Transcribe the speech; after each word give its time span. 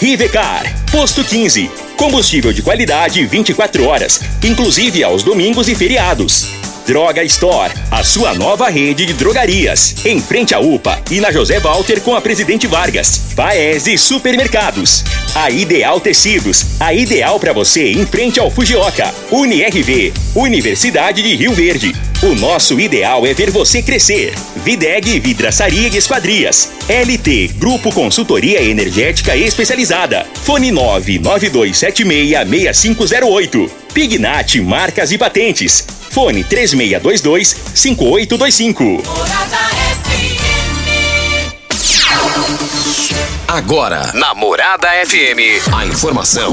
Rivecar, 0.00 0.64
Posto 0.90 1.22
15. 1.22 1.70
Combustível 1.94 2.54
de 2.54 2.62
qualidade 2.62 3.22
24 3.26 3.84
horas, 3.84 4.18
inclusive 4.42 5.04
aos 5.04 5.22
domingos 5.22 5.68
e 5.68 5.74
feriados. 5.74 6.48
Droga 6.86 7.22
Store, 7.24 7.70
a 7.90 8.02
sua 8.02 8.32
nova 8.32 8.70
rede 8.70 9.04
de 9.04 9.12
drogarias. 9.12 9.94
Em 10.06 10.18
frente 10.18 10.54
à 10.54 10.58
UPA 10.58 11.02
e 11.10 11.20
na 11.20 11.30
José 11.30 11.60
Walter 11.60 12.00
com 12.00 12.16
a 12.16 12.20
Presidente 12.22 12.66
Vargas. 12.66 13.34
Paese 13.36 13.98
Supermercados. 13.98 15.04
A 15.34 15.50
Ideal 15.50 16.00
Tecidos, 16.00 16.80
a 16.80 16.94
ideal 16.94 17.38
para 17.38 17.52
você 17.52 17.92
em 17.92 18.06
frente 18.06 18.40
ao 18.40 18.50
Fujioka. 18.50 19.14
UniRV, 19.30 20.14
Universidade 20.34 21.22
de 21.22 21.36
Rio 21.36 21.52
Verde. 21.52 21.94
O 22.22 22.34
nosso 22.34 22.78
ideal 22.78 23.26
é 23.26 23.32
ver 23.32 23.50
você 23.50 23.82
crescer. 23.82 24.34
Videg 24.56 25.18
Vidraçaria 25.20 25.88
e 25.88 25.96
Esquadrias. 25.96 26.70
LT 26.86 27.54
Grupo 27.56 27.90
Consultoria 27.90 28.62
Energética 28.62 29.34
Especializada. 29.34 30.26
Fone 30.42 30.70
992766508. 30.70 33.70
Pignat 33.94 34.60
Marcas 34.60 35.10
e 35.12 35.16
Patentes. 35.16 35.82
Fone 36.10 36.44
3622-5825. 36.44 39.02
Morada 39.02 39.56
FM. 40.04 40.40
Agora, 43.48 44.12
na 44.12 44.34
Morada 44.34 44.88
FM, 45.06 45.74
a 45.74 45.86
informação 45.86 46.52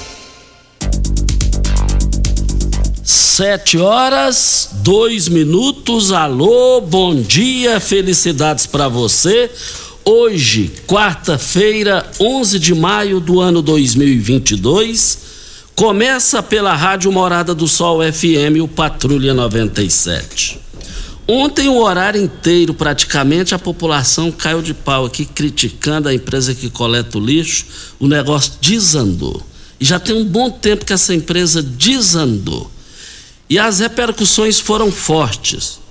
Sete 3.03 3.79
horas, 3.79 4.69
dois 4.73 5.27
minutos. 5.27 6.11
Alô, 6.11 6.79
bom 6.81 7.19
dia, 7.19 7.79
felicidades 7.79 8.67
para 8.67 8.87
você. 8.87 9.49
Hoje, 10.05 10.71
quarta-feira, 10.85 12.05
11 12.19 12.59
de 12.59 12.75
maio 12.75 13.19
do 13.19 13.39
ano 13.41 13.59
2022, 13.63 15.17
começa 15.75 16.43
pela 16.43 16.75
Rádio 16.75 17.11
Morada 17.11 17.55
do 17.55 17.67
Sol 17.67 18.01
FM, 18.03 18.61
o 18.61 18.67
Patrulha 18.67 19.33
97. 19.33 20.59
Ontem, 21.27 21.69
o 21.69 21.77
horário 21.77 22.21
inteiro, 22.21 22.71
praticamente, 22.75 23.55
a 23.55 23.59
população 23.59 24.31
caiu 24.31 24.61
de 24.61 24.75
pau 24.75 25.05
aqui 25.05 25.25
criticando 25.25 26.07
a 26.07 26.13
empresa 26.13 26.53
que 26.53 26.69
coleta 26.69 27.17
o 27.17 27.25
lixo. 27.25 27.65
O 27.99 28.07
negócio 28.07 28.53
desandou. 28.61 29.41
E 29.79 29.85
já 29.85 29.99
tem 29.99 30.15
um 30.15 30.25
bom 30.25 30.51
tempo 30.51 30.85
que 30.85 30.93
essa 30.93 31.15
empresa 31.15 31.63
desandou. 31.63 32.69
E 33.51 33.59
as 33.59 33.81
repercussões 33.81 34.61
foram 34.61 34.89
fortes. 34.89 35.81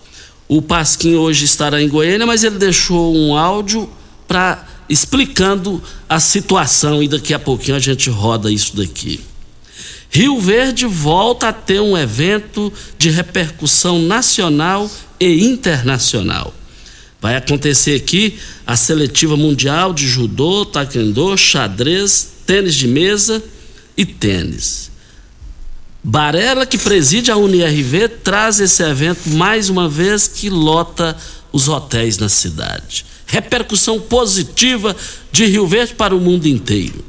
O 0.49 0.63
Pasquim 0.63 1.17
hoje 1.17 1.45
estará 1.45 1.83
em 1.83 1.91
Goiânia, 1.91 2.27
mas 2.27 2.43
ele 2.43 2.57
deixou 2.57 3.15
um 3.15 3.37
áudio 3.37 3.87
para 4.27 4.67
explicando 4.89 5.83
a 6.09 6.19
situação 6.19 7.03
e 7.03 7.07
daqui 7.07 7.35
a 7.35 7.39
pouquinho 7.39 7.77
a 7.77 7.79
gente 7.81 8.09
roda 8.09 8.51
isso 8.51 8.75
daqui. 8.75 9.21
Rio 10.09 10.41
Verde 10.41 10.87
volta 10.87 11.49
a 11.49 11.53
ter 11.53 11.83
um 11.83 11.99
evento 11.99 12.73
de 12.97 13.11
repercussão 13.11 13.99
nacional 14.01 14.91
e 15.21 15.45
internacional. 15.45 16.55
Vai 17.21 17.37
acontecer 17.37 17.95
aqui 17.95 18.39
a 18.67 18.75
seletiva 18.75 19.37
mundial 19.37 19.93
de 19.93 20.09
judô, 20.09 20.65
taekwondo, 20.65 21.37
xadrez, 21.37 22.27
tênis 22.47 22.75
de 22.75 22.89
mesa 22.89 23.45
e 23.99 24.07
tênis. 24.07 24.90
Barela, 26.03 26.65
que 26.65 26.79
preside 26.79 27.31
a 27.31 27.37
UniRV, 27.37 28.09
traz 28.09 28.59
esse 28.59 28.83
evento 28.83 29.29
mais 29.31 29.69
uma 29.69 29.89
vez 29.89 30.27
que 30.27 30.49
lota 30.49 31.17
os 31.53 31.69
hotéis 31.69 32.17
na 32.17 32.29
cidade. 32.29 33.05
Repercussão 33.27 34.01
positiva 34.01 34.97
de 35.31 35.45
Rio 35.47 35.67
Verde 35.67 35.95
para 35.95 36.15
o 36.15 36.21
mundo 36.21 36.47
inteiro. 36.47 37.05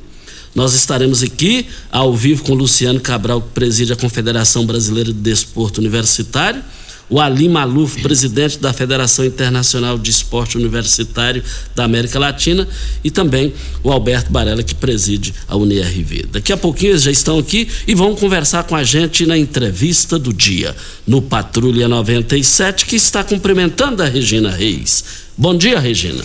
Nós 0.54 0.74
estaremos 0.74 1.24
aqui 1.24 1.66
ao 1.90 2.14
vivo 2.14 2.44
com 2.44 2.54
Luciano 2.54 3.00
Cabral, 3.00 3.42
que 3.42 3.50
preside 3.50 3.94
a 3.94 3.96
Confederação 3.96 4.66
Brasileira 4.66 5.14
de 5.14 5.20
Desporto 5.20 5.80
Universitário, 5.80 6.62
o 7.12 7.20
Ali 7.20 7.50
Maluf, 7.50 8.02
presidente 8.02 8.58
da 8.58 8.72
Federação 8.72 9.26
Internacional 9.26 10.00
de 10.00 10.10
Esporte 10.10 10.58
Universitário 10.58 11.44
da 11.76 11.84
América 11.84 12.18
Latina, 12.18 12.66
e 13.04 13.12
também 13.12 13.54
o 13.84 13.92
Alberto 13.92 14.32
Barella, 14.32 14.64
que 14.64 14.74
preside 14.74 15.34
a 15.46 15.58
UniRV. 15.58 16.28
Daqui 16.32 16.54
a 16.54 16.58
pouquinho 16.58 16.94
eles 16.94 17.04
já 17.04 17.12
estão 17.12 17.38
aqui 17.38 17.68
e 17.86 17.94
vão 17.94 18.16
conversar 18.16 18.64
com 18.64 18.78
a 18.78 18.84
gente 18.84 19.26
na 19.26 19.38
entrevista 19.38 20.18
do 20.18 20.32
dia, 20.32 20.74
no 21.06 21.22
Patrulha 21.22 21.90
97, 21.90 22.86
que 22.86 22.96
está 22.96 23.26
cumprimentando 23.26 24.02
a 24.02 24.06
Regina 24.06 24.50
Reis. 24.50 25.04
Bom 25.38 25.58
dia, 25.58 25.80
Regina. 25.80 26.24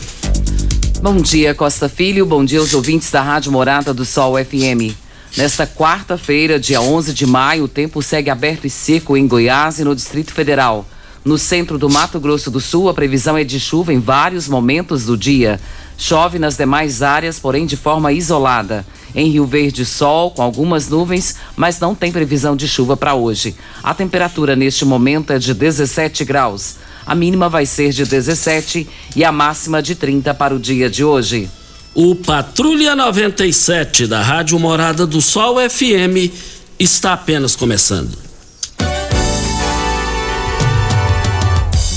Bom 1.02 1.16
dia, 1.16 1.52
Costa 1.52 1.88
Filho. 1.88 2.24
Bom 2.24 2.44
dia 2.44 2.60
aos 2.60 2.72
ouvintes 2.74 3.10
da 3.10 3.22
Rádio 3.22 3.50
Morada 3.50 3.92
do 3.92 4.04
Sol 4.04 4.34
FM. 4.36 5.05
Nesta 5.36 5.66
quarta-feira, 5.66 6.58
dia 6.58 6.80
11 6.80 7.12
de 7.12 7.26
maio, 7.26 7.64
o 7.64 7.68
tempo 7.68 8.00
segue 8.02 8.30
aberto 8.30 8.66
e 8.66 8.70
seco 8.70 9.18
em 9.18 9.28
Goiás 9.28 9.78
e 9.78 9.84
no 9.84 9.94
Distrito 9.94 10.32
Federal. 10.32 10.86
No 11.22 11.36
centro 11.36 11.76
do 11.76 11.90
Mato 11.90 12.18
Grosso 12.18 12.50
do 12.50 12.58
Sul, 12.58 12.88
a 12.88 12.94
previsão 12.94 13.36
é 13.36 13.44
de 13.44 13.60
chuva 13.60 13.92
em 13.92 14.00
vários 14.00 14.48
momentos 14.48 15.04
do 15.04 15.14
dia. 15.14 15.60
Chove 15.98 16.38
nas 16.38 16.56
demais 16.56 17.02
áreas, 17.02 17.38
porém 17.38 17.66
de 17.66 17.76
forma 17.76 18.14
isolada. 18.14 18.86
Em 19.14 19.28
Rio 19.28 19.44
Verde, 19.44 19.84
sol 19.84 20.30
com 20.30 20.40
algumas 20.40 20.88
nuvens, 20.88 21.36
mas 21.54 21.78
não 21.78 21.94
tem 21.94 22.10
previsão 22.10 22.56
de 22.56 22.66
chuva 22.66 22.96
para 22.96 23.14
hoje. 23.14 23.54
A 23.82 23.92
temperatura 23.92 24.56
neste 24.56 24.86
momento 24.86 25.34
é 25.34 25.38
de 25.38 25.52
17 25.52 26.24
graus. 26.24 26.76
A 27.04 27.14
mínima 27.14 27.50
vai 27.50 27.66
ser 27.66 27.90
de 27.90 28.06
17 28.06 28.88
e 29.14 29.22
a 29.22 29.30
máxima 29.30 29.82
de 29.82 29.94
30 29.94 30.32
para 30.32 30.54
o 30.54 30.58
dia 30.58 30.88
de 30.88 31.04
hoje. 31.04 31.50
O 31.98 32.14
Patrulha 32.14 32.94
97 32.94 34.06
da 34.06 34.20
Rádio 34.20 34.58
Morada 34.58 35.06
do 35.06 35.22
Sol 35.22 35.56
FM 35.56 36.30
está 36.78 37.14
apenas 37.14 37.56
começando. 37.56 38.18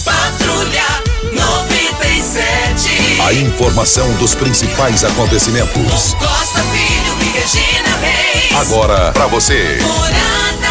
Patrulha 0.06 0.86
97. 1.34 3.22
A 3.22 3.34
informação 3.34 4.10
dos 4.20 4.34
principais 4.36 5.04
acontecimentos. 5.04 6.14
Costa 6.14 6.64
Filho 6.64 7.18
e 7.22 7.26
Regina 7.38 7.98
Reis. 7.98 8.56
Agora 8.56 9.12
para 9.12 9.28
você. 9.28 9.80
Morada. 9.82 10.70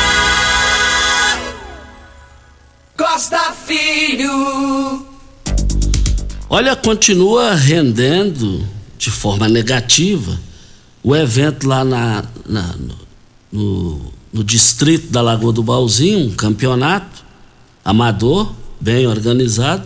Costa 2.97 3.53
Filho. 3.67 5.07
Olha, 6.49 6.75
continua 6.75 7.55
rendendo 7.55 8.78
de 8.99 9.11
forma 9.11 9.49
negativa 9.49 10.39
o 11.03 11.15
evento 11.15 11.67
lá 11.67 11.85
na, 11.85 12.25
na- 12.47 12.75
no, 13.51 14.13
no- 14.33 14.45
distrito 14.45 15.11
da 15.11 15.23
Lagoa 15.23 15.53
do 15.53 15.63
Balzinho, 15.63 16.27
um 16.27 16.35
campeonato 16.35 17.25
amador, 17.85 18.53
bem 18.81 19.07
organizado, 19.07 19.85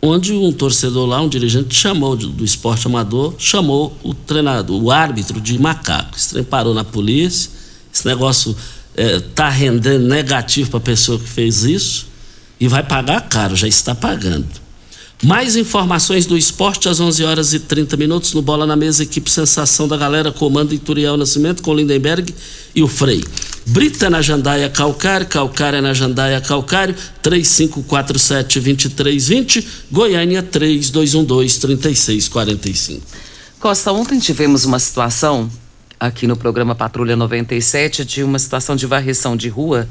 onde 0.00 0.32
um 0.32 0.52
torcedor 0.52 1.06
lá, 1.06 1.20
um 1.20 1.28
dirigente, 1.28 1.74
chamou 1.74 2.16
do 2.16 2.44
esporte 2.44 2.86
amador, 2.86 3.34
chamou 3.38 3.96
o 4.02 4.14
treinador, 4.14 4.80
o 4.82 4.90
árbitro 4.90 5.40
de 5.40 5.58
macaco. 5.58 6.16
Esse 6.16 6.30
trem 6.30 6.44
parou 6.44 6.72
na 6.72 6.84
polícia, 6.84 7.50
esse 7.92 8.06
negócio 8.06 8.56
está 8.96 9.48
rendendo 9.48 10.06
negativo 10.06 10.70
para 10.70 10.78
a 10.78 10.82
pessoa 10.82 11.18
que 11.18 11.28
fez 11.28 11.64
isso 11.64 12.06
e 12.60 12.66
vai 12.68 12.82
pagar 12.82 13.20
caro, 13.28 13.54
já 13.54 13.68
está 13.68 13.94
pagando. 13.94 14.46
Mais 15.24 15.56
informações 15.56 16.26
do 16.26 16.36
esporte 16.38 16.88
às 16.88 17.00
11 17.00 17.24
horas 17.24 17.52
e 17.52 17.58
30 17.58 17.96
minutos 17.96 18.32
no 18.34 18.40
Bola 18.40 18.64
na 18.64 18.76
Mesa, 18.76 19.02
equipe 19.02 19.28
Sensação 19.28 19.88
da 19.88 19.96
Galera, 19.96 20.30
comando 20.30 20.72
Ituriel 20.72 21.16
Nascimento 21.16 21.60
com 21.60 21.74
Lindenberg 21.74 22.32
e 22.72 22.84
o 22.84 22.88
Frei. 22.88 23.24
Brita 23.66 24.08
na 24.08 24.22
Jandaia 24.22 24.70
Calcário, 24.70 25.26
Calcária 25.26 25.82
na 25.82 25.92
Jandaia 25.92 26.40
Calcário, 26.40 26.94
3547-2320, 27.20 29.64
Goiânia 29.90 30.40
3212-3645. 30.40 33.00
Costa, 33.58 33.92
ontem 33.92 34.20
tivemos 34.20 34.64
uma 34.64 34.78
situação 34.78 35.50
aqui 35.98 36.28
no 36.28 36.36
programa 36.36 36.76
Patrulha 36.76 37.16
97 37.16 38.04
de 38.04 38.22
uma 38.22 38.38
situação 38.38 38.76
de 38.76 38.86
varrição 38.86 39.36
de 39.36 39.48
rua 39.48 39.88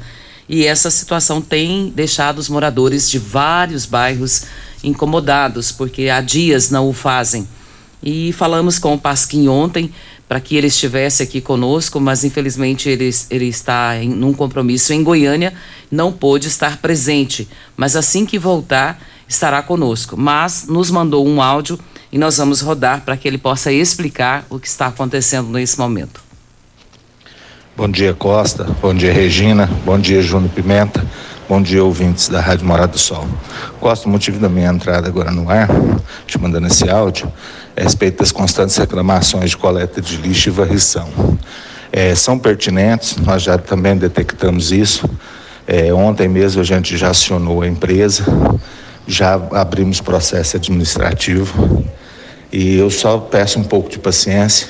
e 0.48 0.64
essa 0.64 0.90
situação 0.90 1.42
tem 1.42 1.92
deixado 1.94 2.38
os 2.38 2.48
moradores 2.48 3.10
de 3.10 3.18
vários 3.18 3.84
bairros 3.84 4.44
incomodados, 4.82 5.70
porque 5.70 6.08
há 6.08 6.20
dias 6.20 6.70
não 6.70 6.88
o 6.88 6.92
fazem. 6.92 7.46
E 8.02 8.32
falamos 8.32 8.78
com 8.78 8.94
o 8.94 8.98
Pasquim 8.98 9.48
ontem 9.48 9.92
para 10.28 10.40
que 10.40 10.56
ele 10.56 10.68
estivesse 10.68 11.22
aqui 11.22 11.40
conosco, 11.40 12.00
mas 12.00 12.22
infelizmente 12.22 12.88
ele, 12.88 13.10
ele 13.30 13.46
está 13.46 13.96
em 13.96 14.08
num 14.10 14.32
compromisso 14.32 14.92
em 14.92 15.02
Goiânia, 15.02 15.54
não 15.90 16.12
pôde 16.12 16.48
estar 16.48 16.78
presente. 16.78 17.48
Mas 17.76 17.96
assim 17.96 18.24
que 18.24 18.38
voltar, 18.38 19.00
estará 19.28 19.62
conosco. 19.62 20.16
Mas 20.16 20.66
nos 20.66 20.90
mandou 20.90 21.26
um 21.26 21.42
áudio 21.42 21.78
e 22.12 22.18
nós 22.18 22.36
vamos 22.36 22.60
rodar 22.60 23.02
para 23.04 23.16
que 23.16 23.26
ele 23.26 23.38
possa 23.38 23.72
explicar 23.72 24.46
o 24.48 24.58
que 24.58 24.68
está 24.68 24.86
acontecendo 24.86 25.50
nesse 25.50 25.78
momento. 25.78 26.27
Bom 27.78 27.88
dia, 27.88 28.12
Costa. 28.12 28.64
Bom 28.82 28.92
dia, 28.92 29.12
Regina. 29.12 29.70
Bom 29.84 30.00
dia, 30.00 30.20
Júnior 30.20 30.50
Pimenta. 30.50 31.00
Bom 31.48 31.62
dia, 31.62 31.84
ouvintes 31.84 32.28
da 32.28 32.40
Rádio 32.40 32.66
Morada 32.66 32.90
do 32.90 32.98
Sol. 32.98 33.24
Gosto 33.80 34.06
o 34.06 34.08
motivo 34.08 34.40
da 34.40 34.48
minha 34.48 34.68
entrada 34.68 35.06
agora 35.06 35.30
no 35.30 35.48
ar, 35.48 35.68
te 36.26 36.36
mandando 36.40 36.66
esse 36.66 36.90
áudio, 36.90 37.32
é 37.76 37.82
a 37.82 37.84
respeito 37.84 38.18
das 38.18 38.32
constantes 38.32 38.76
reclamações 38.76 39.50
de 39.50 39.56
coleta 39.56 40.02
de 40.02 40.16
lixo 40.16 40.48
e 40.48 40.50
varrição. 40.50 41.08
É, 41.92 42.16
são 42.16 42.36
pertinentes, 42.36 43.16
nós 43.18 43.44
já 43.44 43.56
também 43.56 43.96
detectamos 43.96 44.72
isso. 44.72 45.08
É, 45.64 45.94
ontem 45.94 46.26
mesmo 46.26 46.60
a 46.60 46.64
gente 46.64 46.96
já 46.96 47.10
acionou 47.10 47.62
a 47.62 47.68
empresa, 47.68 48.24
já 49.06 49.34
abrimos 49.52 50.00
processo 50.00 50.56
administrativo 50.56 51.84
e 52.50 52.76
eu 52.76 52.90
só 52.90 53.18
peço 53.18 53.56
um 53.60 53.64
pouco 53.64 53.88
de 53.88 54.00
paciência, 54.00 54.66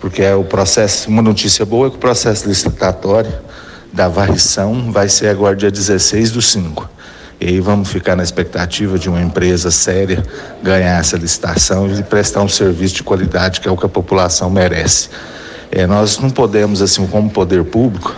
porque 0.00 0.22
é 0.22 0.34
o 0.34 0.44
processo, 0.44 1.08
uma 1.08 1.22
notícia 1.22 1.64
boa 1.64 1.88
é 1.88 1.90
que 1.90 1.96
o 1.96 1.98
processo 1.98 2.46
licitatório 2.48 3.32
da 3.92 4.08
varrição 4.08 4.92
vai 4.92 5.08
ser 5.08 5.28
agora 5.28 5.56
dia 5.56 5.70
16 5.70 6.32
do 6.32 6.42
5. 6.42 6.88
E 7.40 7.46
aí 7.46 7.60
vamos 7.60 7.88
ficar 7.88 8.16
na 8.16 8.22
expectativa 8.22 8.98
de 8.98 9.08
uma 9.08 9.22
empresa 9.22 9.70
séria 9.70 10.24
ganhar 10.62 10.98
essa 10.98 11.16
licitação 11.16 11.88
e 11.88 12.02
prestar 12.02 12.42
um 12.42 12.48
serviço 12.48 12.96
de 12.96 13.02
qualidade 13.02 13.60
que 13.60 13.68
é 13.68 13.70
o 13.70 13.76
que 13.76 13.86
a 13.86 13.88
população 13.88 14.50
merece. 14.50 15.08
É, 15.70 15.86
nós 15.86 16.18
não 16.18 16.30
podemos, 16.30 16.82
assim, 16.82 17.06
como 17.06 17.30
poder 17.30 17.62
público, 17.64 18.16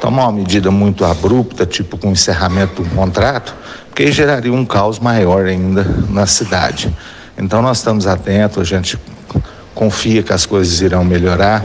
tomar 0.00 0.24
uma 0.24 0.32
medida 0.32 0.70
muito 0.70 1.04
abrupta, 1.04 1.66
tipo 1.66 1.98
com 1.98 2.10
encerramento 2.10 2.82
do 2.82 2.90
contrato, 2.90 3.54
porque 3.88 4.10
geraria 4.12 4.52
um 4.52 4.64
caos 4.64 4.98
maior 4.98 5.44
ainda 5.44 5.84
na 6.08 6.26
cidade. 6.26 6.94
Então 7.36 7.60
nós 7.60 7.78
estamos 7.78 8.06
atentos, 8.06 8.60
a 8.60 8.64
gente 8.64 8.98
confia 9.74 10.22
que 10.22 10.32
as 10.32 10.46
coisas 10.46 10.80
irão 10.80 11.04
melhorar, 11.04 11.62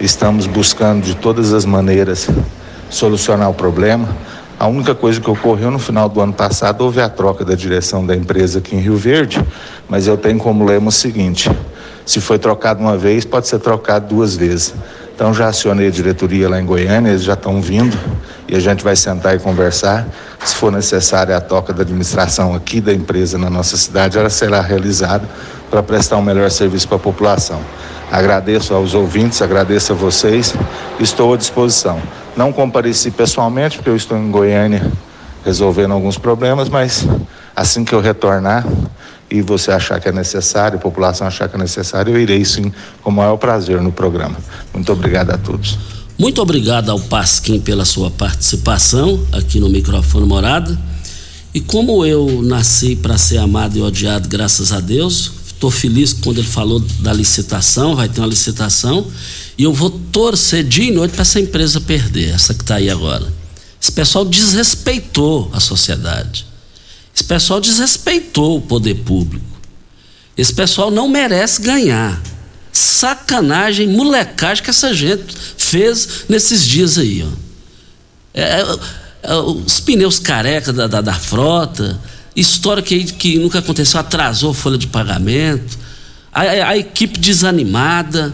estamos 0.00 0.46
buscando 0.46 1.02
de 1.02 1.14
todas 1.14 1.52
as 1.52 1.64
maneiras 1.64 2.28
solucionar 2.90 3.48
o 3.50 3.54
problema. 3.54 4.08
A 4.58 4.66
única 4.66 4.94
coisa 4.94 5.20
que 5.20 5.30
ocorreu 5.30 5.70
no 5.70 5.78
final 5.78 6.08
do 6.08 6.20
ano 6.20 6.32
passado 6.32 6.82
houve 6.82 7.00
a 7.00 7.08
troca 7.08 7.44
da 7.44 7.54
direção 7.54 8.04
da 8.04 8.16
empresa 8.16 8.58
aqui 8.58 8.74
em 8.74 8.80
Rio 8.80 8.96
Verde, 8.96 9.40
mas 9.88 10.08
eu 10.08 10.16
tenho 10.16 10.38
como 10.38 10.64
lema 10.64 10.88
o 10.88 10.92
seguinte: 10.92 11.48
se 12.04 12.20
foi 12.20 12.38
trocado 12.38 12.80
uma 12.80 12.96
vez, 12.96 13.24
pode 13.24 13.46
ser 13.46 13.60
trocado 13.60 14.14
duas 14.14 14.34
vezes. 14.36 14.74
Então 15.18 15.34
já 15.34 15.48
acionei 15.48 15.88
a 15.88 15.90
diretoria 15.90 16.48
lá 16.48 16.60
em 16.60 16.64
Goiânia, 16.64 17.10
eles 17.10 17.24
já 17.24 17.32
estão 17.32 17.60
vindo 17.60 17.98
e 18.46 18.54
a 18.54 18.60
gente 18.60 18.84
vai 18.84 18.94
sentar 18.94 19.34
e 19.34 19.40
conversar. 19.40 20.06
Se 20.44 20.54
for 20.54 20.70
necessária 20.70 21.36
a 21.36 21.40
troca 21.40 21.72
da 21.72 21.82
administração 21.82 22.54
aqui 22.54 22.80
da 22.80 22.94
empresa 22.94 23.36
na 23.36 23.50
nossa 23.50 23.76
cidade, 23.76 24.16
ela 24.16 24.30
será 24.30 24.60
realizada 24.60 25.28
para 25.68 25.82
prestar 25.82 26.18
um 26.18 26.22
melhor 26.22 26.48
serviço 26.52 26.86
para 26.86 26.98
a 26.98 27.00
população. 27.00 27.60
Agradeço 28.12 28.72
aos 28.72 28.94
ouvintes, 28.94 29.42
agradeço 29.42 29.92
a 29.92 29.96
vocês, 29.96 30.54
estou 31.00 31.34
à 31.34 31.36
disposição. 31.36 32.00
Não 32.36 32.52
compareci 32.52 33.10
pessoalmente, 33.10 33.78
porque 33.78 33.90
eu 33.90 33.96
estou 33.96 34.16
em 34.16 34.30
Goiânia 34.30 34.88
resolvendo 35.44 35.94
alguns 35.94 36.16
problemas, 36.16 36.68
mas 36.68 37.04
assim 37.56 37.84
que 37.84 37.92
eu 37.92 38.00
retornar 38.00 38.64
e 39.30 39.42
você 39.42 39.70
achar 39.70 40.00
que 40.00 40.08
é 40.08 40.12
necessário, 40.12 40.78
a 40.78 40.80
população 40.80 41.26
achar 41.26 41.48
que 41.48 41.56
é 41.56 41.58
necessário, 41.58 42.14
eu 42.14 42.20
irei 42.20 42.44
sim 42.44 42.72
com 43.02 43.10
o 43.10 43.12
maior 43.12 43.36
prazer 43.36 43.80
no 43.80 43.92
programa. 43.92 44.36
Muito 44.72 44.92
obrigado 44.92 45.30
a 45.30 45.38
todos. 45.38 45.78
Muito 46.18 46.40
obrigado 46.42 46.90
ao 46.90 46.98
Pasquim 46.98 47.60
pela 47.60 47.84
sua 47.84 48.10
participação 48.10 49.24
aqui 49.32 49.60
no 49.60 49.68
microfone 49.68 50.26
Morada. 50.26 50.78
E 51.54 51.60
como 51.60 52.04
eu 52.04 52.42
nasci 52.42 52.96
para 52.96 53.16
ser 53.16 53.38
amado 53.38 53.78
e 53.78 53.82
odiado, 53.82 54.28
graças 54.28 54.72
a 54.72 54.80
Deus, 54.80 55.38
Estou 55.58 55.72
feliz 55.72 56.12
quando 56.12 56.38
ele 56.38 56.46
falou 56.46 56.78
da 57.00 57.12
licitação, 57.12 57.96
vai 57.96 58.08
ter 58.08 58.20
uma 58.20 58.28
licitação, 58.28 59.04
e 59.58 59.64
eu 59.64 59.72
vou 59.72 59.90
torcer 59.90 60.62
dia 60.62 60.84
e 60.84 60.92
noite 60.92 61.10
para 61.10 61.22
essa 61.22 61.40
empresa 61.40 61.80
perder, 61.80 62.32
essa 62.32 62.54
que 62.54 62.62
está 62.62 62.76
aí 62.76 62.88
agora. 62.88 63.26
Esse 63.82 63.90
pessoal 63.90 64.24
desrespeitou 64.24 65.50
a 65.52 65.58
sociedade. 65.58 66.46
Esse 67.18 67.24
pessoal 67.24 67.60
desrespeitou 67.60 68.58
o 68.58 68.60
poder 68.60 68.94
público. 68.94 69.44
Esse 70.36 70.54
pessoal 70.54 70.88
não 70.88 71.08
merece 71.08 71.60
ganhar. 71.60 72.22
Sacanagem, 72.70 73.88
molecagem 73.88 74.62
que 74.62 74.70
essa 74.70 74.94
gente 74.94 75.34
fez 75.56 76.26
nesses 76.28 76.64
dias 76.64 76.96
aí. 76.96 77.24
Ó. 77.24 77.36
É, 78.32 78.60
é, 78.60 78.78
é 79.24 79.34
os 79.34 79.80
pneus 79.80 80.20
careca 80.20 80.72
da, 80.72 80.86
da, 80.86 81.00
da 81.00 81.14
frota, 81.14 82.00
História 82.36 82.84
que, 82.84 83.02
que 83.02 83.36
nunca 83.36 83.58
aconteceu, 83.58 83.98
atrasou 83.98 84.52
a 84.52 84.54
folha 84.54 84.78
de 84.78 84.86
pagamento, 84.86 85.76
a, 86.32 86.42
a, 86.42 86.68
a 86.68 86.78
equipe 86.78 87.18
desanimada. 87.18 88.32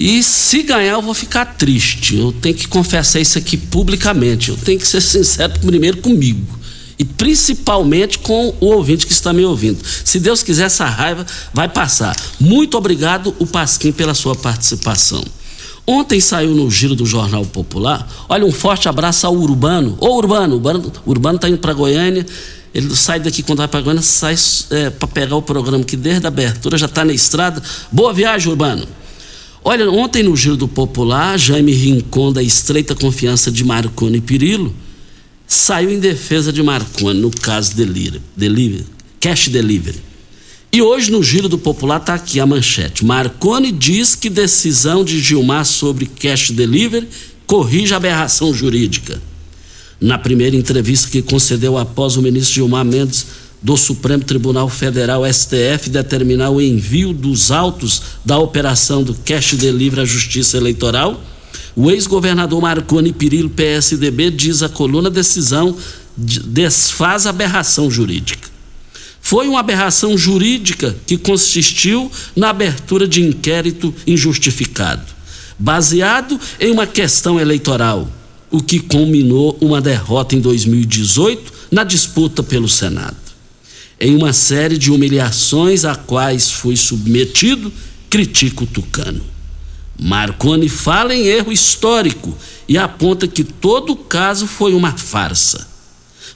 E 0.00 0.22
se 0.22 0.62
ganhar, 0.62 0.92
eu 0.92 1.02
vou 1.02 1.12
ficar 1.12 1.44
triste. 1.44 2.16
Eu 2.16 2.32
tenho 2.32 2.54
que 2.54 2.66
confessar 2.66 3.20
isso 3.20 3.36
aqui 3.36 3.58
publicamente. 3.58 4.48
Eu 4.48 4.56
tenho 4.56 4.78
que 4.80 4.86
ser 4.86 5.02
sincero 5.02 5.52
primeiro 5.60 5.98
comigo. 5.98 6.61
E 7.02 7.04
principalmente 7.04 8.20
com 8.20 8.54
o 8.60 8.66
ouvinte 8.66 9.08
que 9.08 9.12
está 9.12 9.32
me 9.32 9.44
ouvindo. 9.44 9.80
Se 10.04 10.20
Deus 10.20 10.40
quiser, 10.40 10.66
essa 10.66 10.84
raiva 10.84 11.26
vai 11.52 11.68
passar. 11.68 12.14
Muito 12.38 12.78
obrigado, 12.78 13.34
o 13.40 13.46
Pasquim, 13.46 13.90
pela 13.90 14.14
sua 14.14 14.36
participação. 14.36 15.24
Ontem 15.84 16.20
saiu 16.20 16.54
no 16.54 16.70
giro 16.70 16.94
do 16.94 17.04
Jornal 17.04 17.44
Popular. 17.44 18.08
Olha, 18.28 18.46
um 18.46 18.52
forte 18.52 18.88
abraço 18.88 19.26
ao 19.26 19.34
Urbano. 19.34 19.98
Ô, 19.98 20.16
Urbano, 20.16 20.54
Urbano, 20.54 20.92
Urbano 21.04 21.34
está 21.34 21.48
indo 21.48 21.58
para 21.58 21.72
Goiânia 21.72 22.24
ele 22.72 22.94
sai 22.96 23.20
daqui 23.20 23.42
quando 23.42 23.58
vai 23.58 23.68
para 23.68 23.80
Goiânia, 23.80 24.00
sai 24.00 24.36
é, 24.70 24.88
para 24.88 25.08
pegar 25.08 25.36
o 25.36 25.42
programa 25.42 25.84
que 25.84 25.96
desde 25.96 26.24
a 26.24 26.28
abertura 26.28 26.78
já 26.78 26.86
está 26.86 27.04
na 27.04 27.12
estrada. 27.12 27.60
Boa 27.90 28.14
viagem, 28.14 28.48
Urbano. 28.48 28.86
Olha, 29.64 29.90
ontem 29.90 30.22
no 30.22 30.34
Giro 30.36 30.56
do 30.56 30.66
Popular, 30.66 31.38
Jaime 31.38 31.72
Rincon, 31.72 32.32
da 32.32 32.42
estreita 32.42 32.94
confiança 32.94 33.50
de 33.50 33.62
Marconi 33.62 34.20
Pirillo, 34.20 34.74
saiu 35.52 35.90
em 35.90 35.98
defesa 35.98 36.52
de 36.52 36.62
Marconi 36.62 37.20
no 37.20 37.30
caso 37.30 37.74
delivery, 37.74 38.22
delivery, 38.36 38.86
cash 39.20 39.48
delivery. 39.48 40.00
E 40.72 40.80
hoje 40.80 41.10
no 41.10 41.22
Giro 41.22 41.48
do 41.48 41.58
Popular 41.58 42.00
está 42.00 42.14
aqui 42.14 42.40
a 42.40 42.46
manchete. 42.46 43.04
Marconi 43.04 43.70
diz 43.70 44.14
que 44.14 44.30
decisão 44.30 45.04
de 45.04 45.20
Gilmar 45.20 45.66
sobre 45.66 46.06
cash 46.06 46.50
delivery 46.50 47.06
corrige 47.46 47.92
aberração 47.92 48.54
jurídica 48.54 49.20
na 50.00 50.18
primeira 50.18 50.56
entrevista 50.56 51.10
que 51.10 51.20
concedeu 51.20 51.76
após 51.76 52.16
o 52.16 52.22
ministro 52.22 52.54
Gilmar 52.54 52.84
Mendes 52.84 53.26
do 53.62 53.76
Supremo 53.76 54.24
Tribunal 54.24 54.68
Federal 54.68 55.22
STF 55.30 55.90
determinar 55.90 56.50
o 56.50 56.60
envio 56.60 57.12
dos 57.12 57.52
autos 57.52 58.02
da 58.24 58.38
operação 58.38 59.02
do 59.02 59.14
cash 59.14 59.54
delivery 59.54 60.00
à 60.00 60.04
Justiça 60.04 60.56
Eleitoral, 60.56 61.22
o 61.74 61.90
ex-governador 61.90 62.60
Marconi 62.60 63.12
Pirillo, 63.12 63.50
PSDB, 63.50 64.30
diz 64.30 64.62
a 64.62 64.68
coluna 64.68 65.10
decisão 65.10 65.76
desfaz 66.16 67.26
aberração 67.26 67.90
jurídica. 67.90 68.48
Foi 69.20 69.48
uma 69.48 69.60
aberração 69.60 70.18
jurídica 70.18 70.94
que 71.06 71.16
consistiu 71.16 72.10
na 72.36 72.50
abertura 72.50 73.06
de 73.06 73.22
inquérito 73.22 73.94
injustificado, 74.06 75.06
baseado 75.58 76.38
em 76.60 76.70
uma 76.70 76.86
questão 76.86 77.40
eleitoral 77.40 78.08
o 78.50 78.62
que 78.62 78.78
culminou 78.78 79.56
uma 79.60 79.80
derrota 79.80 80.36
em 80.36 80.40
2018 80.40 81.52
na 81.70 81.84
disputa 81.84 82.42
pelo 82.42 82.68
Senado. 82.68 83.16
Em 83.98 84.14
uma 84.14 84.32
série 84.32 84.76
de 84.76 84.90
humilhações 84.90 85.86
a 85.86 85.94
quais 85.94 86.50
foi 86.50 86.76
submetido, 86.76 87.72
critica 88.10 88.64
o 88.64 88.66
Tucano. 88.66 89.22
Marconi 89.98 90.68
fala 90.68 91.14
em 91.14 91.26
erro 91.26 91.52
histórico 91.52 92.36
e 92.68 92.78
aponta 92.78 93.28
que 93.28 93.44
todo 93.44 93.92
o 93.92 93.96
caso 93.96 94.46
foi 94.46 94.74
uma 94.74 94.92
farsa. 94.92 95.68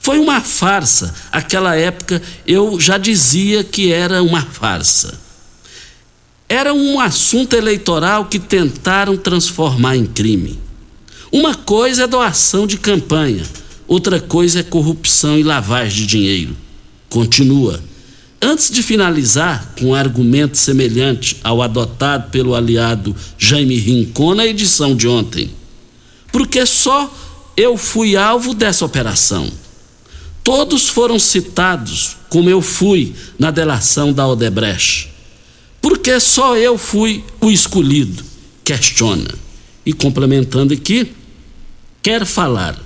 Foi 0.00 0.18
uma 0.18 0.40
farsa. 0.40 1.14
Aquela 1.32 1.74
época 1.74 2.22
eu 2.46 2.78
já 2.78 2.98
dizia 2.98 3.64
que 3.64 3.92
era 3.92 4.22
uma 4.22 4.42
farsa. 4.42 5.18
Era 6.48 6.72
um 6.72 7.00
assunto 7.00 7.56
eleitoral 7.56 8.26
que 8.26 8.38
tentaram 8.38 9.16
transformar 9.16 9.96
em 9.96 10.06
crime. 10.06 10.60
Uma 11.32 11.54
coisa 11.54 12.04
é 12.04 12.06
doação 12.06 12.68
de 12.68 12.78
campanha, 12.78 13.44
outra 13.88 14.20
coisa 14.20 14.60
é 14.60 14.62
corrupção 14.62 15.36
e 15.36 15.42
lavagem 15.42 15.98
de 15.98 16.06
dinheiro. 16.06 16.56
Continua. 17.08 17.82
Antes 18.40 18.70
de 18.70 18.82
finalizar 18.82 19.74
com 19.78 19.86
um 19.86 19.94
argumento 19.94 20.58
semelhante 20.58 21.38
ao 21.42 21.62
adotado 21.62 22.30
pelo 22.30 22.54
aliado 22.54 23.16
Jaime 23.38 23.76
Rincon 23.76 24.34
na 24.34 24.46
edição 24.46 24.94
de 24.94 25.08
ontem, 25.08 25.50
porque 26.30 26.66
só 26.66 27.12
eu 27.56 27.76
fui 27.78 28.14
alvo 28.16 28.52
dessa 28.52 28.84
operação. 28.84 29.50
Todos 30.44 30.88
foram 30.88 31.18
citados 31.18 32.16
como 32.28 32.50
eu 32.50 32.60
fui 32.60 33.14
na 33.38 33.50
delação 33.50 34.12
da 34.12 34.28
Odebrecht. 34.28 35.10
Porque 35.80 36.20
só 36.20 36.56
eu 36.56 36.76
fui 36.76 37.24
o 37.40 37.50
escolhido, 37.50 38.22
questiona. 38.62 39.34
E 39.84 39.92
complementando 39.92 40.74
aqui, 40.74 41.12
quer 42.02 42.26
falar. 42.26 42.85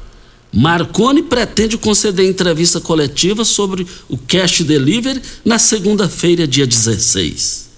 Marconi 0.52 1.22
pretende 1.22 1.78
conceder 1.78 2.28
entrevista 2.28 2.80
coletiva 2.80 3.44
sobre 3.44 3.86
o 4.08 4.18
cash 4.18 4.62
delivery 4.62 5.22
na 5.44 5.58
segunda-feira, 5.58 6.46
dia 6.46 6.66
16. 6.66 7.70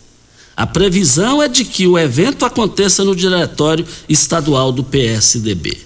A 0.57 0.67
previsão 0.67 1.43
é 1.43 1.49
de 1.49 1.65
que 1.65 1.87
o 1.87 1.99
evento 1.99 2.45
aconteça 2.45 3.05
no 3.05 3.17
diretório 3.17 3.87
estadual 4.09 4.73
do 4.73 4.85
PSDB. 4.85 5.79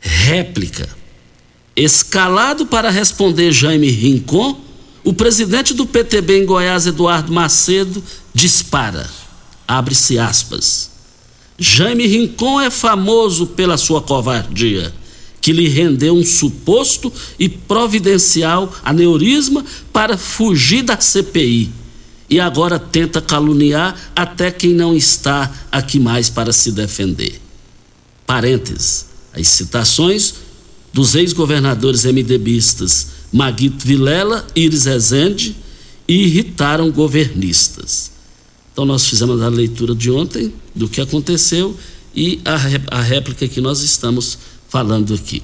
Réplica. 0.00 0.88
Escalado 1.74 2.66
para 2.66 2.90
responder 2.90 3.52
Jaime 3.52 3.90
Rincon, 3.90 4.60
o 5.04 5.12
presidente 5.12 5.74
do 5.74 5.86
PTB 5.86 6.42
em 6.42 6.46
Goiás, 6.46 6.86
Eduardo 6.86 7.32
Macedo, 7.32 8.02
dispara. 8.32 9.08
Abre-se 9.68 10.18
aspas. 10.18 10.90
Jaime 11.58 12.06
Rincon 12.06 12.60
é 12.60 12.70
famoso 12.70 13.46
pela 13.48 13.76
sua 13.76 14.00
covardia, 14.02 14.92
que 15.46 15.52
lhe 15.52 15.68
rendeu 15.68 16.12
um 16.12 16.24
suposto 16.24 17.12
e 17.38 17.48
providencial 17.48 18.74
aneurisma 18.84 19.64
para 19.92 20.18
fugir 20.18 20.82
da 20.82 21.00
CPI. 21.00 21.70
E 22.28 22.40
agora 22.40 22.80
tenta 22.80 23.20
caluniar 23.20 23.96
até 24.16 24.50
quem 24.50 24.72
não 24.72 24.92
está 24.92 25.54
aqui 25.70 26.00
mais 26.00 26.28
para 26.28 26.52
se 26.52 26.72
defender. 26.72 27.40
Parênteses. 28.26 29.06
As 29.32 29.46
citações 29.46 30.34
dos 30.92 31.14
ex-governadores 31.14 32.04
MDBistas 32.04 33.06
Maguito 33.32 33.86
Vilela 33.86 34.44
e 34.56 34.62
Iris 34.62 34.86
Rezende 34.86 35.54
irritaram 36.08 36.90
governistas. 36.90 38.10
Então 38.72 38.84
nós 38.84 39.06
fizemos 39.06 39.40
a 39.40 39.48
leitura 39.48 39.94
de 39.94 40.10
ontem 40.10 40.52
do 40.74 40.88
que 40.88 41.00
aconteceu 41.00 41.76
e 42.16 42.40
a, 42.44 42.98
a 42.98 43.00
réplica 43.00 43.46
que 43.46 43.60
nós 43.60 43.82
estamos 43.82 44.38
falando 44.68 45.14
aqui. 45.14 45.42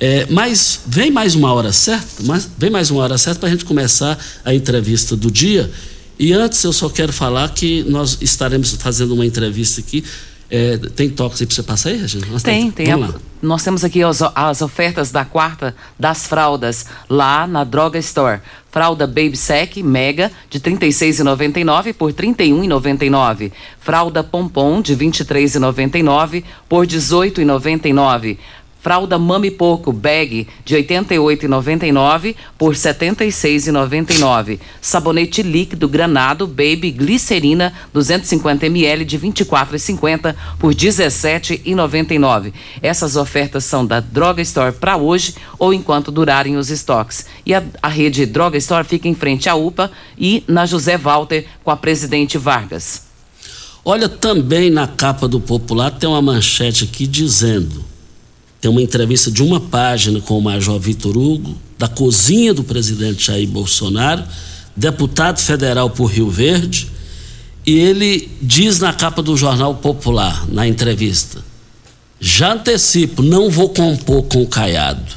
É, 0.00 0.26
mas 0.28 0.80
vem 0.86 1.10
mais 1.10 1.34
uma 1.34 1.52
hora 1.52 1.72
certa, 1.72 2.22
mas 2.24 2.48
vem 2.58 2.70
mais 2.70 2.90
uma 2.90 3.02
hora 3.02 3.16
certa 3.16 3.40
para 3.40 3.48
a 3.48 3.52
gente 3.52 3.64
começar 3.64 4.18
a 4.44 4.54
entrevista 4.54 5.16
do 5.16 5.30
dia. 5.30 5.70
E 6.18 6.32
antes 6.32 6.62
eu 6.62 6.72
só 6.72 6.88
quero 6.88 7.12
falar 7.12 7.48
que 7.54 7.82
nós 7.84 8.18
estaremos 8.20 8.72
fazendo 8.72 9.14
uma 9.14 9.26
entrevista 9.26 9.80
aqui 9.80 10.04
é, 10.50 10.76
tem 10.76 11.08
toques 11.08 11.40
aí 11.40 11.46
para 11.46 11.54
você 11.54 11.62
passar 11.62 11.88
aí, 11.90 11.96
Regina? 11.96 12.26
Nós 12.30 12.42
tem, 12.42 12.70
tem. 12.70 12.92
A, 12.92 13.14
nós 13.42 13.62
temos 13.62 13.84
aqui 13.84 14.02
as, 14.02 14.20
as, 14.34 14.62
ofertas 14.62 15.10
da 15.10 15.24
quarta 15.24 15.74
das 15.98 16.26
fraldas 16.26 16.86
lá 17.08 17.46
na 17.46 17.64
Droga 17.64 17.98
Store. 17.98 18.40
Fralda 18.70 19.06
Baby 19.06 19.36
Sec 19.36 19.76
Mega 19.78 20.32
de 20.50 20.58
R$ 20.58 20.76
36,99 20.76 21.94
por 21.94 22.10
R$ 22.10 22.16
31,99. 22.16 23.52
Fralda 23.78 24.24
Pompom 24.24 24.80
de 24.82 24.94
R$ 24.94 25.06
23,99 25.06 26.44
por 26.68 26.80
R$ 26.80 26.86
18,99. 26.88 28.38
Fralda 28.84 29.18
Mami 29.18 29.50
Poco 29.50 29.90
Bag 29.90 30.46
de 30.62 30.76
88,99 30.76 32.36
por 32.58 32.74
76,99. 32.74 34.58
Sabonete 34.78 35.42
líquido 35.42 35.88
Granado 35.88 36.46
Baby 36.46 36.90
Glicerina 36.90 37.72
250 37.94 38.66
ml 38.66 39.06
de 39.06 39.18
24,50 39.18 40.34
por 40.58 40.74
17,99. 40.74 42.52
Essas 42.82 43.16
ofertas 43.16 43.64
são 43.64 43.86
da 43.86 44.00
Droga 44.00 44.42
Store 44.42 44.72
para 44.72 44.98
hoje 44.98 45.34
ou 45.58 45.72
enquanto 45.72 46.10
durarem 46.10 46.58
os 46.58 46.68
estoques. 46.68 47.24
E 47.46 47.54
a, 47.54 47.62
a 47.80 47.88
rede 47.88 48.26
Droga 48.26 48.58
Store 48.58 48.86
fica 48.86 49.08
em 49.08 49.14
frente 49.14 49.48
à 49.48 49.54
UPA 49.54 49.90
e 50.18 50.44
na 50.46 50.66
José 50.66 50.98
Walter 50.98 51.46
com 51.64 51.70
a 51.70 51.76
Presidente 51.78 52.36
Vargas. 52.36 53.04
Olha, 53.82 54.10
também 54.10 54.68
na 54.68 54.86
capa 54.86 55.26
do 55.26 55.40
Popular 55.40 55.90
tem 55.90 56.06
uma 56.06 56.20
manchete 56.20 56.84
aqui 56.84 57.06
dizendo 57.06 57.93
tem 58.64 58.70
uma 58.70 58.80
entrevista 58.80 59.30
de 59.30 59.42
uma 59.42 59.60
página 59.60 60.22
com 60.22 60.38
o 60.38 60.40
Major 60.40 60.80
Vitor 60.80 61.18
Hugo, 61.18 61.54
da 61.78 61.86
cozinha 61.86 62.54
do 62.54 62.64
presidente 62.64 63.26
Jair 63.26 63.46
Bolsonaro, 63.46 64.24
deputado 64.74 65.38
federal 65.38 65.90
por 65.90 66.06
Rio 66.06 66.30
Verde, 66.30 66.90
e 67.66 67.72
ele 67.72 68.26
diz 68.40 68.80
na 68.80 68.90
capa 68.94 69.22
do 69.22 69.36
Jornal 69.36 69.74
Popular, 69.74 70.46
na 70.48 70.66
entrevista: 70.66 71.44
já 72.18 72.54
antecipo, 72.54 73.20
não 73.20 73.50
vou 73.50 73.68
compor 73.68 74.22
com 74.22 74.42
o 74.42 74.46
Caiado. 74.46 75.12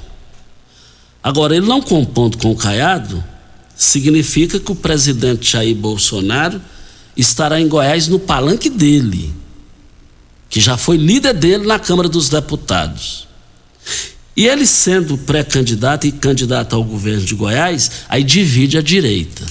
Agora, 1.24 1.56
ele 1.56 1.66
não 1.66 1.82
compondo 1.82 2.38
com 2.38 2.52
o 2.52 2.56
Caiado, 2.58 3.24
significa 3.78 4.60
que 4.60 4.74
o 4.74 4.76
presidente 4.76 5.54
Jair 5.54 5.74
Bolsonaro 5.74 6.62
estará 7.16 7.62
em 7.62 7.70
Goiás 7.70 8.10
no 8.10 8.20
palanque 8.20 8.70
dele, 8.70 9.34
que 10.50 10.60
já 10.60 10.76
foi 10.76 10.98
líder 10.98 11.34
dele 11.34 11.66
na 11.66 11.80
Câmara 11.80 12.10
dos 12.10 12.28
Deputados. 12.28 13.27
E 14.36 14.48
ele 14.48 14.66
sendo 14.68 15.18
pré-candidato 15.18 16.06
e 16.06 16.12
candidato 16.12 16.76
ao 16.76 16.84
governo 16.84 17.26
de 17.26 17.34
Goiás, 17.34 17.90
aí 18.08 18.24
divide 18.24 18.78
a 18.78 18.82
direita. 18.82 19.44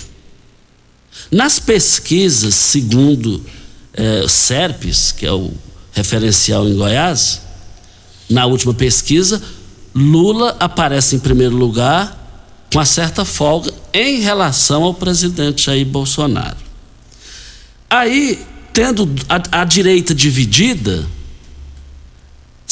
Nas 1.30 1.58
pesquisas, 1.58 2.54
segundo 2.54 3.44
é, 3.92 4.20
o 4.22 4.28
SERPES, 4.28 5.12
que 5.12 5.26
é 5.26 5.32
o 5.32 5.52
referencial 5.92 6.68
em 6.68 6.76
Goiás, 6.76 7.40
na 8.30 8.46
última 8.46 8.74
pesquisa, 8.74 9.42
Lula 9.94 10.56
aparece 10.60 11.16
em 11.16 11.18
primeiro 11.18 11.56
lugar 11.56 12.24
com 12.70 12.78
uma 12.78 12.84
certa 12.84 13.24
folga 13.24 13.72
em 13.92 14.20
relação 14.20 14.82
ao 14.82 14.92
presidente 14.92 15.64
Jair 15.64 15.86
Bolsonaro. 15.86 16.58
Aí, 17.88 18.38
tendo 18.72 19.08
a, 19.28 19.62
a 19.62 19.64
direita 19.64 20.14
dividida, 20.14 21.06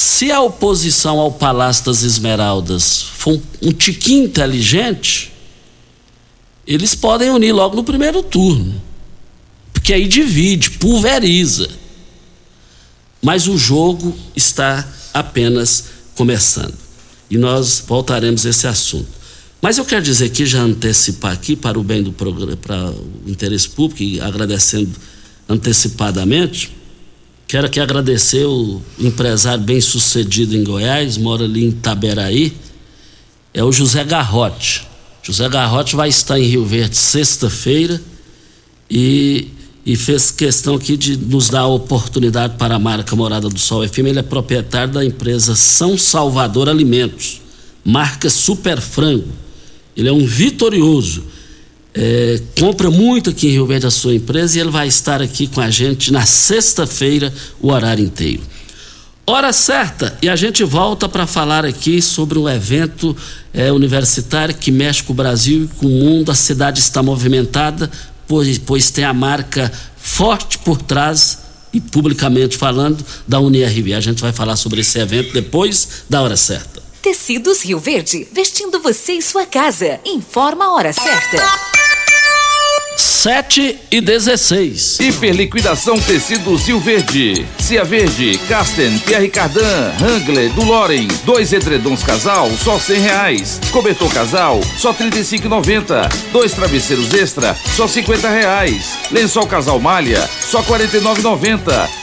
se 0.04 0.30
a 0.30 0.40
oposição 0.40 1.18
ao 1.18 1.32
Palácio 1.32 1.87
das 1.87 2.02
Esmeraldas 2.02 3.02
for 3.02 3.40
um, 3.62 3.73
tiquinho 3.73 4.25
inteligente, 4.25 5.32
eles 6.66 6.94
podem 6.94 7.30
unir 7.30 7.52
logo 7.52 7.75
no 7.75 7.82
primeiro 7.82 8.23
turno. 8.23 8.80
Porque 9.73 9.94
aí 9.94 10.06
divide, 10.06 10.73
pulveriza. 10.73 11.68
Mas 13.23 13.49
o 13.49 13.56
jogo 13.56 14.14
está 14.37 14.87
apenas 15.12 15.87
começando. 16.14 16.76
E 17.30 17.38
nós 17.38 17.82
voltaremos 17.87 18.44
a 18.44 18.50
esse 18.50 18.66
assunto. 18.66 19.08
Mas 19.62 19.78
eu 19.78 19.87
quero 19.87 20.02
dizer 20.02 20.26
aqui, 20.26 20.44
já 20.44 20.61
antecipar 20.61 21.32
aqui, 21.32 21.56
para 21.56 21.78
o 21.78 21.82
bem 21.82 22.02
do 22.02 22.12
programa, 22.12 22.56
para 22.58 22.90
o 22.90 23.25
interesse 23.26 23.70
público, 23.70 24.02
e 24.02 24.20
agradecendo 24.20 24.92
antecipadamente, 25.49 26.76
Quero 27.46 27.66
aqui 27.66 27.78
agradecer 27.78 28.44
o 28.46 28.80
empresário 28.98 29.62
bem 29.62 29.80
sucedido 29.80 30.56
em 30.56 30.64
Goiás, 30.64 31.16
mora 31.18 31.44
ali 31.44 31.64
em 31.64 31.70
Taberaí, 31.70 32.52
é 33.52 33.62
o 33.62 33.70
José 33.70 34.02
Garrote. 34.02 34.86
José 35.22 35.48
Garrote 35.48 35.94
vai 35.94 36.08
estar 36.08 36.38
em 36.38 36.44
Rio 36.44 36.64
Verde 36.64 36.96
sexta-feira 36.96 38.00
e, 38.90 39.48
e 39.86 39.94
fez 39.96 40.30
questão 40.30 40.74
aqui 40.74 40.96
de 40.96 41.16
nos 41.16 41.48
dar 41.48 41.60
a 41.60 41.66
oportunidade 41.66 42.56
para 42.56 42.74
a 42.74 42.78
marca 42.78 43.14
Morada 43.14 43.48
do 43.48 43.58
Sol 43.58 43.86
FM. 43.86 44.06
Ele 44.06 44.18
é 44.18 44.22
proprietário 44.22 44.92
da 44.92 45.04
empresa 45.04 45.54
São 45.54 45.96
Salvador 45.96 46.68
Alimentos, 46.68 47.40
marca 47.84 48.28
Super 48.28 48.80
Frango. 48.80 49.28
Ele 49.96 50.08
é 50.08 50.12
um 50.12 50.26
vitorioso 50.26 51.24
é, 51.94 52.40
compra 52.58 52.90
muito 52.90 53.30
aqui 53.30 53.46
em 53.46 53.52
Rio 53.52 53.66
Verde 53.66 53.86
a 53.86 53.90
sua 53.90 54.14
empresa 54.14 54.58
e 54.58 54.60
ele 54.60 54.70
vai 54.70 54.88
estar 54.88 55.22
aqui 55.22 55.46
com 55.46 55.60
a 55.60 55.70
gente 55.70 56.12
na 56.12 56.26
sexta-feira, 56.26 57.32
o 57.60 57.70
horário 57.70 58.04
inteiro. 58.04 58.42
Hora 59.26 59.52
certa, 59.54 60.18
e 60.20 60.28
a 60.28 60.36
gente 60.36 60.62
volta 60.64 61.08
para 61.08 61.26
falar 61.26 61.64
aqui 61.64 62.02
sobre 62.02 62.38
um 62.38 62.46
evento 62.46 63.16
é, 63.54 63.72
universitário 63.72 64.54
que 64.54 64.70
mexe 64.70 65.02
com 65.02 65.14
o 65.14 65.16
Brasil 65.16 65.64
e 65.64 65.68
com 65.78 65.86
o 65.86 65.90
mundo. 65.90 66.30
A 66.30 66.34
cidade 66.34 66.80
está 66.80 67.02
movimentada, 67.02 67.90
pois, 68.28 68.58
pois 68.58 68.90
tem 68.90 69.04
a 69.04 69.14
marca 69.14 69.72
forte 69.96 70.58
por 70.58 70.82
trás 70.82 71.38
e 71.72 71.80
publicamente 71.80 72.58
falando 72.58 73.02
da 73.26 73.40
UNIRV. 73.40 73.94
A 73.94 74.00
gente 74.00 74.20
vai 74.20 74.32
falar 74.32 74.56
sobre 74.56 74.82
esse 74.82 74.98
evento 74.98 75.32
depois 75.32 76.04
da 76.10 76.20
hora 76.20 76.36
certa. 76.36 76.82
Tecidos 77.00 77.62
Rio 77.62 77.78
Verde, 77.78 78.28
vestindo 78.30 78.78
você 78.80 79.14
e 79.14 79.22
sua 79.22 79.46
casa. 79.46 80.00
Informa 80.04 80.66
a 80.66 80.72
hora 80.74 80.92
certa. 80.92 81.74
7 82.96 83.78
e 83.90 84.00
16. 84.00 85.00
Hiperliquidação 85.00 85.98
Tecidos 85.98 86.66
Rio 86.66 86.78
Verde. 86.78 87.46
Cia 87.58 87.82
Verde, 87.82 88.38
Casten, 88.48 88.98
Pierre 88.98 89.28
Cardan, 89.28 89.92
Hangler, 90.00 90.50
do 90.52 90.62
Loren. 90.62 91.08
Dois 91.24 91.52
edredons 91.52 92.02
casal, 92.02 92.50
só 92.62 92.78
cem 92.78 93.00
reais. 93.00 93.58
Cobertor 93.72 94.12
casal, 94.12 94.60
só 94.76 94.92
trinta 94.92 95.18
e 95.18 95.24
cinco 95.24 95.48
Dois 96.32 96.52
travesseiros 96.52 97.12
extra, 97.14 97.56
só 97.74 97.88
cinquenta 97.88 98.28
reais. 98.28 98.98
Lençol 99.10 99.46
casal 99.46 99.80
malha, 99.80 100.28
só 100.40 100.62
quarenta 100.62 100.96
e 100.98 101.00
nove 101.00 101.22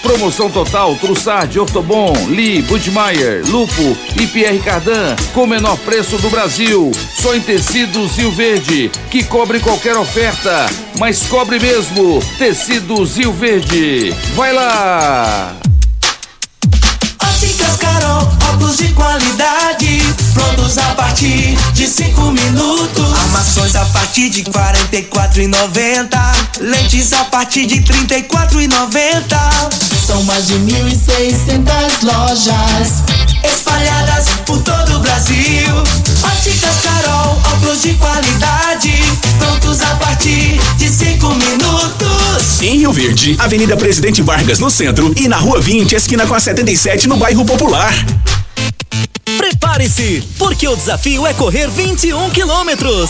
Promoção 0.02 0.50
total, 0.50 0.96
Trussard, 0.96 1.58
Ortobon, 1.60 2.14
Lee, 2.30 2.62
Budmeier, 2.64 3.44
Lupo 3.48 3.98
e 4.20 4.28
Pierre 4.28 4.60
Cardan, 4.60 5.16
com 5.34 5.44
o 5.44 5.48
menor 5.48 5.78
preço 5.80 6.18
do 6.18 6.30
Brasil. 6.30 6.92
Só 7.16 7.36
em 7.36 7.42
Tecidos 7.42 8.18
Rio 8.18 8.32
Verde, 8.32 8.92
que 9.10 9.24
cobre 9.24 9.60
qualquer 9.60 9.96
oferta 9.96 10.68
mas 11.00 11.24
cobre 11.24 11.60
mesmo. 11.60 12.22
Tecido 12.38 13.06
Zil 13.06 13.34
Verde. 13.34 14.16
Vai 14.36 14.54
lá! 14.54 15.56
Óticas 17.24 17.78
Carol, 17.78 18.28
óculos 18.50 18.78
de 18.78 18.88
qualidade, 18.90 20.02
prontos 20.34 20.78
a 20.78 20.96
partir 20.96 21.58
de 21.74 21.88
cinco 21.88 22.32
minutos. 22.32 23.20
Armações 23.24 23.76
a 23.76 23.86
partir 23.86 24.30
de 24.30 24.44
e 25.44 25.48
noventa, 25.48 26.32
lentes 26.60 27.14
a 27.14 27.24
partir 27.26 27.66
de 27.66 27.82
e 28.62 28.68
noventa. 28.68 29.40
São 30.06 30.24
mais 30.24 30.48
de 30.48 30.56
mil 30.60 30.88
e 30.88 30.96
seiscentas 30.96 32.02
lojas 32.02 33.21
espalhadas 33.44 34.26
por 34.46 34.62
todo 34.62 34.98
o 34.98 35.00
Brasil. 35.00 35.76
Óticas 36.24 36.76
Carol, 36.84 37.42
óculos 37.54 37.82
de 37.82 37.94
qualidade, 37.96 38.94
prontos 39.38 39.82
a 39.82 39.96
partir 39.96 40.60
de 40.78 40.90
cinco 40.90 41.30
minutos. 41.34 42.62
Em 42.62 42.78
Rio 42.78 42.92
Verde, 42.92 43.36
Avenida 43.40 43.76
Presidente 43.76 44.22
Vargas 44.22 44.60
no 44.60 44.70
centro 44.70 45.14
e 45.18 45.28
na 45.28 45.38
Rua 45.38 45.60
20, 45.60 45.96
esquina 45.96 46.26
com 46.28 46.34
a 46.34 46.40
77 46.40 47.08
no 47.08 47.18
bairro 47.18 47.46
Popular. 47.46 47.94
Prepare-se, 49.38 50.24
porque 50.38 50.68
o 50.68 50.76
desafio 50.76 51.26
é 51.26 51.34
correr 51.34 51.70
21 51.70 52.30
quilômetros. 52.30 53.10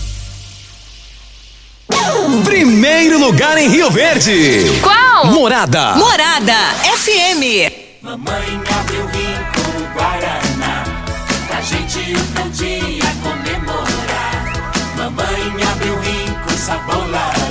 Primeiro 2.43 3.19
lugar 3.19 3.57
em 3.57 3.67
Rio 3.69 3.89
Verde. 3.89 4.79
Qual? 4.81 5.27
Morada. 5.27 5.95
Morada 5.95 6.53
FM. 6.97 7.71
Mamãe 8.01 8.61
abriu 8.79 9.05
rico 9.07 9.93
Guaraná, 9.93 10.83
pra 11.47 11.61
gente 11.61 11.99
um 12.43 12.49
dia 12.49 13.03
comemorar. 13.21 14.53
Mamãe 14.97 15.63
abriu 15.71 15.95
rico 15.99 16.51
sabor 16.57 17.09
laranja, 17.09 17.50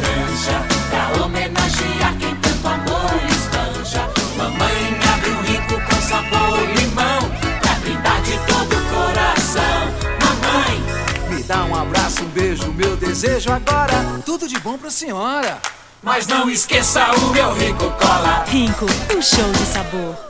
desejo 13.21 13.53
agora. 13.53 14.23
Tudo 14.25 14.49
de 14.49 14.59
bom 14.61 14.79
pra 14.79 14.91
senhora. 14.91 15.61
mas 16.03 16.27
não 16.27 16.49
esqueça 16.49 17.05
o 17.13 17.31
meu 17.31 17.53
rico 17.53 17.91
cola. 17.99 18.45
Rinco, 18.47 18.87
um 19.15 19.21
show 19.21 19.53
de 19.53 19.67
sabor. 19.67 20.30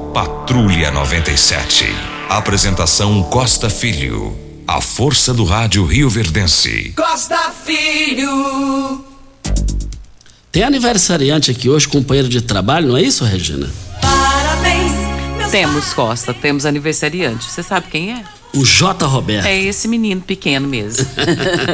Patrulha 0.13 0.91
97. 0.91 1.85
Apresentação 2.27 3.23
Costa 3.23 3.69
Filho. 3.69 4.37
A 4.67 4.81
força 4.81 5.33
do 5.33 5.45
rádio 5.45 5.85
Rio 5.85 6.09
Verdense. 6.09 6.93
Costa 6.97 7.49
Filho. 7.63 9.05
Tem 10.51 10.63
aniversariante 10.63 11.49
aqui 11.49 11.69
hoje, 11.69 11.87
companheiro 11.87 12.27
de 12.27 12.41
trabalho, 12.41 12.89
não 12.89 12.97
é 12.97 13.01
isso, 13.01 13.23
Regina? 13.23 13.69
Temos, 15.51 15.91
Costa, 15.91 16.33
temos 16.33 16.65
aniversariante. 16.65 17.51
Você 17.51 17.61
sabe 17.61 17.87
quem 17.87 18.13
é? 18.13 18.23
O 18.53 18.65
J. 18.65 19.05
Roberto. 19.05 19.45
É 19.45 19.61
esse 19.61 19.85
menino 19.85 20.21
pequeno 20.21 20.65
mesmo. 20.65 21.05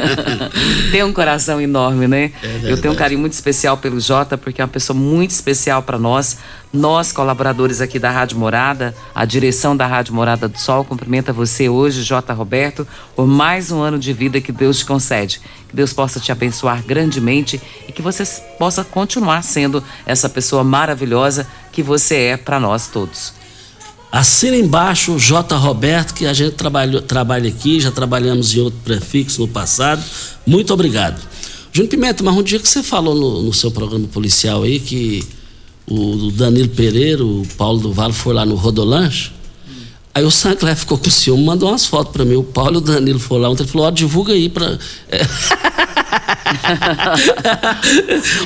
Tem 0.90 1.04
um 1.04 1.12
coração 1.12 1.60
enorme, 1.60 2.08
né? 2.08 2.32
É 2.42 2.72
Eu 2.72 2.80
tenho 2.80 2.92
um 2.92 2.96
carinho 2.96 3.20
muito 3.20 3.34
especial 3.34 3.76
pelo 3.76 4.00
Jota, 4.00 4.36
porque 4.36 4.60
é 4.60 4.64
uma 4.64 4.70
pessoa 4.70 4.98
muito 4.98 5.30
especial 5.30 5.80
para 5.80 5.96
nós. 5.96 6.38
Nós, 6.72 7.12
colaboradores 7.12 7.80
aqui 7.80 8.00
da 8.00 8.10
Rádio 8.10 8.36
Morada, 8.36 8.92
a 9.14 9.24
direção 9.24 9.76
da 9.76 9.86
Rádio 9.86 10.12
Morada 10.12 10.48
do 10.48 10.58
Sol, 10.58 10.84
cumprimenta 10.84 11.32
você 11.32 11.68
hoje, 11.68 12.02
Jota 12.02 12.32
Roberto, 12.32 12.86
por 13.14 13.28
mais 13.28 13.70
um 13.70 13.80
ano 13.80 13.98
de 13.98 14.12
vida 14.12 14.40
que 14.40 14.50
Deus 14.50 14.78
te 14.78 14.86
concede. 14.86 15.40
Que 15.68 15.76
Deus 15.76 15.92
possa 15.92 16.18
te 16.18 16.32
abençoar 16.32 16.82
grandemente 16.82 17.60
e 17.86 17.92
que 17.92 18.02
você 18.02 18.24
possa 18.58 18.82
continuar 18.82 19.42
sendo 19.42 19.82
essa 20.04 20.28
pessoa 20.28 20.64
maravilhosa 20.64 21.46
que 21.70 21.82
você 21.82 22.16
é 22.16 22.36
para 22.36 22.58
nós 22.58 22.88
todos. 22.88 23.37
Assina 24.10 24.56
embaixo 24.56 25.18
J. 25.18 25.54
Roberto, 25.56 26.14
que 26.14 26.26
a 26.26 26.32
gente 26.32 26.54
trabalhou, 26.54 27.02
trabalha 27.02 27.48
aqui, 27.48 27.78
já 27.78 27.90
trabalhamos 27.90 28.54
em 28.54 28.60
outro 28.60 28.78
prefixo 28.82 29.42
no 29.42 29.48
passado. 29.48 30.02
Muito 30.46 30.72
obrigado. 30.72 31.20
Júnior 31.72 31.90
Pimenta, 31.90 32.22
mas 32.22 32.34
um 32.34 32.42
dia 32.42 32.58
que 32.58 32.68
você 32.68 32.82
falou 32.82 33.14
no, 33.14 33.42
no 33.42 33.52
seu 33.52 33.70
programa 33.70 34.08
policial 34.08 34.62
aí 34.62 34.80
que 34.80 35.22
o 35.86 36.30
Danilo 36.32 36.68
Pereira, 36.70 37.24
o 37.24 37.46
Paulo 37.56 37.80
do 37.80 37.92
Vale, 37.92 38.12
foi 38.14 38.32
lá 38.32 38.46
no 38.46 38.54
Rodolanche. 38.54 39.30
Aí 40.14 40.24
o 40.24 40.30
Sancler 40.30 40.74
ficou 40.74 40.98
com 40.98 41.10
ciúme, 41.10 41.44
mandou 41.44 41.68
umas 41.68 41.86
fotos 41.86 42.12
para 42.12 42.24
mim. 42.24 42.34
O 42.36 42.42
Paulo 42.42 42.74
e 42.74 42.78
o 42.78 42.80
Danilo 42.80 43.18
foram 43.18 43.42
lá 43.42 43.50
ontem, 43.50 43.62
ele 43.62 43.70
falou, 43.70 43.86
ó, 43.86 43.90
divulga 43.90 44.32
aí 44.32 44.48
para 44.48 44.78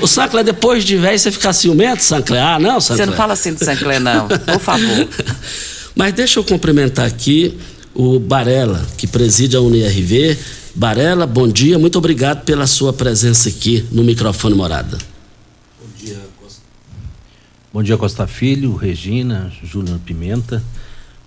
o 0.02 0.06
Sancler, 0.06 0.44
depois 0.44 0.84
de 0.84 0.96
velho, 0.96 1.18
você 1.18 1.30
fica 1.30 1.52
ciumento, 1.52 2.02
Sancler? 2.02 2.42
Ah, 2.42 2.58
não, 2.58 2.80
Sancler? 2.80 3.06
Você 3.06 3.10
não 3.10 3.16
fala 3.16 3.32
assim 3.32 3.54
do 3.54 3.64
Sancler, 3.64 4.00
não. 4.00 4.28
Por 4.28 4.60
favor. 4.60 5.08
Mas 5.94 6.12
deixa 6.14 6.40
eu 6.40 6.44
cumprimentar 6.44 7.06
aqui 7.06 7.58
o 7.94 8.18
Barela, 8.18 8.84
que 8.96 9.06
preside 9.06 9.56
a 9.56 9.60
UNIRV. 9.60 10.38
Barela, 10.74 11.26
bom 11.26 11.46
dia, 11.46 11.78
muito 11.78 11.98
obrigado 11.98 12.44
pela 12.44 12.66
sua 12.66 12.92
presença 12.92 13.48
aqui 13.48 13.86
no 13.92 14.02
microfone 14.02 14.54
Morada. 14.54 14.96
Bom 15.78 15.88
dia, 15.98 16.18
Costa. 16.40 16.60
Bom 17.72 17.82
dia, 17.82 17.96
Costa 17.98 18.26
Filho, 18.26 18.74
Regina, 18.74 19.52
Júnior 19.62 19.98
Pimenta. 19.98 20.62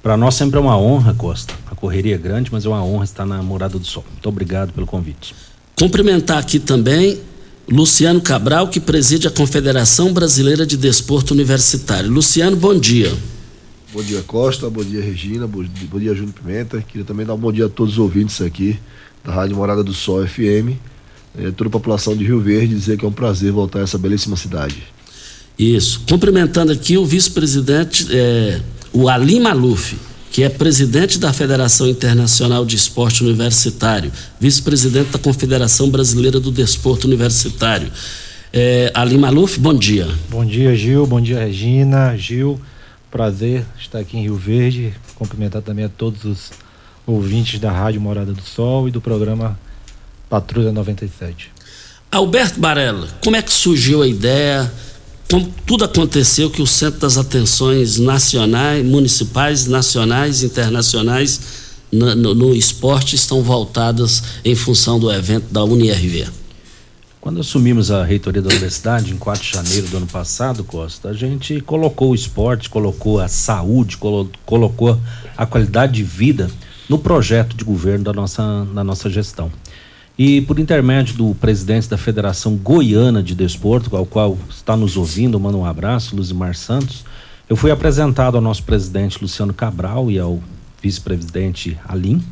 Para 0.05 0.15
nós 0.15 0.35
sempre 0.35 0.57
é 0.57 0.59
uma 0.59 0.77
honra, 0.77 1.15
Costa. 1.15 1.51
A 1.65 1.73
correria 1.73 2.13
é 2.13 2.17
grande, 2.19 2.51
mas 2.51 2.63
é 2.63 2.69
uma 2.69 2.83
honra 2.83 3.05
estar 3.05 3.25
na 3.25 3.41
Morada 3.41 3.79
do 3.79 3.85
Sol. 3.87 4.05
Muito 4.11 4.29
obrigado 4.29 4.71
pelo 4.71 4.85
convite. 4.85 5.33
Cumprimentar 5.75 6.37
aqui 6.37 6.59
também 6.59 7.19
Luciano 7.67 8.21
Cabral, 8.21 8.67
que 8.67 8.79
preside 8.79 9.27
a 9.27 9.31
Confederação 9.31 10.13
Brasileira 10.13 10.63
de 10.63 10.77
Desporto 10.77 11.33
Universitário. 11.33 12.11
Luciano, 12.11 12.55
bom 12.55 12.77
dia. 12.77 13.11
Bom 13.91 14.03
dia, 14.03 14.21
Costa. 14.21 14.69
Bom 14.69 14.83
dia, 14.83 15.01
Regina. 15.01 15.47
Bom, 15.47 15.65
bom 15.89 15.99
dia, 15.99 16.13
Júnior 16.13 16.35
Pimenta. 16.35 16.79
Queria 16.87 17.03
também 17.03 17.25
dar 17.25 17.33
um 17.33 17.39
bom 17.39 17.51
dia 17.51 17.65
a 17.65 17.69
todos 17.69 17.93
os 17.93 17.99
ouvintes 17.99 18.39
aqui 18.43 18.79
da 19.23 19.33
Rádio 19.33 19.55
Morada 19.55 19.83
do 19.83 19.91
Sol 19.91 20.23
FM. 20.27 20.77
É, 21.35 21.49
toda 21.49 21.67
a 21.67 21.71
população 21.71 22.15
de 22.15 22.23
Rio 22.23 22.39
Verde 22.39 22.75
dizer 22.75 22.95
que 22.95 23.05
é 23.05 23.07
um 23.07 23.11
prazer 23.11 23.51
voltar 23.51 23.79
a 23.79 23.81
essa 23.81 23.97
belíssima 23.97 24.37
cidade. 24.37 24.83
Isso. 25.57 26.01
Cumprimentando 26.07 26.71
aqui 26.71 26.95
o 26.95 27.03
vice-presidente, 27.03 28.05
é, 28.11 28.61
o 28.95 29.09
Alim 29.09 29.41
Maluf 29.41 29.97
que 30.31 30.43
é 30.43 30.49
presidente 30.49 31.17
da 31.17 31.31
Federação 31.31 31.87
Internacional 31.87 32.65
de 32.65 32.75
Esporte 32.75 33.23
Universitário, 33.23 34.11
vice-presidente 34.37 35.11
da 35.11 35.17
Confederação 35.17 35.89
Brasileira 35.89 36.41
do 36.41 36.51
Desporto 36.51 37.07
Universitário. 37.07 37.89
É, 38.51 38.91
Ali 38.93 39.17
Maluf, 39.17 39.57
bom 39.57 39.73
dia. 39.73 40.05
Bom 40.29 40.43
dia, 40.43 40.75
Gil. 40.75 41.07
Bom 41.07 41.21
dia, 41.21 41.39
Regina. 41.39 42.17
Gil, 42.17 42.59
prazer 43.09 43.65
estar 43.79 43.99
aqui 43.99 44.17
em 44.17 44.23
Rio 44.23 44.35
Verde. 44.35 44.93
Cumprimentar 45.15 45.61
também 45.61 45.85
a 45.85 45.89
todos 45.89 46.25
os 46.25 46.51
ouvintes 47.07 47.57
da 47.57 47.71
Rádio 47.71 48.01
Morada 48.01 48.33
do 48.33 48.41
Sol 48.41 48.89
e 48.89 48.91
do 48.91 48.99
programa 48.99 49.57
Patrulha 50.29 50.73
97. 50.73 51.49
Alberto 52.11 52.59
Barella, 52.59 53.07
como 53.23 53.37
é 53.37 53.41
que 53.41 53.53
surgiu 53.53 54.01
a 54.01 54.07
ideia? 54.07 54.69
Como 55.29 55.51
tudo 55.65 55.85
aconteceu 55.85 56.49
que 56.49 56.61
o 56.61 56.67
centro 56.67 56.99
das 56.99 57.17
atenções 57.17 57.97
nacionais, 57.97 58.85
municipais, 58.85 59.65
nacionais, 59.65 60.43
internacionais 60.43 61.39
no, 61.91 62.15
no, 62.15 62.35
no, 62.35 62.55
esporte 62.55 63.15
estão 63.15 63.41
voltadas 63.41 64.23
em 64.43 64.55
função 64.55 64.99
do 64.99 65.11
evento 65.11 65.51
da 65.51 65.63
UniRV. 65.63 66.27
Quando 67.19 67.39
assumimos 67.39 67.89
a 67.89 68.03
reitoria 68.03 68.39
da 68.41 68.49
universidade 68.49 69.11
em 69.11 69.17
4 69.17 69.43
de 69.43 69.51
janeiro 69.51 69.87
do 69.87 69.97
ano 69.97 70.05
passado, 70.05 70.63
Costa, 70.63 71.09
a 71.09 71.13
gente 71.13 71.59
colocou 71.61 72.11
o 72.11 72.15
esporte, 72.15 72.69
colocou 72.69 73.19
a 73.19 73.27
saúde, 73.27 73.97
colo, 73.97 74.29
colocou 74.45 74.99
a 75.35 75.45
qualidade 75.45 75.93
de 75.93 76.03
vida 76.03 76.51
no 76.87 76.99
projeto 76.99 77.55
de 77.55 77.63
governo 77.63 78.03
da 78.03 78.13
nossa, 78.13 78.67
da 78.71 78.83
nossa 78.83 79.09
gestão. 79.09 79.51
E 80.17 80.39
por 80.41 80.59
intermédio 80.59 81.15
do 81.15 81.35
presidente 81.35 81.89
da 81.89 81.97
Federação 81.97 82.55
Goiana 82.55 83.21
de 83.21 83.35
Desporto, 83.35 83.95
ao 83.97 84.05
qual 84.05 84.37
está 84.49 84.77
nos 84.77 84.95
ouvindo, 84.95 85.37
mando 85.37 85.57
um 85.57 85.65
abraço, 85.65 86.15
Luzimar 86.15 86.55
Santos, 86.55 87.03
eu 87.49 87.57
fui 87.57 87.69
apresentado 87.69 88.35
ao 88.35 88.41
nosso 88.41 88.63
presidente 88.63 89.21
Luciano 89.21 89.53
Cabral 89.53 90.09
e 90.09 90.17
ao 90.17 90.41
vice-presidente 90.81 91.77
Alim 91.85 92.23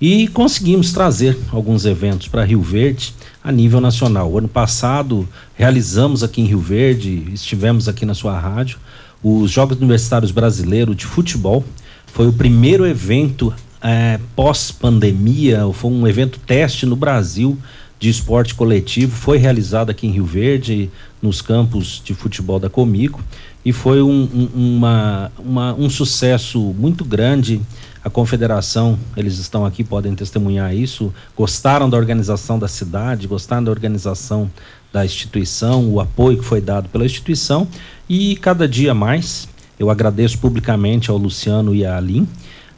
e 0.00 0.28
conseguimos 0.28 0.92
trazer 0.92 1.36
alguns 1.50 1.84
eventos 1.84 2.28
para 2.28 2.44
Rio 2.44 2.62
Verde 2.62 3.12
a 3.42 3.50
nível 3.50 3.80
nacional. 3.80 4.30
O 4.30 4.38
ano 4.38 4.48
passado 4.48 5.28
realizamos 5.56 6.22
aqui 6.22 6.40
em 6.40 6.44
Rio 6.44 6.60
Verde, 6.60 7.24
estivemos 7.32 7.88
aqui 7.88 8.06
na 8.06 8.14
sua 8.14 8.38
rádio, 8.38 8.78
os 9.22 9.50
Jogos 9.50 9.76
Universitários 9.76 10.30
Brasileiros 10.30 10.96
de 10.96 11.04
Futebol. 11.04 11.64
Foi 12.06 12.28
o 12.28 12.32
primeiro 12.32 12.86
evento 12.86 13.52
é, 13.82 14.18
pós-pandemia, 14.34 15.66
foi 15.72 15.90
um 15.90 16.06
evento 16.06 16.38
teste 16.40 16.86
no 16.86 16.96
Brasil 16.96 17.56
de 17.98 18.08
esporte 18.08 18.54
coletivo, 18.54 19.14
foi 19.14 19.38
realizado 19.38 19.90
aqui 19.90 20.06
em 20.06 20.10
Rio 20.10 20.24
Verde, 20.24 20.90
nos 21.20 21.42
campos 21.42 22.00
de 22.04 22.14
futebol 22.14 22.60
da 22.60 22.70
Comigo, 22.70 23.20
e 23.64 23.72
foi 23.72 24.00
um, 24.00 24.28
um, 24.32 24.76
uma, 24.76 25.32
uma, 25.38 25.74
um 25.74 25.90
sucesso 25.90 26.60
muito 26.78 27.04
grande. 27.04 27.60
A 28.04 28.08
confederação, 28.08 28.96
eles 29.16 29.38
estão 29.38 29.66
aqui, 29.66 29.82
podem 29.82 30.14
testemunhar 30.14 30.74
isso, 30.74 31.12
gostaram 31.36 31.90
da 31.90 31.96
organização 31.96 32.56
da 32.58 32.68
cidade, 32.68 33.26
gostaram 33.26 33.64
da 33.64 33.70
organização 33.70 34.48
da 34.92 35.04
instituição, 35.04 35.92
o 35.92 36.00
apoio 36.00 36.38
que 36.38 36.44
foi 36.44 36.60
dado 36.60 36.88
pela 36.88 37.04
instituição, 37.04 37.66
e 38.08 38.36
cada 38.36 38.68
dia 38.68 38.94
mais, 38.94 39.48
eu 39.78 39.90
agradeço 39.90 40.38
publicamente 40.38 41.10
ao 41.10 41.18
Luciano 41.18 41.74
e 41.74 41.84
à 41.84 41.96
Aline 41.96 42.28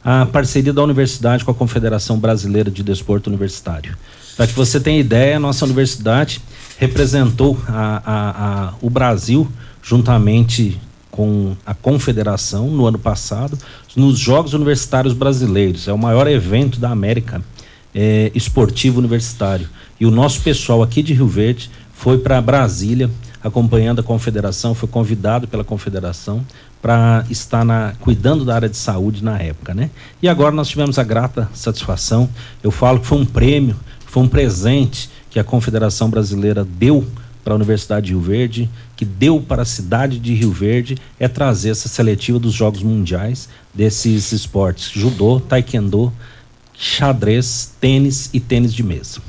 a 0.03 0.25
parceria 0.25 0.73
da 0.73 0.83
universidade 0.83 1.45
com 1.45 1.51
a 1.51 1.53
Confederação 1.53 2.17
Brasileira 2.17 2.71
de 2.71 2.83
Desporto 2.83 3.29
Universitário. 3.29 3.95
Para 4.35 4.47
que 4.47 4.53
você 4.53 4.79
tenha 4.79 4.99
ideia, 4.99 5.37
a 5.37 5.39
nossa 5.39 5.65
universidade 5.65 6.41
representou 6.77 7.61
a, 7.67 8.01
a, 8.03 8.29
a, 8.69 8.73
o 8.81 8.89
Brasil 8.89 9.47
juntamente 9.83 10.79
com 11.11 11.55
a 11.65 11.73
Confederação 11.73 12.67
no 12.67 12.85
ano 12.85 12.97
passado 12.97 13.57
nos 13.95 14.17
Jogos 14.17 14.53
Universitários 14.53 15.13
Brasileiros. 15.13 15.87
É 15.87 15.93
o 15.93 15.97
maior 15.97 16.27
evento 16.27 16.79
da 16.79 16.89
América 16.89 17.43
é, 17.93 18.31
esportivo 18.33 18.99
universitário. 18.99 19.69
E 19.99 20.05
o 20.05 20.11
nosso 20.11 20.41
pessoal 20.41 20.81
aqui 20.81 21.03
de 21.03 21.13
Rio 21.13 21.27
Verde 21.27 21.69
foi 21.93 22.17
para 22.17 22.41
Brasília 22.41 23.11
acompanhando 23.43 23.99
a 23.99 24.03
confederação, 24.03 24.73
foi 24.73 24.87
convidado 24.87 25.47
pela 25.47 25.63
confederação 25.63 26.45
para 26.81 27.25
estar 27.29 27.63
na, 27.63 27.93
cuidando 27.99 28.43
da 28.43 28.55
área 28.55 28.69
de 28.69 28.77
saúde 28.77 29.23
na 29.23 29.37
época, 29.37 29.73
né? 29.73 29.91
E 30.21 30.27
agora 30.27 30.53
nós 30.53 30.67
tivemos 30.67 30.97
a 30.97 31.03
grata 31.03 31.49
satisfação, 31.53 32.29
eu 32.63 32.71
falo 32.71 32.99
que 32.99 33.05
foi 33.05 33.19
um 33.19 33.25
prêmio, 33.25 33.75
foi 34.05 34.23
um 34.23 34.27
presente 34.27 35.09
que 35.29 35.39
a 35.39 35.43
Confederação 35.43 36.09
Brasileira 36.09 36.65
deu 36.65 37.05
para 37.43 37.53
a 37.53 37.55
Universidade 37.55 38.07
de 38.07 38.11
Rio 38.13 38.21
Verde, 38.21 38.69
que 38.95 39.05
deu 39.05 39.39
para 39.41 39.61
a 39.61 39.65
cidade 39.65 40.19
de 40.19 40.33
Rio 40.33 40.51
Verde, 40.51 40.97
é 41.19 41.27
trazer 41.27 41.69
essa 41.69 41.87
seletiva 41.87 42.37
dos 42.37 42.53
Jogos 42.53 42.83
Mundiais 42.83 43.47
desses 43.73 44.31
esportes: 44.31 44.91
judô, 44.91 45.39
taekwondo, 45.39 46.11
xadrez, 46.77 47.71
tênis 47.79 48.29
e 48.33 48.39
tênis 48.39 48.73
de 48.73 48.83
mesa. 48.83 49.19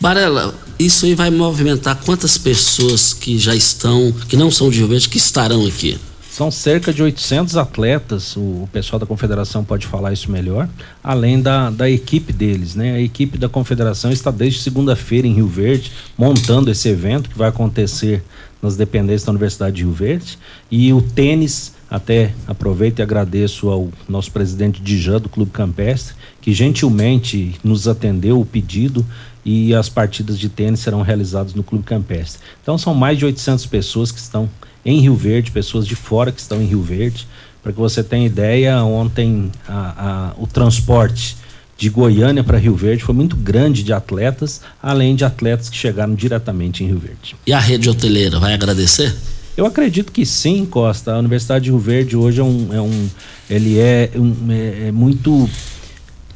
Barela, 0.00 0.54
isso 0.78 1.06
aí 1.06 1.14
vai 1.14 1.30
movimentar 1.30 1.98
quantas 2.04 2.36
pessoas 2.36 3.12
que 3.12 3.38
já 3.38 3.54
estão, 3.54 4.12
que 4.28 4.36
não 4.36 4.50
são 4.50 4.68
de 4.68 4.78
Rio 4.78 4.88
Verde, 4.88 5.08
que 5.08 5.18
estarão 5.18 5.66
aqui? 5.66 5.98
São 6.34 6.50
cerca 6.50 6.92
de 6.92 7.00
800 7.00 7.56
atletas, 7.56 8.36
o, 8.36 8.68
pessoal 8.72 8.98
da 8.98 9.06
confederação 9.06 9.62
pode 9.62 9.86
falar 9.86 10.12
isso 10.12 10.32
melhor, 10.32 10.68
além 11.00 11.40
da, 11.40 11.70
da 11.70 11.88
equipe 11.88 12.32
deles, 12.32 12.74
né? 12.74 12.96
A 12.96 13.00
equipe 13.00 13.38
da 13.38 13.48
confederação 13.48 14.10
está 14.10 14.32
desde 14.32 14.58
segunda-feira 14.58 15.28
em 15.28 15.32
Rio 15.32 15.46
Verde, 15.46 15.92
montando 16.18 16.72
esse 16.72 16.88
evento 16.88 17.30
que 17.30 17.38
vai 17.38 17.50
acontecer 17.50 18.20
nas 18.60 18.74
dependências 18.74 19.22
da 19.22 19.30
Universidade 19.30 19.76
de 19.76 19.82
Rio 19.82 19.92
Verde. 19.92 20.36
E 20.68 20.92
o 20.92 21.00
tênis, 21.00 21.72
até 21.88 22.34
aproveito 22.48 22.98
e 22.98 23.02
agradeço 23.02 23.68
ao 23.68 23.90
nosso 24.08 24.32
presidente 24.32 24.82
Dijan 24.82 25.20
do 25.20 25.28
Clube 25.28 25.52
Campestre, 25.52 26.16
que 26.40 26.52
gentilmente 26.52 27.54
nos 27.62 27.86
atendeu 27.86 28.40
o 28.40 28.44
pedido 28.44 29.06
e 29.44 29.72
as 29.72 29.88
partidas 29.88 30.36
de 30.36 30.48
tênis 30.48 30.80
serão 30.80 31.00
realizadas 31.00 31.54
no 31.54 31.62
Clube 31.62 31.84
Campestre. 31.84 32.42
Então 32.60 32.76
são 32.76 32.92
mais 32.92 33.18
de 33.18 33.24
800 33.24 33.66
pessoas 33.66 34.10
que 34.10 34.18
estão 34.18 34.50
em 34.84 35.00
Rio 35.00 35.14
Verde, 35.14 35.50
pessoas 35.50 35.86
de 35.86 35.96
fora 35.96 36.30
que 36.30 36.40
estão 36.40 36.60
em 36.60 36.66
Rio 36.66 36.82
Verde. 36.82 37.26
Para 37.62 37.72
que 37.72 37.78
você 37.78 38.02
tenha 38.02 38.26
ideia, 38.26 38.82
ontem 38.84 39.50
a, 39.66 40.32
a, 40.36 40.42
o 40.42 40.46
transporte 40.46 41.36
de 41.76 41.88
Goiânia 41.88 42.44
para 42.44 42.58
Rio 42.58 42.76
Verde 42.76 43.02
foi 43.02 43.14
muito 43.14 43.36
grande 43.36 43.82
de 43.82 43.92
atletas, 43.92 44.60
além 44.82 45.16
de 45.16 45.24
atletas 45.24 45.68
que 45.68 45.76
chegaram 45.76 46.14
diretamente 46.14 46.84
em 46.84 46.88
Rio 46.88 46.98
Verde. 46.98 47.36
E 47.46 47.52
a 47.52 47.58
rede 47.58 47.88
hoteleira 47.88 48.38
vai 48.38 48.54
agradecer? 48.54 49.14
Eu 49.56 49.66
acredito 49.66 50.12
que 50.12 50.26
sim, 50.26 50.66
Costa. 50.66 51.14
A 51.14 51.18
Universidade 51.18 51.64
de 51.64 51.70
Rio 51.70 51.78
Verde 51.78 52.16
hoje 52.16 52.40
é 52.40 52.44
um, 52.44 52.68
é 52.72 52.80
um 52.80 53.08
ele 53.48 53.78
é, 53.78 54.10
um, 54.16 54.34
é, 54.50 54.88
é 54.88 54.92
muito 54.92 55.48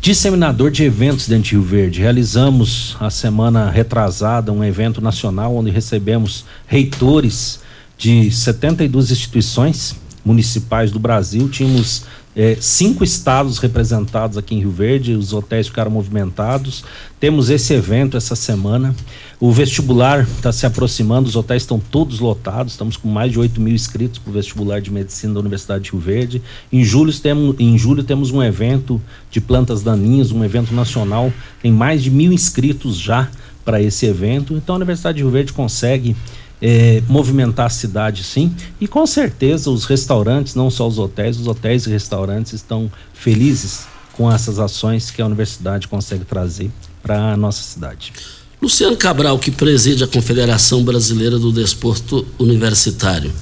disseminador 0.00 0.70
de 0.70 0.84
eventos 0.84 1.26
dentro 1.26 1.44
de 1.44 1.50
Rio 1.52 1.62
Verde. 1.62 2.00
Realizamos 2.00 2.96
a 3.00 3.10
semana 3.10 3.70
retrasada 3.70 4.52
um 4.52 4.62
evento 4.62 5.00
nacional 5.00 5.56
onde 5.56 5.70
recebemos 5.70 6.44
reitores 6.66 7.60
de 7.98 8.30
72 8.30 9.10
instituições 9.10 9.96
municipais 10.24 10.90
do 10.92 10.98
Brasil. 10.98 11.48
Tínhamos 11.48 12.04
é, 12.36 12.56
cinco 12.60 13.02
estados 13.02 13.58
representados 13.58 14.38
aqui 14.38 14.54
em 14.54 14.60
Rio 14.60 14.70
Verde, 14.70 15.14
os 15.14 15.32
hotéis 15.32 15.66
ficaram 15.66 15.90
movimentados. 15.90 16.84
Temos 17.18 17.50
esse 17.50 17.74
evento 17.74 18.16
essa 18.16 18.36
semana. 18.36 18.94
O 19.40 19.50
vestibular 19.50 20.20
está 20.20 20.52
se 20.52 20.64
aproximando, 20.64 21.28
os 21.28 21.34
hotéis 21.34 21.64
estão 21.64 21.80
todos 21.80 22.20
lotados. 22.20 22.74
Estamos 22.74 22.96
com 22.96 23.08
mais 23.08 23.32
de 23.32 23.40
8 23.40 23.60
mil 23.60 23.74
inscritos 23.74 24.20
para 24.20 24.30
o 24.30 24.32
vestibular 24.32 24.80
de 24.80 24.92
medicina 24.92 25.34
da 25.34 25.40
Universidade 25.40 25.84
de 25.84 25.90
Rio 25.90 26.00
Verde. 26.00 26.42
Em 26.72 26.84
julho, 26.84 27.12
temos, 27.12 27.56
em 27.58 27.76
julho 27.76 28.04
temos 28.04 28.30
um 28.30 28.40
evento 28.40 29.02
de 29.32 29.40
plantas 29.40 29.82
daninhas, 29.82 30.30
um 30.30 30.44
evento 30.44 30.72
nacional. 30.72 31.32
Tem 31.60 31.72
mais 31.72 32.04
de 32.04 32.10
mil 32.10 32.32
inscritos 32.32 32.96
já 32.96 33.28
para 33.64 33.82
esse 33.82 34.06
evento. 34.06 34.54
Então 34.54 34.76
a 34.76 34.76
Universidade 34.76 35.16
de 35.16 35.24
Rio 35.24 35.32
Verde 35.32 35.52
consegue 35.52 36.14
é, 36.60 37.02
movimentar 37.08 37.66
a 37.66 37.70
cidade 37.70 38.24
sim 38.24 38.54
e 38.80 38.88
com 38.88 39.06
certeza 39.06 39.70
os 39.70 39.84
restaurantes, 39.84 40.54
não 40.54 40.70
só 40.70 40.86
os 40.88 40.98
hotéis, 40.98 41.38
os 41.38 41.46
hotéis 41.46 41.86
e 41.86 41.90
restaurantes 41.90 42.52
estão 42.52 42.90
felizes 43.14 43.86
com 44.12 44.30
essas 44.30 44.58
ações 44.58 45.10
que 45.10 45.22
a 45.22 45.26
universidade 45.26 45.86
consegue 45.86 46.24
trazer 46.24 46.70
para 47.02 47.32
a 47.32 47.36
nossa 47.36 47.62
cidade. 47.62 48.12
Luciano 48.60 48.96
Cabral, 48.96 49.38
que 49.38 49.52
preside 49.52 50.02
a 50.02 50.08
Confederação 50.08 50.82
Brasileira 50.82 51.38
do 51.38 51.52
Desporto 51.52 52.26
Universitário, 52.38 53.32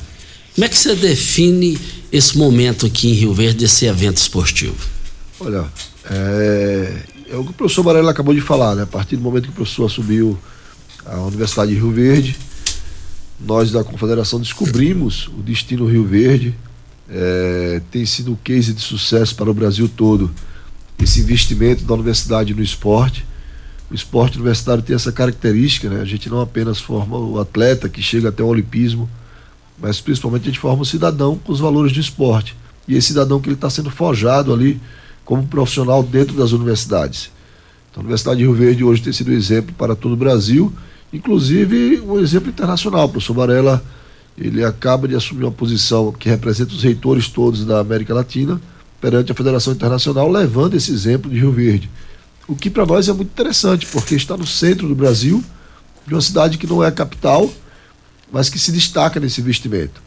como 0.55 0.65
é 0.65 0.69
que 0.69 0.77
você 0.77 0.95
define 0.95 1.79
esse 2.13 2.37
momento 2.37 2.87
aqui 2.87 3.11
em 3.11 3.13
Rio 3.13 3.35
Verde, 3.35 3.59
desse 3.59 3.87
evento 3.87 4.17
esportivo? 4.17 4.77
Olha, 5.41 5.67
é, 6.11 7.03
é 7.31 7.37
o 7.37 7.45
que 7.45 7.51
o 7.51 7.53
professor 7.53 7.83
Varela 7.83 8.11
acabou 8.11 8.35
de 8.35 8.41
falar, 8.41 8.75
né? 8.75 8.85
A 8.85 8.87
partir 8.87 9.17
do 9.17 9.23
momento 9.23 9.45
que 9.45 9.51
o 9.51 9.53
professor 9.53 9.87
assumiu 9.87 10.39
a 11.05 11.21
Universidade 11.21 11.73
de 11.73 11.79
Rio 11.79 11.93
Verde, 11.93 12.37
nós 13.41 13.71
da 13.71 13.85
Confederação 13.85 14.41
descobrimos 14.41 15.29
o 15.29 15.43
destino 15.43 15.87
Rio 15.87 16.05
Verde. 16.05 16.55
É, 17.09 17.81
tem 17.91 18.05
sido 18.05 18.33
um 18.33 18.37
case 18.37 18.73
de 18.73 18.81
sucesso 18.81 19.35
para 19.37 19.51
o 19.51 19.55
Brasil 19.55 19.89
todo 19.89 20.31
esse 20.99 21.21
investimento 21.21 21.85
da 21.85 21.95
universidade 21.95 22.55
no 22.55 22.63
esporte. 22.63 23.25
O 23.91 23.95
esporte 23.95 24.37
universitário 24.37 24.83
tem 24.83 24.97
essa 24.97 25.13
característica, 25.13 25.89
né? 25.89 26.01
A 26.01 26.05
gente 26.05 26.29
não 26.29 26.41
apenas 26.41 26.81
forma 26.81 27.17
o 27.17 27.39
atleta 27.39 27.89
que 27.89 28.03
chega 28.03 28.31
até 28.31 28.43
o 28.43 28.47
olimpismo, 28.47 29.09
mas 29.79 30.01
principalmente 30.01 30.43
a 30.43 30.47
gente 30.47 30.59
forma 30.59 30.83
o 30.83 30.87
cidadão 30.87 31.39
com 31.39 31.53
os 31.53 31.61
valores 31.61 31.93
do 31.93 32.01
esporte. 32.01 32.57
E 32.89 32.97
esse 32.97 33.09
cidadão 33.09 33.41
que 33.41 33.49
ele 33.49 33.55
está 33.55 33.71
sendo 33.71 33.91
forjado 33.91 34.53
ali 34.53 34.81
como 35.25 35.47
profissional 35.47 36.03
dentro 36.03 36.37
das 36.37 36.53
universidades. 36.53 37.31
Então, 37.91 38.01
a 38.01 38.05
Universidade 38.05 38.39
de 38.39 38.45
Rio 38.45 38.55
Verde 38.55 38.85
hoje 38.85 39.03
tem 39.03 39.13
sido 39.13 39.31
um 39.31 39.35
exemplo 39.35 39.75
para 39.77 39.95
todo 39.95 40.13
o 40.13 40.17
Brasil 40.17 40.73
inclusive 41.17 42.01
um 42.01 42.19
exemplo 42.19 42.49
internacional. 42.49 43.07
O 43.07 43.09
professor 43.09 43.35
Varela 43.35 43.83
ele 44.37 44.63
acaba 44.63 45.09
de 45.09 45.15
assumir 45.15 45.45
uma 45.45 45.51
posição 45.51 46.13
que 46.13 46.29
representa 46.29 46.73
os 46.73 46.83
reitores 46.83 47.29
todos 47.29 47.65
da 47.65 47.81
América 47.81 48.13
Latina 48.13 48.61
perante 49.01 49.33
a 49.33 49.35
Federação 49.35 49.73
Internacional, 49.73 50.31
levando 50.31 50.75
esse 50.75 50.93
exemplo 50.93 51.31
de 51.31 51.39
Rio 51.39 51.53
Verde. 51.53 51.91
O 52.47 52.55
que 52.55 52.69
para 52.69 52.85
nós 52.85 53.09
é 53.09 53.13
muito 53.13 53.31
interessante, 53.31 53.87
porque 53.87 54.15
está 54.15 54.37
no 54.37 54.47
centro 54.47 54.87
do 54.89 54.95
Brasil, 54.95 55.43
de 56.07 56.15
uma 56.15 56.21
cidade 56.21 56.59
que 56.59 56.67
não 56.67 56.85
é 56.85 56.91
capital, 56.91 57.51
mas 58.31 58.49
que 58.49 58.59
se 58.59 58.71
destaca 58.71 59.19
nesse 59.19 59.41
investimento. 59.41 60.03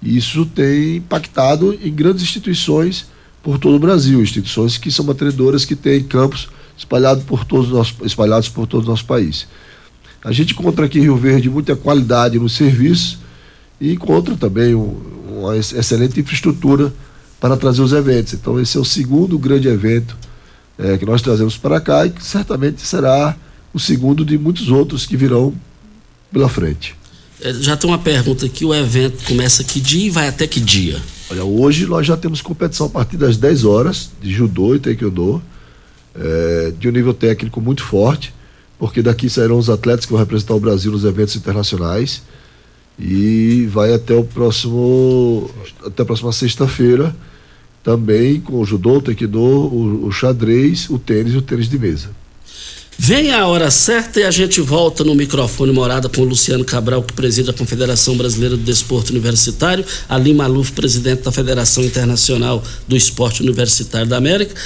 E 0.00 0.16
isso 0.16 0.46
tem 0.46 0.96
impactado 0.96 1.76
em 1.82 1.92
grandes 1.92 2.22
instituições 2.22 3.06
por 3.42 3.58
todo 3.58 3.76
o 3.76 3.80
Brasil, 3.80 4.22
instituições 4.22 4.78
que 4.78 4.90
são 4.90 5.04
mantenedoras 5.04 5.64
que 5.64 5.74
têm 5.74 6.02
campos 6.02 6.48
espalhados 6.76 7.24
por 7.24 7.44
todos 7.44 7.70
os 7.72 7.94
espalhados 8.04 8.48
por 8.48 8.66
todo 8.66 8.84
o 8.84 8.88
nosso 8.88 9.04
país. 9.04 9.46
A 10.24 10.30
gente 10.30 10.52
encontra 10.52 10.86
aqui 10.86 10.98
em 10.98 11.02
Rio 11.02 11.16
Verde 11.16 11.50
muita 11.50 11.74
qualidade 11.74 12.38
no 12.38 12.48
serviço 12.48 13.18
e 13.80 13.92
encontra 13.92 14.36
também 14.36 14.74
um, 14.74 14.96
uma 15.28 15.56
excelente 15.56 16.20
infraestrutura 16.20 16.92
para 17.40 17.56
trazer 17.56 17.82
os 17.82 17.92
eventos. 17.92 18.32
Então, 18.34 18.60
esse 18.60 18.76
é 18.76 18.80
o 18.80 18.84
segundo 18.84 19.36
grande 19.36 19.66
evento 19.66 20.16
é, 20.78 20.96
que 20.96 21.04
nós 21.04 21.20
trazemos 21.20 21.56
para 21.56 21.80
cá 21.80 22.06
e 22.06 22.10
que 22.10 22.24
certamente 22.24 22.80
será 22.82 23.36
o 23.74 23.80
segundo 23.80 24.24
de 24.24 24.38
muitos 24.38 24.68
outros 24.68 25.06
que 25.06 25.16
virão 25.16 25.52
pela 26.32 26.48
frente. 26.48 26.94
É, 27.40 27.52
já 27.54 27.76
tem 27.76 27.90
uma 27.90 27.98
pergunta 27.98 28.46
aqui: 28.46 28.64
o 28.64 28.72
evento 28.72 29.24
começa 29.24 29.64
que 29.64 29.80
dia 29.80 30.06
e 30.06 30.10
vai 30.10 30.28
até 30.28 30.46
que 30.46 30.60
dia? 30.60 31.02
Olha, 31.28 31.44
hoje 31.44 31.84
nós 31.86 32.06
já 32.06 32.16
temos 32.16 32.40
competição 32.40 32.86
a 32.86 32.90
partir 32.90 33.16
das 33.16 33.36
10 33.36 33.64
horas 33.64 34.10
de 34.22 34.30
judô 34.32 34.76
e 34.76 34.78
taekwondo, 34.78 35.42
é, 36.14 36.72
de 36.78 36.88
um 36.88 36.92
nível 36.92 37.12
técnico 37.12 37.60
muito 37.60 37.82
forte 37.82 38.32
porque 38.82 39.00
daqui 39.00 39.30
sairão 39.30 39.58
os 39.58 39.70
atletas 39.70 40.04
que 40.04 40.10
vão 40.10 40.18
representar 40.18 40.56
o 40.56 40.58
Brasil 40.58 40.90
nos 40.90 41.04
eventos 41.04 41.36
internacionais 41.36 42.20
e 42.98 43.64
vai 43.70 43.94
até 43.94 44.12
o 44.12 44.24
próximo 44.24 45.48
até 45.86 46.02
a 46.02 46.04
próxima 46.04 46.32
sexta-feira 46.32 47.14
também 47.80 48.40
com 48.40 48.60
o 48.60 48.64
judô, 48.64 48.96
o 48.96 49.00
taekwondo, 49.00 49.38
o, 49.38 50.06
o 50.06 50.10
xadrez, 50.10 50.90
o 50.90 50.98
tênis 50.98 51.32
e 51.32 51.36
o 51.36 51.42
tênis 51.42 51.68
de 51.68 51.78
mesa. 51.78 52.10
Vem 52.98 53.32
a 53.32 53.46
hora 53.46 53.70
certa 53.70 54.18
e 54.18 54.24
a 54.24 54.32
gente 54.32 54.60
volta 54.60 55.04
no 55.04 55.14
microfone 55.14 55.72
morada 55.72 56.08
com 56.08 56.22
o 56.22 56.24
Luciano 56.24 56.64
Cabral, 56.64 57.04
que 57.04 57.12
preside 57.12 57.50
a 57.50 57.52
Confederação 57.52 58.16
Brasileira 58.16 58.56
do 58.56 58.64
Desporto 58.64 59.12
Universitário, 59.12 59.84
Ali 60.08 60.34
Maluf, 60.34 60.72
presidente 60.72 61.22
da 61.22 61.30
Federação 61.30 61.84
Internacional 61.84 62.60
do 62.88 62.96
Esporte 62.96 63.42
Universitário 63.42 64.08
da 64.08 64.16
América 64.16 64.56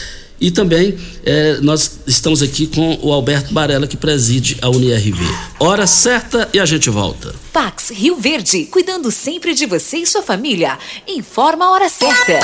e 0.40 0.51
também 0.51 0.99
eh, 1.25 1.59
nós 1.62 2.01
estamos 2.07 2.42
aqui 2.42 2.66
com 2.66 2.99
o 3.03 3.12
Alberto 3.12 3.53
Barella, 3.53 3.87
que 3.87 3.96
preside 3.96 4.59
a 4.61 4.68
UniRV. 4.68 5.22
Hora 5.59 5.87
certa 5.87 6.49
e 6.53 6.61
a 6.61 6.66
gente 6.66 6.90
volta. 6.90 7.35
Pax 7.53 7.90
Rio 7.90 8.16
Verde, 8.16 8.64
cuidando 8.66 9.11
sempre 9.11 9.55
de 9.55 9.66
você 9.66 9.99
e 9.99 10.07
sua 10.07 10.22
família. 10.22 10.79
Informa 11.07 11.66
a 11.66 11.70
hora 11.70 11.88
certa. 11.88 12.40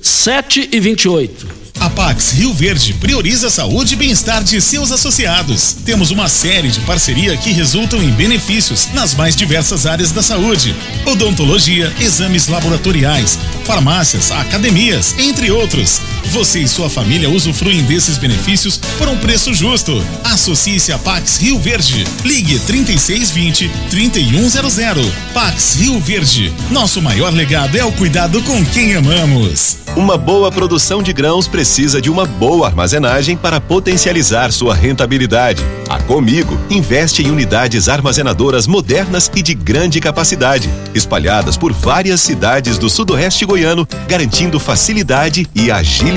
7 0.00 0.68
e 0.72 0.80
28 0.80 1.59
a 1.80 1.88
Pax 1.88 2.32
Rio 2.32 2.52
Verde 2.52 2.92
prioriza 2.92 3.46
a 3.46 3.50
saúde 3.50 3.94
e 3.94 3.96
bem-estar 3.96 4.44
de 4.44 4.60
seus 4.60 4.92
associados. 4.92 5.74
Temos 5.84 6.10
uma 6.10 6.28
série 6.28 6.68
de 6.68 6.80
parceria 6.80 7.34
que 7.38 7.50
resultam 7.52 8.02
em 8.02 8.10
benefícios 8.10 8.88
nas 8.92 9.14
mais 9.14 9.34
diversas 9.34 9.86
áreas 9.86 10.12
da 10.12 10.22
saúde: 10.22 10.76
odontologia, 11.06 11.92
exames 11.98 12.48
laboratoriais, 12.48 13.38
farmácias, 13.64 14.30
academias, 14.30 15.14
entre 15.18 15.50
outros. 15.50 16.02
Você 16.26 16.60
e 16.60 16.68
sua 16.68 16.88
família 16.88 17.28
usufruem 17.28 17.82
desses 17.82 18.18
benefícios 18.18 18.76
por 18.98 19.08
um 19.08 19.16
preço 19.16 19.52
justo. 19.52 20.04
Associe-se 20.22 20.92
a 20.92 20.98
Pax 20.98 21.38
Rio 21.38 21.58
Verde. 21.58 22.04
Ligue 22.24 22.58
3620 22.60 23.70
3100. 23.90 25.12
Pax 25.34 25.74
Rio 25.74 25.98
Verde. 25.98 26.52
Nosso 26.70 27.02
maior 27.02 27.32
legado 27.32 27.76
é 27.76 27.84
o 27.84 27.92
cuidado 27.92 28.42
com 28.42 28.64
quem 28.66 28.94
amamos. 28.94 29.78
Uma 29.96 30.16
boa 30.16 30.52
produção 30.52 31.02
de 31.02 31.12
grãos 31.12 31.48
precisa 31.48 32.00
de 32.00 32.08
uma 32.08 32.24
boa 32.24 32.68
armazenagem 32.68 33.36
para 33.36 33.60
potencializar 33.60 34.52
sua 34.52 34.72
rentabilidade. 34.72 35.64
A 35.88 35.98
Comigo 35.98 36.56
investe 36.70 37.22
em 37.22 37.30
unidades 37.30 37.88
armazenadoras 37.88 38.68
modernas 38.68 39.28
e 39.34 39.42
de 39.42 39.52
grande 39.52 40.00
capacidade, 40.00 40.70
espalhadas 40.94 41.56
por 41.56 41.72
várias 41.72 42.20
cidades 42.20 42.78
do 42.78 42.88
sudoeste 42.88 43.44
goiano, 43.44 43.86
garantindo 44.06 44.60
facilidade 44.60 45.48
e 45.56 45.72
agilidade 45.72 46.09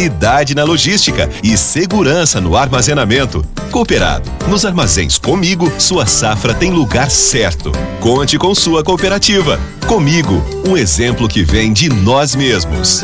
na 0.56 0.64
logística 0.64 1.30
e 1.44 1.58
segurança 1.58 2.42
no 2.42 2.58
armazenamento. 2.58 3.46
Cooperado, 3.72 4.30
nos 4.48 4.66
armazéns 4.66 5.18
Comigo, 5.18 5.72
sua 5.80 6.06
safra 6.06 6.54
tem 6.54 6.72
lugar 6.72 7.10
certo. 7.10 7.72
Conte 8.00 8.38
com 8.38 8.54
sua 8.54 8.84
cooperativa. 8.84 9.60
Comigo, 9.88 10.44
um 10.68 10.76
exemplo 10.76 11.28
que 11.28 11.44
vem 11.44 11.72
de 11.72 11.90
nós 11.90 12.36
mesmos. 12.36 13.04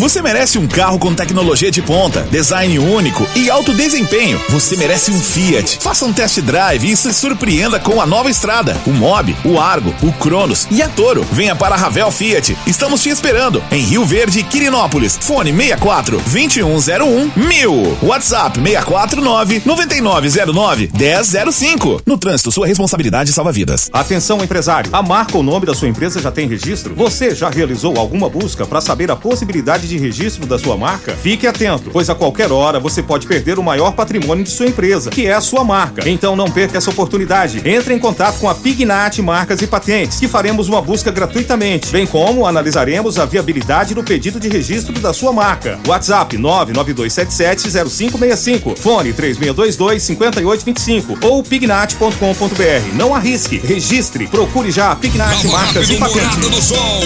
Você 0.00 0.22
merece 0.22 0.58
um 0.58 0.66
carro 0.66 0.98
com 0.98 1.14
tecnologia 1.14 1.70
de 1.70 1.82
ponta, 1.82 2.22
design 2.30 2.78
único 2.78 3.28
e 3.36 3.50
alto 3.50 3.74
desempenho. 3.74 4.40
Você 4.48 4.74
merece 4.74 5.10
um 5.10 5.20
Fiat. 5.20 5.76
Faça 5.78 6.06
um 6.06 6.12
test 6.12 6.40
drive 6.40 6.90
e 6.90 6.96
se 6.96 7.12
surpreenda 7.12 7.78
com 7.78 8.00
a 8.00 8.06
nova 8.06 8.30
estrada, 8.30 8.74
o 8.86 8.92
Mob, 8.92 9.36
o 9.44 9.60
Argo, 9.60 9.94
o 10.02 10.10
Cronos 10.10 10.66
e 10.70 10.80
a 10.80 10.88
Toro. 10.88 11.22
Venha 11.30 11.54
para 11.54 11.74
a 11.74 11.78
Ravel 11.78 12.10
Fiat. 12.10 12.56
Estamos 12.66 13.02
te 13.02 13.10
esperando 13.10 13.62
em 13.70 13.82
Rio 13.82 14.02
Verde, 14.06 14.42
Quirinópolis. 14.42 15.18
Fone 15.20 15.52
64 15.52 16.16
2101 16.16 17.32
1000. 17.36 17.98
WhatsApp 18.00 18.58
649 18.58 19.62
9909 19.66 20.90
1005. 20.94 22.02
No 22.06 22.16
trânsito, 22.16 22.50
sua 22.50 22.66
responsabilidade 22.66 23.34
salva 23.34 23.52
vidas. 23.52 23.90
Atenção, 23.92 24.42
empresário. 24.42 24.88
A 24.94 25.02
marca 25.02 25.36
ou 25.36 25.42
nome 25.42 25.66
da 25.66 25.74
sua 25.74 25.88
empresa 25.88 26.22
já 26.22 26.32
tem 26.32 26.48
registro? 26.48 26.94
Você 26.94 27.34
já 27.34 27.50
realizou 27.50 27.98
alguma 27.98 28.30
busca 28.30 28.64
para 28.64 28.80
saber 28.80 29.10
a 29.10 29.16
possibilidade 29.16 29.89
de 29.90 29.98
registro 29.98 30.46
da 30.46 30.58
sua 30.58 30.76
marca? 30.76 31.12
Fique 31.12 31.46
atento, 31.46 31.90
pois 31.92 32.08
a 32.08 32.14
qualquer 32.14 32.50
hora 32.52 32.80
você 32.80 33.02
pode 33.02 33.26
perder 33.26 33.58
o 33.58 33.62
maior 33.62 33.92
patrimônio 33.92 34.44
de 34.44 34.50
sua 34.50 34.66
empresa, 34.66 35.10
que 35.10 35.26
é 35.26 35.32
a 35.32 35.40
sua 35.40 35.64
marca. 35.64 36.08
Então 36.08 36.36
não 36.36 36.48
perca 36.50 36.78
essa 36.78 36.90
oportunidade. 36.90 37.60
Entre 37.64 37.92
em 37.92 37.98
contato 37.98 38.38
com 38.38 38.48
a 38.48 38.54
Pignat 38.54 39.20
Marcas 39.20 39.60
e 39.60 39.66
Patentes, 39.66 40.20
que 40.20 40.28
faremos 40.28 40.68
uma 40.68 40.80
busca 40.80 41.10
gratuitamente, 41.10 41.90
bem 41.90 42.06
como 42.06 42.46
analisaremos 42.46 43.18
a 43.18 43.26
viabilidade 43.26 43.92
do 43.94 44.04
pedido 44.04 44.38
de 44.38 44.48
registro 44.48 44.92
da 45.00 45.12
sua 45.12 45.32
marca. 45.32 45.80
WhatsApp 45.86 46.36
992770565, 46.38 48.76
fone 48.76 49.12
3622-5825 49.12 51.18
ou 51.24 51.42
pignat.com.br. 51.42 52.94
Não 52.94 53.12
arrisque, 53.14 53.58
registre, 53.58 54.26
procure 54.28 54.70
já 54.70 54.92
a 54.92 54.96
Pignat 54.96 55.44
Marcas 55.46 55.90
e 55.90 55.96
Patentes. 55.96 56.36
do 56.36 56.62
Sol, 56.62 57.00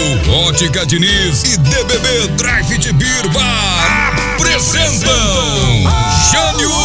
Ótica 0.47 0.85
Diniz 0.85 1.53
e 1.53 1.57
DBB 1.57 2.27
Drive 2.37 2.74
de 2.77 2.91
Birba 2.91 3.41
apresentam 4.33 5.13
Jânio 6.31 6.84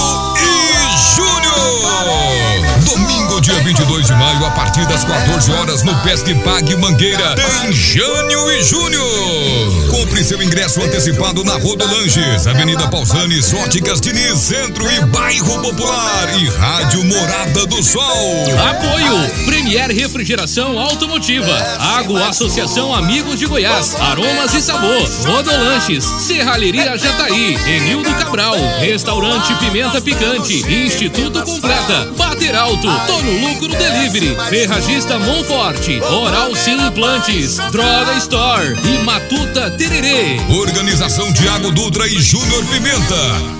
Dia 3.42 3.59
22 3.61 4.07
de 4.07 4.12
maio, 4.12 4.44
a 4.44 4.50
partir 4.50 4.87
das 4.87 5.03
14 5.03 5.50
horas, 5.53 5.83
no 5.83 5.98
Pesque 6.03 6.35
Pague 6.35 6.76
Mangueira, 6.76 7.35
tem 7.35 7.72
Jânio 7.72 8.50
e 8.50 8.62
Júnior. 8.62 9.88
Compre 9.90 10.22
seu 10.22 10.42
ingresso 10.42 10.83
antecipado 10.83 11.42
na 11.42 11.55
Rodolanges, 11.55 12.46
Avenida 12.46 12.87
Pausanes, 12.88 13.55
Óticas 13.55 13.98
Diniz, 13.98 14.38
Centro 14.38 14.90
e 14.92 15.00
Bairro 15.07 15.59
Popular 15.62 16.38
e 16.38 16.48
Rádio 16.48 17.03
Morada 17.05 17.66
do 17.66 17.83
Sol. 17.83 18.44
Apoio 18.68 19.46
Premier 19.46 19.90
Refrigeração 19.90 20.79
Automotiva, 20.79 21.57
Água 21.96 22.29
Associação 22.29 22.94
Amigos 22.94 23.38
de 23.38 23.46
Goiás, 23.46 23.94
Aromas 23.98 24.53
e 24.53 24.61
Sabor, 24.61 25.09
Rodolanches, 25.24 26.05
Serralheria 26.05 26.98
Jataí, 26.98 27.57
Enildo 27.66 28.12
Cabral, 28.16 28.57
Restaurante 28.81 29.55
Pimenta 29.55 30.00
Picante, 30.00 30.62
Instituto 30.70 31.42
Completa, 31.42 32.12
Bater 32.16 32.55
Alto, 32.55 32.88
Tono 33.07 33.30
Lucro 33.31 33.69
Delivery, 33.69 34.37
Ferragista 34.49 35.19
Monforte, 35.19 36.01
Oral 36.01 36.55
Sim 36.57 36.87
Implantes, 36.87 37.57
Droga 37.71 38.16
Store 38.19 38.77
e 38.85 39.05
Matuta 39.05 39.71
Tererê. 39.71 40.40
Organização 40.51 41.33
Tiago 41.33 41.71
Dutra 41.71 42.07
e 42.07 42.21
Júnior 42.21 42.64
Pimenta. 42.66 43.60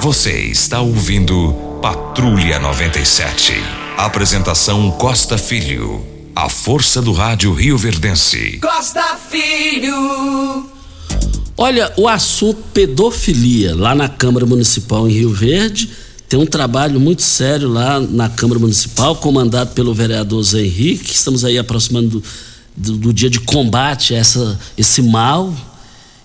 Você 0.00 0.32
está 0.42 0.80
ouvindo 0.80 1.54
Patrulha 1.80 2.58
97. 2.58 3.54
Apresentação 3.96 4.90
Costa 4.90 5.38
Filho. 5.38 6.04
A 6.34 6.48
força 6.48 7.00
do 7.00 7.12
rádio 7.12 7.52
Rio 7.54 7.78
Verdense. 7.78 8.58
Costa 8.60 9.16
Filho. 9.30 10.68
Olha, 11.56 11.92
o 11.96 12.06
assunto 12.06 12.62
pedofilia 12.74 13.74
lá 13.74 13.94
na 13.94 14.08
Câmara 14.08 14.44
Municipal 14.44 15.08
em 15.08 15.12
Rio 15.12 15.32
Verde 15.32 15.88
tem 16.28 16.40
um 16.40 16.46
trabalho 16.46 16.98
muito 16.98 17.22
sério 17.22 17.68
lá 17.68 18.00
na 18.00 18.28
Câmara 18.28 18.58
Municipal, 18.58 19.14
comandado 19.16 19.70
pelo 19.74 19.94
vereador 19.94 20.42
Zé 20.42 20.60
Henrique. 20.60 21.12
Estamos 21.12 21.44
aí 21.44 21.56
aproximando 21.56 22.08
do, 22.08 22.22
do, 22.76 22.96
do 22.96 23.12
dia 23.12 23.30
de 23.30 23.38
combate 23.38 24.12
a 24.12 24.18
essa, 24.18 24.58
esse 24.76 25.02
mal. 25.02 25.54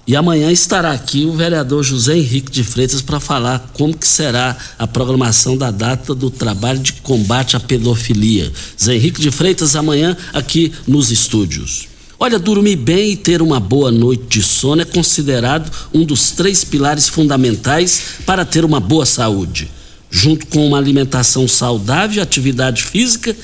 E 0.08 0.16
amanhã 0.16 0.52
estará 0.52 0.92
aqui 0.92 1.26
o 1.26 1.34
vereador 1.34 1.84
José 1.84 2.18
Henrique 2.18 2.52
de 2.52 2.64
Freitas 2.64 3.02
para 3.02 3.20
falar 3.20 3.72
como 3.74 3.96
que 3.96 4.08
será 4.08 4.58
a 4.78 4.88
programação 4.88 5.56
da 5.56 5.70
data 5.70 6.16
do 6.16 6.30
trabalho 6.32 6.80
de 6.80 6.94
combate 6.94 7.56
à 7.56 7.60
pedofilia. 7.60 8.52
Zé 8.82 8.96
Henrique 8.96 9.22
de 9.22 9.30
Freitas 9.30 9.76
amanhã 9.76 10.18
aqui 10.34 10.74
nos 10.88 11.12
estúdios. 11.12 11.88
Olha, 12.20 12.40
dormir 12.40 12.76
bem 12.76 13.12
e 13.12 13.16
ter 13.16 13.42
uma 13.42 13.60
boa 13.60 13.92
noite 13.92 14.24
de 14.28 14.44
sono 14.44 14.82
é 14.82 14.86
considerado 14.86 15.72
um 15.94 16.04
dos 16.04 16.32
três 16.32 16.64
pilares 16.64 17.08
fundamentais 17.08 18.02
para 18.26 18.44
ter 18.44 18.66
uma 18.66 18.80
boa 18.80 19.06
saúde. 19.06 19.70
Junto 20.10 20.48
com 20.48 20.68
uma 20.68 20.78
alimentação 20.78 21.48
saudável 21.48 22.18
e 22.18 22.22
atividade 22.22 22.84
física, 22.84 23.36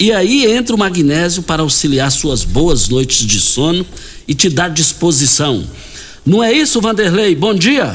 e 0.00 0.12
aí 0.12 0.44
entra 0.46 0.74
o 0.74 0.78
magnésio 0.78 1.42
para 1.42 1.62
auxiliar 1.62 2.10
suas 2.10 2.42
boas 2.44 2.88
noites 2.88 3.26
de 3.26 3.40
sono 3.40 3.86
e 4.26 4.34
te 4.34 4.48
dar 4.48 4.70
disposição. 4.70 5.64
Não 6.26 6.42
é 6.42 6.50
isso, 6.50 6.80
Vanderlei? 6.80 7.36
Bom 7.36 7.54
dia. 7.54 7.94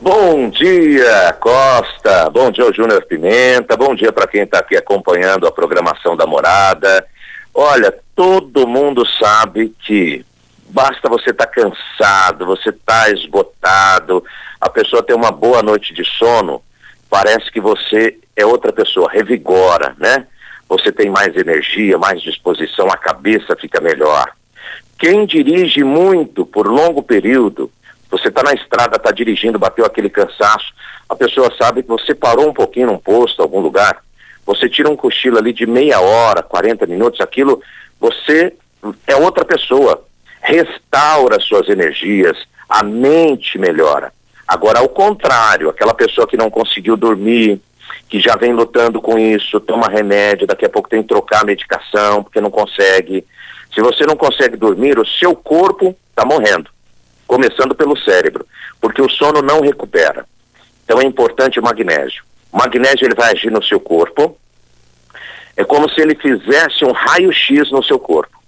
Bom 0.00 0.50
dia, 0.50 1.32
Costa. 1.38 2.28
Bom 2.28 2.50
dia, 2.50 2.72
Júnior 2.72 3.04
Pimenta. 3.06 3.76
Bom 3.76 3.94
dia 3.94 4.12
para 4.12 4.26
quem 4.26 4.42
está 4.42 4.58
aqui 4.58 4.76
acompanhando 4.76 5.46
a 5.46 5.52
programação 5.52 6.16
da 6.16 6.26
morada. 6.26 7.06
Olha, 7.54 7.94
todo 8.16 8.66
mundo 8.66 9.06
sabe 9.06 9.72
que 9.86 10.26
basta 10.68 11.08
você 11.08 11.30
estar 11.30 11.46
tá 11.46 11.52
cansado, 11.52 12.46
você 12.46 12.70
estar 12.70 13.04
tá 13.04 13.10
esgotado, 13.10 14.24
a 14.60 14.68
pessoa 14.68 15.00
ter 15.00 15.14
uma 15.14 15.30
boa 15.30 15.62
noite 15.62 15.94
de 15.94 16.04
sono, 16.04 16.60
parece 17.08 17.48
que 17.52 17.60
você 17.60 18.18
é 18.34 18.44
outra 18.44 18.72
pessoa, 18.72 19.08
revigora, 19.08 19.94
né? 19.98 20.26
Você 20.68 20.90
tem 20.90 21.08
mais 21.10 21.36
energia, 21.36 21.96
mais 21.96 22.20
disposição, 22.20 22.88
a 22.88 22.96
cabeça 22.96 23.54
fica 23.54 23.80
melhor. 23.80 24.32
Quem 24.98 25.26
dirige 25.26 25.82
muito 25.82 26.46
por 26.46 26.66
longo 26.66 27.02
período, 27.02 27.70
você 28.10 28.28
está 28.28 28.42
na 28.42 28.52
estrada, 28.52 28.96
está 28.96 29.10
dirigindo, 29.10 29.58
bateu 29.58 29.84
aquele 29.84 30.08
cansaço, 30.08 30.72
a 31.08 31.16
pessoa 31.16 31.52
sabe 31.58 31.82
que 31.82 31.88
você 31.88 32.14
parou 32.14 32.48
um 32.48 32.54
pouquinho 32.54 32.86
num 32.86 32.98
posto, 32.98 33.42
algum 33.42 33.60
lugar, 33.60 34.02
você 34.46 34.68
tira 34.68 34.90
um 34.90 34.96
cochilo 34.96 35.38
ali 35.38 35.52
de 35.52 35.66
meia 35.66 36.00
hora, 36.00 36.42
40 36.42 36.86
minutos, 36.86 37.20
aquilo, 37.20 37.60
você 37.98 38.54
é 39.06 39.16
outra 39.16 39.44
pessoa. 39.44 40.04
Restaura 40.40 41.40
suas 41.40 41.68
energias, 41.68 42.36
a 42.68 42.82
mente 42.82 43.58
melhora. 43.58 44.12
Agora, 44.46 44.80
ao 44.80 44.88
contrário, 44.88 45.70
aquela 45.70 45.94
pessoa 45.94 46.26
que 46.26 46.36
não 46.36 46.50
conseguiu 46.50 46.96
dormir, 46.96 47.60
que 48.08 48.20
já 48.20 48.36
vem 48.36 48.52
lutando 48.52 49.00
com 49.00 49.18
isso, 49.18 49.58
toma 49.60 49.88
remédio, 49.88 50.46
daqui 50.46 50.66
a 50.66 50.68
pouco 50.68 50.88
tem 50.88 51.02
que 51.02 51.08
trocar 51.08 51.40
a 51.40 51.46
medicação 51.46 52.22
porque 52.22 52.40
não 52.40 52.50
consegue, 52.50 53.24
se 53.74 53.80
você 53.80 54.04
não 54.06 54.16
consegue 54.16 54.56
dormir, 54.56 54.98
o 54.98 55.06
seu 55.06 55.34
corpo 55.34 55.96
está 56.10 56.24
morrendo, 56.24 56.70
começando 57.26 57.74
pelo 57.74 57.98
cérebro, 57.98 58.46
porque 58.80 59.02
o 59.02 59.10
sono 59.10 59.42
não 59.42 59.60
recupera. 59.60 60.24
Então 60.84 61.00
é 61.00 61.04
importante 61.04 61.58
o 61.58 61.62
magnésio. 61.62 62.22
O 62.52 62.58
magnésio 62.58 63.04
ele 63.04 63.14
vai 63.14 63.32
agir 63.32 63.50
no 63.50 63.62
seu 63.62 63.80
corpo, 63.80 64.38
é 65.56 65.64
como 65.64 65.88
se 65.88 66.00
ele 66.00 66.14
fizesse 66.14 66.84
um 66.84 66.92
raio-x 66.92 67.70
no 67.70 67.82
seu 67.82 67.98
corpo. 67.98 68.38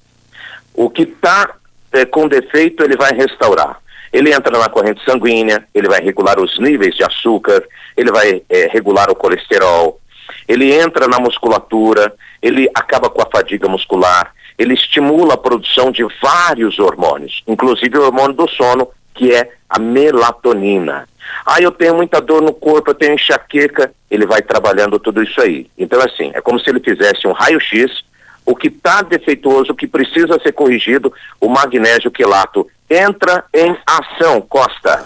O 0.75 0.89
que 0.89 1.03
está 1.03 1.55
é, 1.93 2.05
com 2.05 2.29
defeito 2.29 2.85
ele 2.85 2.97
vai 2.97 3.13
restaurar. 3.13 3.81
Ele 4.13 4.33
entra 4.33 4.57
na 4.57 4.69
corrente 4.69 5.05
sanguínea, 5.05 5.67
ele 5.75 5.89
vai 5.89 6.01
regular 6.01 6.39
os 6.39 6.59
níveis 6.59 6.95
de 6.95 7.03
açúcar, 7.03 7.65
ele 7.97 8.13
vai 8.13 8.43
é, 8.49 8.69
regular 8.69 9.11
o 9.11 9.15
colesterol, 9.15 10.01
ele 10.47 10.73
entra 10.73 11.09
na 11.09 11.19
musculatura, 11.19 12.15
ele 12.41 12.69
acaba 12.75 13.11
com 13.11 13.23
a 13.23 13.29
fadiga 13.31 13.69
muscular, 13.69 14.33
ele 14.59 14.75
estimula 14.75 15.35
a 15.35 15.39
produção 15.39 15.91
de 15.91 16.05
vários 16.23 16.79
hormônios, 16.79 17.43
inclusive 17.47 17.99
o 17.99 18.05
hormônio 18.05 18.35
do 18.35 18.49
sono, 18.49 18.89
que 19.15 19.33
é 19.33 19.51
a 19.69 19.79
melatonina. 19.79 21.09
Ah, 21.45 21.61
eu 21.61 21.73
tenho 21.73 21.95
muita 21.95 22.21
dor 22.21 22.43
no 22.43 22.53
corpo, 22.53 22.91
eu 22.91 22.95
tenho 22.95 23.15
enxaqueca, 23.15 23.93
ele 24.11 24.27
vai 24.27 24.43
trabalhando 24.43 24.99
tudo 24.99 25.23
isso 25.23 25.41
aí. 25.41 25.69
Então, 25.77 26.01
assim, 26.01 26.31
é 26.35 26.41
como 26.41 26.59
se 26.61 26.71
ele 26.71 26.81
fizesse 26.81 27.27
um 27.27 27.33
raio-x 27.33 28.05
o 28.47 28.55
que 28.55 28.69
está 28.69 29.03
defeituoso, 29.03 29.73
o 29.73 29.75
que 29.75 29.89
precisa 29.89 30.41
ser 30.41 30.53
corrigido, 30.53 31.13
o 31.41 31.49
magnésio 31.49 32.13
quelato 32.13 32.67
entra 32.89 33.45
em 33.53 33.77
ação, 33.85 34.41
Costa. 34.41 35.05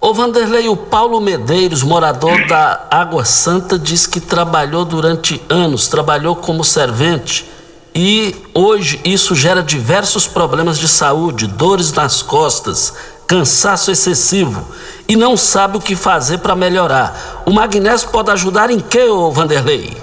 Ô 0.00 0.12
Vanderlei, 0.12 0.68
o 0.68 0.76
Paulo 0.76 1.20
Medeiros, 1.20 1.84
morador 1.84 2.46
da 2.48 2.88
Água 2.90 3.24
Santa, 3.24 3.78
diz 3.78 4.06
que 4.06 4.18
trabalhou 4.18 4.84
durante 4.84 5.40
anos, 5.48 5.88
trabalhou 5.88 6.34
como 6.34 6.64
servente 6.64 7.48
e 7.94 8.34
hoje 8.54 9.00
isso 9.04 9.34
gera 9.34 9.62
diversos 9.62 10.26
problemas 10.26 10.78
de 10.78 10.88
saúde, 10.88 11.46
dores 11.46 11.92
nas 11.92 12.22
costas, 12.22 12.96
cansaço 13.26 13.90
excessivo 13.90 14.66
e 15.08 15.16
não 15.16 15.36
sabe 15.36 15.76
o 15.76 15.80
que 15.80 15.96
fazer 15.96 16.38
para 16.38 16.54
melhorar. 16.54 17.42
O 17.46 17.52
magnésio 17.52 18.10
pode 18.10 18.30
ajudar 18.30 18.70
em 18.70 18.80
quê, 18.80 19.04
ô 19.04 19.30
Vanderlei? 19.30 19.96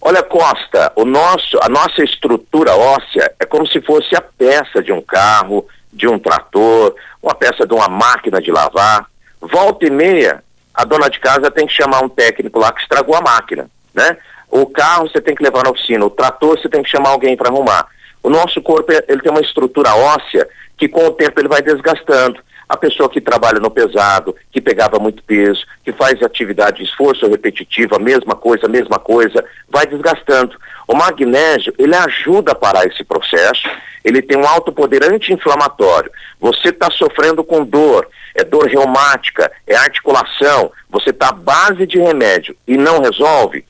Olha, 0.00 0.22
Costa, 0.22 0.92
o 0.96 1.04
nosso, 1.04 1.58
a 1.60 1.68
nossa 1.68 2.02
estrutura 2.02 2.74
óssea 2.74 3.32
é 3.38 3.44
como 3.44 3.66
se 3.66 3.80
fosse 3.82 4.16
a 4.16 4.22
peça 4.22 4.82
de 4.82 4.92
um 4.92 5.02
carro, 5.02 5.66
de 5.92 6.08
um 6.08 6.18
trator, 6.18 6.94
uma 7.22 7.34
peça 7.34 7.66
de 7.66 7.74
uma 7.74 7.88
máquina 7.88 8.40
de 8.40 8.50
lavar. 8.50 9.06
Volta 9.40 9.86
e 9.86 9.90
meia, 9.90 10.42
a 10.72 10.84
dona 10.84 11.10
de 11.10 11.18
casa 11.20 11.50
tem 11.50 11.66
que 11.66 11.74
chamar 11.74 12.02
um 12.02 12.08
técnico 12.08 12.58
lá 12.58 12.72
que 12.72 12.80
estragou 12.80 13.14
a 13.14 13.20
máquina, 13.20 13.68
né? 13.92 14.16
O 14.50 14.66
carro 14.66 15.08
você 15.08 15.20
tem 15.20 15.34
que 15.34 15.42
levar 15.42 15.64
na 15.64 15.70
oficina, 15.70 16.04
o 16.04 16.10
trator 16.10 16.58
você 16.58 16.68
tem 16.68 16.82
que 16.82 16.90
chamar 16.90 17.10
alguém 17.10 17.36
para 17.36 17.48
arrumar. 17.48 17.86
O 18.22 18.30
nosso 18.30 18.60
corpo 18.60 18.92
ele 18.92 19.20
tem 19.20 19.30
uma 19.30 19.40
estrutura 19.40 19.94
óssea 19.94 20.48
que 20.76 20.88
com 20.88 21.06
o 21.06 21.12
tempo 21.12 21.40
ele 21.40 21.48
vai 21.48 21.62
desgastando. 21.62 22.40
A 22.68 22.76
pessoa 22.76 23.08
que 23.08 23.20
trabalha 23.20 23.58
no 23.58 23.70
pesado, 23.70 24.36
que 24.52 24.60
pegava 24.60 24.98
muito 24.98 25.22
peso, 25.22 25.64
que 25.82 25.90
faz 25.90 26.22
atividade 26.22 26.78
de 26.78 26.84
esforço 26.84 27.26
repetitiva, 27.26 27.98
mesma 27.98 28.34
coisa, 28.34 28.68
mesma 28.68 28.98
coisa, 28.98 29.42
vai 29.70 29.86
desgastando. 29.86 30.54
O 30.86 30.94
magnésio, 30.94 31.72
ele 31.78 31.96
ajuda 31.96 32.52
a 32.52 32.54
parar 32.54 32.84
esse 32.84 33.02
processo, 33.02 33.66
ele 34.04 34.20
tem 34.20 34.36
um 34.36 34.46
alto 34.46 34.70
poder 34.70 35.02
anti-inflamatório. 35.02 36.10
Você 36.38 36.68
está 36.68 36.90
sofrendo 36.90 37.42
com 37.42 37.64
dor, 37.64 38.06
é 38.34 38.44
dor 38.44 38.66
reumática, 38.66 39.50
é 39.66 39.74
articulação, 39.74 40.70
você 40.90 41.10
está 41.10 41.28
à 41.28 41.32
base 41.32 41.86
de 41.86 41.98
remédio 41.98 42.54
e 42.66 42.76
não 42.76 43.00
resolve, 43.00 43.64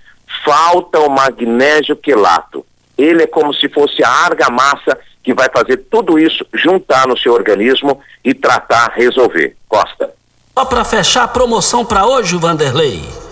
falta 0.45 1.01
o 1.01 1.11
magnésio 1.11 1.97
quelato. 1.97 2.65
Ele 2.97 3.23
é 3.23 3.27
como 3.27 3.55
se 3.55 3.69
fosse 3.69 4.03
a 4.03 4.11
argamassa 4.11 4.99
que 5.23 5.35
vai 5.35 5.49
fazer 5.51 5.77
tudo 5.91 6.19
isso 6.19 6.45
juntar 6.55 7.07
no 7.07 7.17
seu 7.17 7.33
organismo 7.33 8.01
e 8.25 8.35
tratar, 8.35 8.93
resolver. 8.95 9.57
Costa. 9.69 10.13
Só 10.59 10.65
para 10.65 10.85
fechar 10.85 11.25
a 11.25 11.29
promoção 11.29 11.85
para 11.85 12.07
hoje, 12.07 12.37
Vanderlei. 12.37 13.28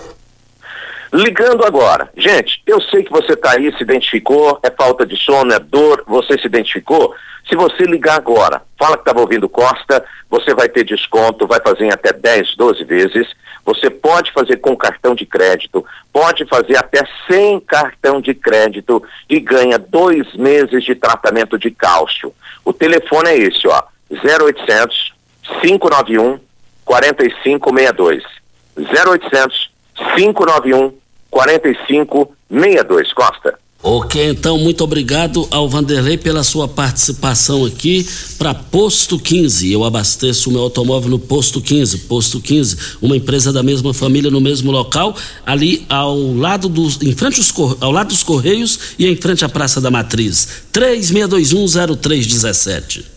Ligando 1.13 1.65
agora. 1.65 2.09
Gente, 2.15 2.61
eu 2.65 2.81
sei 2.81 3.03
que 3.03 3.11
você 3.11 3.33
está 3.33 3.51
aí, 3.51 3.71
se 3.75 3.83
identificou, 3.83 4.59
é 4.63 4.69
falta 4.69 5.05
de 5.05 5.15
sono, 5.15 5.53
é 5.53 5.59
dor, 5.59 6.03
você 6.05 6.37
se 6.37 6.45
identificou. 6.45 7.13
Se 7.47 7.55
você 7.55 7.83
ligar 7.83 8.17
agora, 8.17 8.61
fala 8.77 8.97
que 8.97 9.03
estava 9.03 9.21
ouvindo 9.21 9.47
Costa, 9.47 10.03
você 10.29 10.53
vai 10.53 10.67
ter 10.67 10.83
desconto, 10.83 11.47
vai 11.47 11.61
fazer 11.61 11.85
em 11.85 11.91
até 11.91 12.11
10, 12.11 12.55
12 12.55 12.83
vezes. 12.83 13.27
Você 13.63 13.89
pode 13.89 14.31
fazer 14.33 14.57
com 14.57 14.75
cartão 14.75 15.15
de 15.15 15.25
crédito, 15.25 15.85
pode 16.11 16.45
fazer 16.45 16.77
até 16.77 17.05
sem 17.27 17.59
cartão 17.59 18.19
de 18.19 18.33
crédito 18.33 19.01
e 19.29 19.39
ganha 19.39 19.77
dois 19.77 20.33
meses 20.35 20.83
de 20.83 20.93
tratamento 20.95 21.57
de 21.57 21.71
cálcio. 21.71 22.33
O 22.65 22.73
telefone 22.73 23.29
é 23.29 23.37
esse, 23.37 23.67
ó, 23.67 23.83
0800 24.11 25.13
591 25.61 26.39
4562. 26.83 28.23
0800 28.77 29.76
591 30.15 30.93
4562. 31.29 33.13
Costa. 33.13 33.57
Ok, 33.83 34.29
então 34.29 34.57
muito 34.57 34.83
obrigado 34.83 35.47
ao 35.51 35.69
Vanderlei 35.69 36.17
pela 36.17 36.43
sua 36.43 36.67
participação 36.67 37.63
aqui 37.63 38.07
para 38.37 38.53
Posto 38.53 39.17
15. 39.19 39.71
Eu 39.71 39.83
abasteço 39.83 40.49
o 40.49 40.53
meu 40.53 40.63
automóvel 40.63 41.11
no 41.11 41.19
Posto 41.19 41.61
15. 41.61 41.99
Posto 41.99 42.41
15, 42.41 42.97
uma 43.01 43.15
empresa 43.15 43.53
da 43.53 43.61
mesma 43.61 43.93
família 43.93 44.31
no 44.31 44.41
mesmo 44.41 44.71
local, 44.71 45.15
ali 45.45 45.85
ao 45.87 46.17
lado 46.33 46.67
dos, 46.67 46.99
em 47.01 47.13
frente 47.13 47.39
aos, 47.39 47.53
ao 47.79 47.91
lado 47.91 48.07
dos 48.07 48.23
Correios 48.23 48.79
e 48.97 49.07
em 49.07 49.15
frente 49.15 49.45
à 49.45 49.49
Praça 49.49 49.79
da 49.79 49.91
Matriz. 49.91 50.47
36210317. 50.73 53.16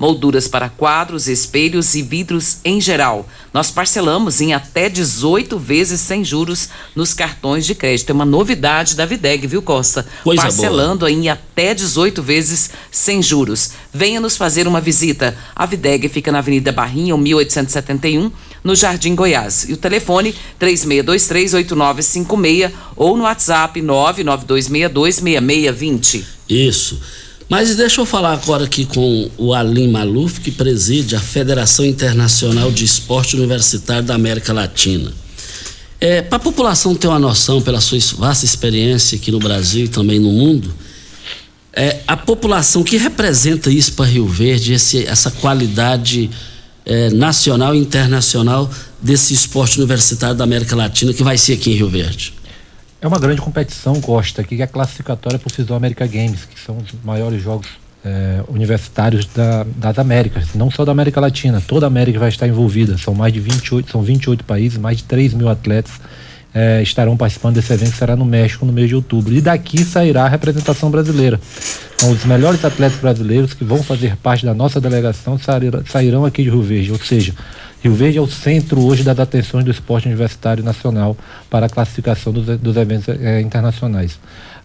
molduras 0.00 0.48
para 0.48 0.68
quadros, 0.70 1.28
espelhos 1.28 1.94
e 1.94 2.00
vidros 2.00 2.56
em 2.64 2.80
geral. 2.80 3.28
Nós 3.52 3.70
parcelamos 3.70 4.40
em 4.40 4.54
até 4.54 4.88
18 4.88 5.58
vezes 5.58 6.00
sem 6.00 6.24
juros 6.24 6.70
nos 6.96 7.12
cartões 7.12 7.66
de 7.66 7.74
crédito. 7.74 8.08
É 8.08 8.14
uma 8.14 8.24
novidade 8.24 8.96
da 8.96 9.04
Videg, 9.04 9.46
viu, 9.46 9.60
Costa? 9.60 10.06
Coisa 10.24 10.40
Parcelando 10.42 11.06
em 11.06 11.28
até 11.28 11.74
18 11.74 12.22
vezes 12.22 12.70
sem 12.90 13.22
juros. 13.22 13.72
Venha 13.92 14.20
nos 14.20 14.38
fazer 14.38 14.66
uma 14.66 14.80
visita. 14.80 15.36
A 15.54 15.66
Videg 15.66 16.08
fica 16.08 16.32
na 16.32 16.38
Avenida 16.38 16.72
Barrinha, 16.72 17.14
1871, 17.14 18.32
no 18.64 18.74
Jardim 18.74 19.14
Goiás. 19.14 19.68
E 19.68 19.74
o 19.74 19.76
telefone 19.76 20.34
36238956 20.58 22.72
ou 22.96 23.18
no 23.18 23.24
WhatsApp 23.24 23.82
992626620. 23.82 26.24
Isso. 26.48 26.98
Mas 27.50 27.74
deixa 27.74 28.00
eu 28.00 28.06
falar 28.06 28.34
agora 28.34 28.62
aqui 28.62 28.84
com 28.84 29.28
o 29.36 29.52
Alim 29.52 29.88
Maluf, 29.88 30.40
que 30.40 30.52
preside 30.52 31.16
a 31.16 31.20
Federação 31.20 31.84
Internacional 31.84 32.70
de 32.70 32.84
Esporte 32.84 33.34
Universitário 33.34 34.04
da 34.04 34.14
América 34.14 34.52
Latina. 34.52 35.12
É, 36.00 36.22
Para 36.22 36.36
a 36.36 36.40
população 36.40 36.94
ter 36.94 37.08
uma 37.08 37.18
noção, 37.18 37.60
pela 37.60 37.80
sua 37.80 37.98
vasta 38.16 38.44
experiência 38.44 39.18
aqui 39.18 39.32
no 39.32 39.40
Brasil 39.40 39.86
e 39.86 39.88
também 39.88 40.20
no 40.20 40.30
mundo, 40.30 40.72
é, 41.72 41.98
a 42.06 42.16
população 42.16 42.84
que 42.84 42.96
representa 42.96 43.68
isso 43.68 43.94
para 43.94 44.04
Rio 44.06 44.28
Verde, 44.28 44.72
esse, 44.72 45.04
essa 45.04 45.32
qualidade 45.32 46.30
é, 46.86 47.10
nacional 47.10 47.74
e 47.74 47.78
internacional 47.78 48.70
desse 49.02 49.34
esporte 49.34 49.76
universitário 49.76 50.36
da 50.36 50.44
América 50.44 50.76
Latina 50.76 51.12
que 51.12 51.24
vai 51.24 51.36
ser 51.36 51.54
aqui 51.54 51.72
em 51.72 51.74
Rio 51.74 51.88
Verde? 51.88 52.32
É 53.02 53.06
uma 53.06 53.18
grande 53.18 53.40
competição, 53.40 54.00
Costa, 54.00 54.44
que 54.44 54.60
é 54.60 54.66
classificatória 54.66 55.38
para 55.38 55.72
o 55.72 55.74
América 55.74 56.06
Games, 56.06 56.44
que 56.44 56.60
são 56.60 56.76
os 56.76 56.92
maiores 57.02 57.42
jogos 57.42 57.66
é, 58.04 58.42
universitários 58.48 59.26
da, 59.26 59.64
das 59.76 59.98
Américas, 59.98 60.48
não 60.54 60.70
só 60.70 60.84
da 60.84 60.92
América 60.92 61.20
Latina, 61.20 61.62
toda 61.66 61.86
a 61.86 61.88
América 61.88 62.18
vai 62.18 62.28
estar 62.28 62.46
envolvida. 62.46 62.98
São 62.98 63.14
mais 63.14 63.32
de 63.32 63.40
28, 63.40 63.90
são 63.90 64.02
28 64.02 64.44
países, 64.44 64.76
mais 64.76 64.98
de 64.98 65.04
3 65.04 65.32
mil 65.32 65.48
atletas 65.48 65.92
é, 66.54 66.82
estarão 66.82 67.16
participando 67.16 67.54
desse 67.54 67.72
evento 67.72 67.92
que 67.92 67.96
será 67.96 68.16
no 68.16 68.24
México 68.24 68.66
no 68.66 68.72
mês 68.72 68.88
de 68.88 68.94
outubro. 68.94 69.32
E 69.34 69.40
daqui 69.40 69.84
sairá 69.84 70.24
a 70.24 70.28
representação 70.28 70.90
brasileira. 70.90 71.40
Então, 71.94 72.10
os 72.10 72.24
melhores 72.24 72.64
atletas 72.64 72.98
brasileiros 72.98 73.54
que 73.54 73.64
vão 73.64 73.82
fazer 73.82 74.16
parte 74.16 74.44
da 74.44 74.54
nossa 74.54 74.80
delegação 74.80 75.38
sairão 75.86 76.24
aqui 76.24 76.42
de 76.42 76.50
Rio 76.50 76.62
Verde, 76.62 76.92
ou 76.92 76.98
seja, 76.98 77.34
Rio 77.82 77.94
Verde 77.94 78.18
é 78.18 78.20
o 78.20 78.26
centro 78.26 78.84
hoje 78.84 79.02
das 79.02 79.18
atenções 79.18 79.64
do 79.64 79.70
esporte 79.70 80.06
universitário 80.06 80.62
nacional 80.62 81.16
para 81.48 81.66
a 81.66 81.68
classificação 81.68 82.32
dos, 82.32 82.58
dos 82.58 82.76
eventos 82.76 83.08
é, 83.08 83.40
internacionais. 83.40 84.18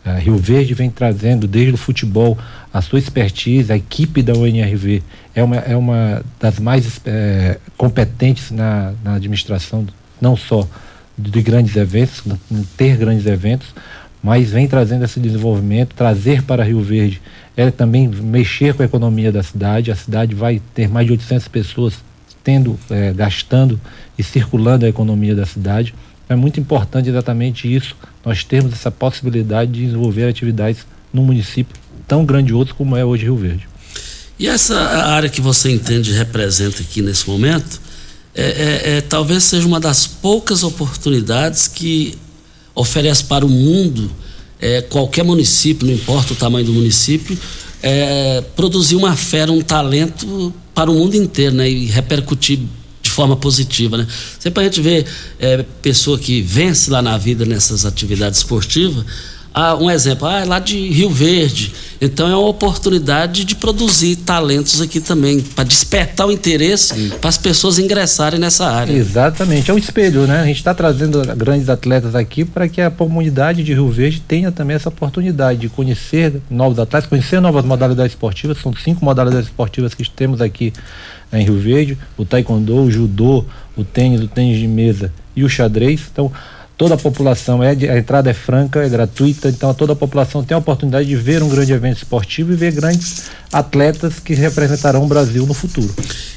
É, 0.05 0.20
Rio 0.20 0.38
Verde 0.38 0.74
vem 0.74 0.89
trazendo 0.89 1.47
desde 1.47 1.74
o 1.74 1.78
futebol 1.78 2.38
a 2.74 2.82
sua 2.82 2.99
expertise, 2.99 3.72
a 3.72 3.78
equipe 3.78 4.22
da 4.22 4.34
UNRV 4.34 5.01
é 5.34 5.41
uma, 5.41 5.55
é 5.55 5.78
uma 5.78 6.22
das 6.39 6.59
mais 6.59 6.99
é, 7.05 7.57
competentes 7.78 8.51
na, 8.51 8.93
na 9.01 9.16
administração, 9.16 9.88
não 10.20 10.36
só 10.36 10.68
de 11.18 11.41
grandes 11.41 11.78
eventos, 11.78 12.22
ter 12.76 12.97
grandes 12.97 13.26
eventos, 13.26 13.70
mas 14.22 14.49
vem 14.49 14.68
trazendo 14.68 15.05
esse 15.05 15.20
desenvolvimento, 15.20 15.95
trazer 15.95 16.43
para 16.43 16.63
Rio 16.63 16.82
Verde 16.82 17.22
é 17.55 17.72
também 17.72 18.07
mexer 18.07 18.74
com 18.74 18.82
a 18.82 18.86
economia 18.86 19.32
da 19.32 19.41
cidade. 19.41 19.91
A 19.91 19.95
cidade 19.95 20.36
vai 20.36 20.61
ter 20.74 20.89
mais 20.89 21.05
de 21.05 21.13
800 21.13 21.47
pessoas 21.47 21.93
tendo, 22.45 22.79
é, 22.91 23.11
gastando 23.11 23.81
e 24.17 24.23
circulando 24.23 24.85
a 24.85 24.87
economia 24.87 25.35
da 25.35 25.45
cidade. 25.45 25.93
É 26.29 26.35
muito 26.35 26.59
importante 26.59 27.09
exatamente 27.09 27.73
isso, 27.73 27.95
nós 28.23 28.43
termos 28.43 28.71
essa 28.71 28.91
possibilidade 28.91 29.71
de 29.71 29.85
desenvolver 29.85 30.29
atividades 30.29 30.85
num 31.11 31.23
município 31.23 31.75
tão 32.07 32.23
grandioso 32.23 32.73
como 32.75 32.95
é 32.95 33.03
hoje 33.03 33.23
Rio 33.23 33.35
Verde. 33.35 33.67
E 34.37 34.47
essa 34.47 34.77
área 34.77 35.29
que 35.29 35.41
você 35.41 35.71
entende 35.71 36.13
representa 36.13 36.81
aqui 36.81 37.01
nesse 37.01 37.27
momento, 37.27 37.81
é, 38.33 38.43
é, 38.43 38.97
é, 38.97 39.01
talvez 39.01 39.43
seja 39.45 39.65
uma 39.65 39.79
das 39.79 40.05
poucas 40.05 40.61
oportunidades 40.63 41.67
que 41.67 42.17
oferece 42.75 43.23
para 43.23 43.45
o 43.45 43.49
mundo, 43.49 44.11
é, 44.60 44.82
qualquer 44.82 45.24
município, 45.24 45.86
não 45.86 45.93
importa 45.93 46.34
o 46.34 46.36
tamanho 46.36 46.66
do 46.66 46.74
município, 46.74 47.38
é, 47.82 48.43
produzir 48.56 48.95
uma 48.95 49.16
fera, 49.16 49.51
um 49.51 49.62
talento 49.62 50.53
para 50.74 50.89
o 50.89 50.95
mundo 50.95 51.16
inteiro, 51.16 51.56
né? 51.56 51.70
E 51.70 51.86
repercutir 51.86 52.60
de 53.01 53.10
forma 53.10 53.36
positiva, 53.36 53.97
né? 53.97 54.08
Sempre 54.39 54.62
a 54.62 54.64
gente 54.66 54.82
vê 54.82 55.06
é, 55.39 55.64
pessoa 55.82 56.18
que 56.18 56.41
vence 56.41 56.89
lá 56.89 57.01
na 57.01 57.18
vida 57.18 57.45
nessas 57.45 57.86
atividades 57.86 58.39
esportivas, 58.39 59.06
ah, 59.58 59.74
um 59.78 59.89
exemplo, 59.89 60.28
ah, 60.28 60.41
é 60.41 60.43
lá 60.43 60.60
de 60.60 60.78
Rio 60.89 61.10
Verde. 61.10 61.74
Então 62.01 62.30
é 62.30 62.36
uma 62.36 62.49
oportunidade 62.49 63.45
de 63.45 63.56
produzir 63.56 64.18
talentos 64.18 64.82
aqui 64.82 64.99
também, 64.99 65.39
para 65.39 65.64
despertar 65.64 66.28
o 66.28 66.32
interesse 66.32 67.14
para 67.22 67.30
as 67.30 67.38
pessoas 67.38 67.80
ingressarem 67.80 68.38
nessa 68.38 68.68
área. 68.68 68.91
Exatamente, 68.91 69.72
é 69.72 69.74
um 69.74 69.78
espelho, 69.78 70.28
né? 70.28 70.41
A 70.41 70.45
gente 70.45 70.58
está 70.58 70.74
trazendo 70.74 71.22
grandes 71.38 71.70
atletas 71.70 72.16
aqui 72.16 72.43
para 72.43 72.68
que 72.68 72.82
a 72.82 72.91
comunidade 72.91 73.64
de 73.64 73.74
Rio 73.74 73.89
Verde 73.89 74.22
tenha 74.28 74.51
também 74.51 74.76
essa 74.76 74.89
oportunidade 74.89 75.62
de 75.62 75.70
conhecer 75.70 76.34
novos 76.49 76.78
atletas, 76.78 77.10
conhecer 77.10 77.39
novas 77.39 77.64
modalidades 77.64 78.12
esportivas. 78.12 78.58
São 78.58 78.74
cinco 78.76 79.06
modalidades 79.06 79.47
esportivas 79.47 79.93
que 79.93 80.03
temos 80.10 80.41
aqui 80.41 80.74
em 81.32 81.45
Rio 81.45 81.58
Verde: 81.58 81.97
o 82.18 82.26
taekwondo, 82.26 82.76
o 82.76 82.91
judô, 82.91 83.45
o 83.78 83.86
tênis, 83.86 84.20
o 84.20 84.28
tênis 84.28 84.60
de 84.60 84.68
mesa 84.68 85.14
e 85.34 85.45
o 85.45 85.49
xadrez. 85.49 86.01
Então, 86.12 86.30
toda 86.78 86.95
a 86.95 86.97
população 86.97 87.63
é 87.63 87.69
a 87.69 87.97
entrada 87.97 88.30
é 88.30 88.34
franca, 88.34 88.84
é 88.84 88.89
gratuita, 88.89 89.49
então 89.49 89.73
toda 89.73 89.93
a 89.93 89.95
população 89.95 90.43
tem 90.43 90.55
a 90.55 90.57
oportunidade 90.57 91.07
de 91.07 91.15
ver 91.15 91.41
um 91.41 91.49
grande 91.49 91.71
evento 91.71 91.97
esportivo 91.97 92.53
e 92.53 92.55
ver 92.55 92.71
grandes 92.73 93.23
atletas 93.51 94.19
que 94.19 94.34
representarão 94.34 95.03
o 95.03 95.07
Brasil 95.07 95.45
no 95.45 95.53
futuro. 95.53 95.93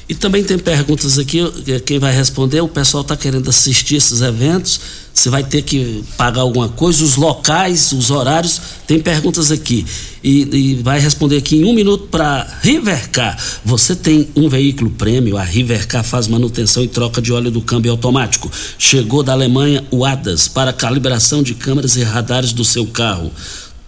E 0.07 0.15
também 0.15 0.43
tem 0.43 0.57
perguntas 0.57 1.19
aqui, 1.19 1.39
quem 1.85 1.99
vai 1.99 2.13
responder, 2.13 2.61
o 2.61 2.67
pessoal 2.67 3.01
está 3.01 3.15
querendo 3.15 3.49
assistir 3.49 3.97
esses 3.97 4.21
eventos, 4.21 4.79
você 5.13 5.29
vai 5.29 5.43
ter 5.43 5.63
que 5.63 6.03
pagar 6.15 6.41
alguma 6.41 6.69
coisa, 6.69 7.03
os 7.03 7.17
locais, 7.17 7.91
os 7.91 8.09
horários, 8.09 8.61
tem 8.87 8.99
perguntas 8.99 9.51
aqui. 9.51 9.85
E, 10.23 10.41
e 10.55 10.75
vai 10.81 10.99
responder 10.99 11.37
aqui 11.37 11.57
em 11.57 11.65
um 11.65 11.73
minuto 11.73 12.07
para 12.07 12.47
Rivercar. 12.61 13.37
Você 13.65 13.95
tem 13.95 14.29
um 14.35 14.47
veículo 14.47 14.89
prêmio, 14.91 15.37
a 15.37 15.43
Rivercar 15.43 16.03
faz 16.03 16.27
manutenção 16.27 16.83
e 16.83 16.87
troca 16.87 17.21
de 17.21 17.33
óleo 17.33 17.51
do 17.51 17.61
câmbio 17.61 17.91
automático. 17.91 18.49
Chegou 18.77 19.21
da 19.21 19.33
Alemanha 19.33 19.85
o 19.91 20.05
Para 20.47 20.73
calibração 20.73 21.41
de 21.41 21.55
câmeras 21.55 21.95
e 21.95 22.03
radares 22.03 22.53
do 22.53 22.63
seu 22.63 22.85
carro 22.85 23.31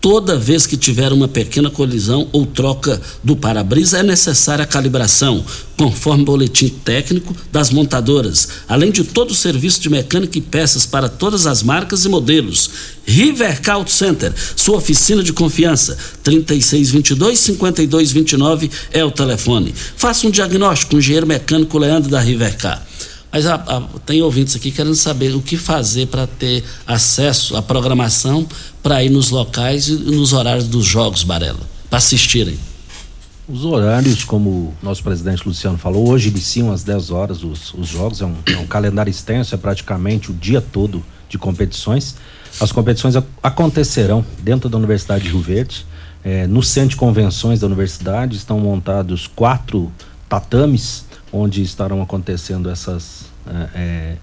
toda 0.02 0.36
vez 0.36 0.66
que 0.66 0.76
tiver 0.76 1.14
uma 1.14 1.28
pequena 1.28 1.70
colisão 1.70 2.28
ou 2.32 2.44
troca 2.44 3.00
do 3.24 3.36
para-brisa 3.36 4.00
é 4.00 4.04
necessária 4.04 4.64
a 4.64 4.68
calibração, 4.68 5.46
conforme 5.78 6.26
boletim 6.26 6.70
técnico 6.70 7.36
das 7.52 7.70
montadoras, 7.70 8.48
além 8.68 8.90
de 8.92 9.04
todo 9.04 9.30
o 9.30 9.36
serviço 9.36 9.80
de 9.80 9.92
mecânica 9.92 10.40
e 10.40 10.42
peças 10.42 10.88
para 10.88 11.08
todas 11.08 11.46
as 11.46 11.62
marcas 11.62 12.04
e 12.04 12.10
modelos. 12.10 12.72
River 13.06 13.62
Auto 13.70 13.92
Center, 13.92 14.34
sua 14.56 14.78
oficina 14.78 15.22
de 15.22 15.32
confiança, 15.32 15.96
3622-5229 16.24 18.72
é 18.92 19.06
o 19.06 19.12
telefone. 19.12 19.72
Faça 19.96 20.26
um 20.26 20.32
diagnóstico 20.32 20.90
com 20.92 20.98
o 20.98 21.00
engenheiro 21.00 21.28
mecânico 21.28 21.78
Leandro 21.78 22.10
da 22.10 22.20
Rivercar. 22.20 22.88
Mas 23.32 23.46
a, 23.46 23.56
a, 23.56 23.82
tem 24.06 24.22
ouvintes 24.22 24.56
aqui 24.56 24.72
querendo 24.72 24.96
saber 24.96 25.34
o 25.36 25.42
que 25.42 25.56
fazer 25.56 26.08
para 26.08 26.28
ter 26.28 26.64
acesso 26.86 27.56
à 27.56 27.62
programação 27.62 28.46
para 28.84 29.04
ir 29.04 29.10
nos 29.10 29.30
locais 29.30 29.88
e 29.88 29.94
nos 29.94 30.34
horários 30.34 30.68
dos 30.68 30.86
jogos, 30.86 31.24
Barela, 31.24 31.62
para 31.90 31.98
assistirem. 31.98 32.58
Os 33.48 33.66
horários, 33.66 34.24
como 34.24 34.50
o 34.50 34.74
nosso 34.82 35.04
presidente 35.04 35.48
Luciano 35.48 35.78
falou, 35.78 36.10
hoje 36.10 36.30
iniciam 36.30 36.72
às 36.72 36.84
10 36.84 37.12
horas 37.12 37.44
os, 37.44 37.74
os 37.74 37.88
jogos, 37.88 38.22
é 38.22 38.26
um, 38.26 38.36
é 38.48 38.58
um, 38.58 38.68
calendário 38.68 39.10
extenso, 39.10 39.56
é 39.56 39.58
praticamente 39.58 40.32
o 40.32 40.34
dia 40.34 40.62
todo 40.62 41.04
de 41.28 41.38
competições. 41.38 42.16
As 42.60 42.72
competições 42.72 43.16
acontecerão 43.42 44.26
dentro 44.40 44.70
da 44.70 44.78
Universidade 44.78 45.24
de 45.24 45.30
Rio 45.30 45.42
Verde. 45.42 45.86
É, 46.24 46.46
no 46.48 46.62
centro 46.62 46.90
de 46.90 46.96
convenções 46.98 47.60
da 47.60 47.68
universidade 47.68 48.38
estão 48.38 48.60
montados 48.60 49.28
quatro 49.28 49.92
tatames 50.30 51.04
onde 51.34 51.62
estarão 51.62 52.02
acontecendo 52.02 52.70
essas 52.70 53.21
é, 53.48 53.70
é, 53.76 54.16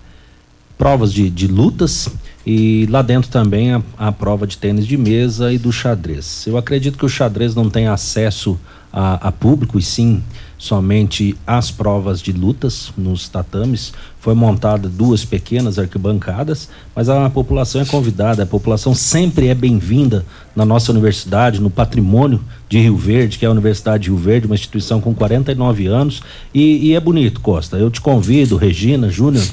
provas 0.76 1.12
de, 1.12 1.28
de, 1.28 1.46
lutas 1.46 2.08
e 2.46 2.86
lá 2.90 3.02
dentro 3.02 3.30
também 3.30 3.72
a, 3.72 3.82
a, 3.96 4.12
prova 4.12 4.46
de 4.46 4.56
tênis 4.56 4.86
de 4.86 4.96
mesa 4.96 5.52
e 5.52 5.58
do 5.58 5.72
xadrez. 5.72 6.46
Eu 6.46 6.56
acredito 6.56 6.96
que 6.96 7.04
o 7.04 7.08
xadrez 7.08 7.54
não 7.54 7.68
tem 7.68 7.88
acesso 7.88 8.58
a, 8.92 9.28
a 9.28 9.32
público 9.32 9.78
e 9.78 9.82
sim 9.82 10.22
somente 10.58 11.36
as 11.46 11.70
provas 11.70 12.20
de 12.20 12.32
lutas 12.32 12.92
nos 12.96 13.28
tatames. 13.28 13.92
Foi 14.20 14.34
montada 14.34 14.88
duas 14.88 15.24
pequenas 15.24 15.78
arquibancadas, 15.78 16.68
mas 16.94 17.08
a 17.08 17.30
população 17.30 17.80
é 17.80 17.84
convidada, 17.84 18.42
a 18.42 18.46
população 18.46 18.94
sempre 18.94 19.46
é 19.46 19.54
bem-vinda 19.54 20.26
na 20.54 20.64
nossa 20.64 20.90
universidade, 20.90 21.60
no 21.60 21.70
patrimônio 21.70 22.42
de 22.68 22.80
Rio 22.80 22.96
Verde, 22.96 23.38
que 23.38 23.44
é 23.44 23.48
a 23.48 23.52
Universidade 23.52 24.04
de 24.04 24.10
Rio 24.10 24.18
Verde, 24.18 24.46
uma 24.46 24.56
instituição 24.56 25.00
com 25.00 25.14
49 25.14 25.86
anos. 25.86 26.20
E, 26.52 26.88
e 26.88 26.94
é 26.94 27.00
bonito, 27.00 27.40
Costa. 27.40 27.76
Eu 27.76 27.90
te 27.90 28.00
convido, 28.00 28.56
Regina, 28.56 29.08
Júnior. 29.08 29.46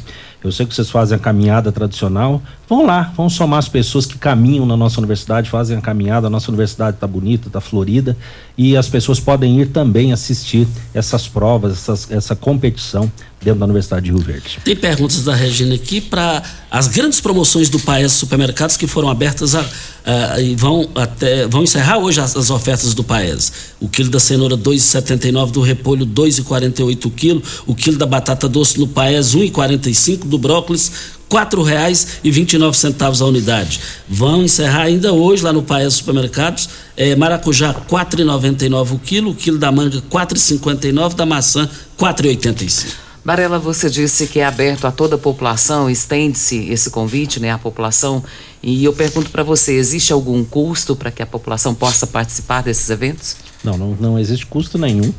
Eu 0.43 0.51
sei 0.51 0.65
que 0.65 0.75
vocês 0.75 0.89
fazem 0.89 1.15
a 1.15 1.19
caminhada 1.19 1.71
tradicional. 1.71 2.41
Vão 2.67 2.85
lá, 2.85 3.13
vão 3.15 3.29
somar 3.29 3.59
as 3.59 3.69
pessoas 3.69 4.05
que 4.05 4.17
caminham 4.17 4.65
na 4.65 4.75
nossa 4.75 4.99
universidade, 4.99 5.49
fazem 5.49 5.77
a 5.77 5.81
caminhada. 5.81 6.27
A 6.27 6.29
nossa 6.29 6.49
universidade 6.49 6.97
está 6.97 7.05
bonita, 7.05 7.47
está 7.47 7.61
florida. 7.61 8.17
E 8.57 8.75
as 8.75 8.89
pessoas 8.89 9.19
podem 9.19 9.61
ir 9.61 9.67
também 9.67 10.11
assistir 10.11 10.67
essas 10.93 11.27
provas, 11.27 11.73
essas, 11.73 12.09
essa 12.09 12.35
competição 12.35 13.11
dentro 13.45 13.59
da 13.59 13.65
Universidade 13.65 14.05
de 14.05 14.11
Rio 14.11 14.19
Verde. 14.19 14.59
Tem 14.63 14.75
perguntas 14.75 15.23
da 15.23 15.35
Regina 15.35 15.75
aqui 15.75 16.01
para 16.01 16.41
as 16.71 16.87
grandes 16.87 17.21
promoções 17.21 17.69
do 17.69 17.79
Paes 17.79 18.11
Supermercados 18.13 18.75
que 18.75 18.87
foram 18.87 19.07
abertas 19.07 19.53
a, 19.53 19.63
a, 20.03 20.41
e 20.41 20.55
vão 20.55 20.89
até 20.95 21.47
vão 21.47 21.61
encerrar 21.61 21.99
hoje 21.99 22.19
as, 22.19 22.35
as 22.35 22.49
ofertas 22.49 22.95
do 22.95 23.03
Paes. 23.03 23.51
O 23.79 23.87
quilo 23.87 24.09
da 24.09 24.19
cenoura 24.19 24.57
2,79 24.57 25.51
do 25.51 25.61
repolho 25.61 26.07
2,48 26.07 27.05
o 27.05 27.11
quilo, 27.11 27.43
o 27.67 27.75
quilo 27.75 27.97
da 27.97 28.07
batata 28.07 28.49
doce 28.49 28.79
no 28.79 28.87
Paes 28.87 29.35
1,45 29.35 30.25
do 30.25 30.39
brócolis 30.39 31.14
quatro 31.27 31.61
reais 31.63 32.19
e 32.23 32.31
vinte 32.31 32.53
e 32.53 32.57
nove 32.57 32.77
centavos 32.77 33.21
a 33.21 33.25
unidade. 33.25 33.79
Vão 34.07 34.43
encerrar 34.43 34.83
ainda 34.83 35.13
hoje 35.13 35.43
lá 35.43 35.51
no 35.51 35.63
Paes 35.63 35.95
Supermercados, 35.95 36.69
é, 36.95 37.15
maracujá 37.15 37.73
quatro 37.73 38.21
e 38.21 38.23
noventa 38.23 38.65
e 38.65 38.69
nove 38.69 38.95
o 38.95 38.99
quilo, 38.99 39.31
o 39.31 39.35
quilo 39.35 39.57
da 39.57 39.71
manga 39.71 40.01
quatro 40.09 40.37
e 40.37 40.41
cinquenta 40.41 40.87
e 40.87 40.91
nove, 40.91 41.15
da 41.15 41.25
maçã 41.25 41.69
quatro 41.97 42.25
e 42.25 42.29
oitenta 42.29 42.63
e 42.63 42.69
cinco. 42.69 43.05
Barela, 43.25 43.57
você 43.57 43.89
disse 43.89 44.27
que 44.27 44.39
é 44.39 44.45
aberto 44.45 44.85
a 44.85 44.91
toda 44.91 45.15
a 45.15 45.17
população, 45.17 45.89
estende-se 45.89 46.69
esse 46.69 46.91
convite 46.91 47.39
né, 47.39 47.49
à 47.49 47.57
população. 47.57 48.23
E 48.61 48.83
eu 48.83 48.93
pergunto 48.93 49.31
para 49.31 49.41
você: 49.41 49.73
existe 49.73 50.13
algum 50.13 50.43
custo 50.45 50.95
para 50.95 51.09
que 51.09 51.23
a 51.23 51.25
população 51.25 51.73
possa 51.73 52.05
participar 52.05 52.61
desses 52.61 52.87
eventos? 52.91 53.35
Não, 53.63 53.79
não, 53.79 53.97
não 53.99 54.19
existe 54.19 54.45
custo 54.45 54.77
nenhum. 54.77 55.11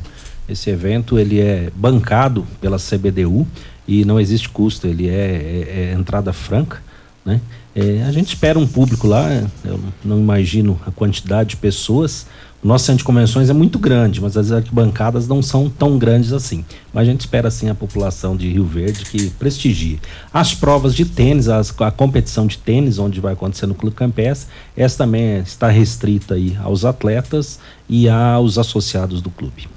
Esse 0.48 0.70
evento 0.70 1.18
ele 1.18 1.40
é 1.40 1.72
bancado 1.74 2.46
pela 2.60 2.78
CBDU 2.78 3.44
e 3.86 4.04
não 4.04 4.18
existe 4.18 4.48
custo, 4.48 4.86
ele 4.86 5.08
é, 5.08 5.12
é, 5.12 5.90
é 5.90 5.94
entrada 5.94 6.32
franca. 6.32 6.82
Né? 7.24 7.40
É, 7.74 8.02
a 8.04 8.12
gente 8.12 8.28
espera 8.28 8.58
um 8.58 8.66
público 8.66 9.06
lá, 9.06 9.28
eu 9.64 9.80
não 10.04 10.18
imagino 10.18 10.80
a 10.86 10.90
quantidade 10.90 11.50
de 11.50 11.56
pessoas, 11.56 12.26
o 12.64 12.66
nosso 12.66 12.86
centro 12.86 12.98
de 12.98 13.04
convenções 13.04 13.50
é 13.50 13.52
muito 13.52 13.78
grande, 13.78 14.20
mas 14.20 14.36
as 14.36 14.50
arquibancadas 14.50 15.28
não 15.28 15.40
são 15.42 15.68
tão 15.68 15.98
grandes 15.98 16.32
assim. 16.32 16.64
Mas 16.92 17.02
a 17.06 17.10
gente 17.12 17.20
espera 17.20 17.50
sim 17.50 17.68
a 17.68 17.74
população 17.74 18.36
de 18.36 18.48
Rio 18.48 18.64
Verde 18.64 19.04
que 19.04 19.30
prestigie. 19.30 20.00
As 20.32 20.54
provas 20.54 20.94
de 20.94 21.04
tênis, 21.04 21.48
as, 21.48 21.72
a 21.80 21.90
competição 21.90 22.46
de 22.46 22.58
tênis, 22.58 22.98
onde 22.98 23.20
vai 23.20 23.34
acontecer 23.34 23.66
no 23.66 23.74
Clube 23.74 23.94
Campestre, 23.94 24.50
essa 24.76 24.98
também 24.98 25.38
está 25.38 25.68
restrita 25.68 26.34
aí 26.34 26.58
aos 26.60 26.84
atletas 26.84 27.60
e 27.88 28.08
aos 28.08 28.58
associados 28.58 29.20
do 29.20 29.30
clube. 29.30 29.75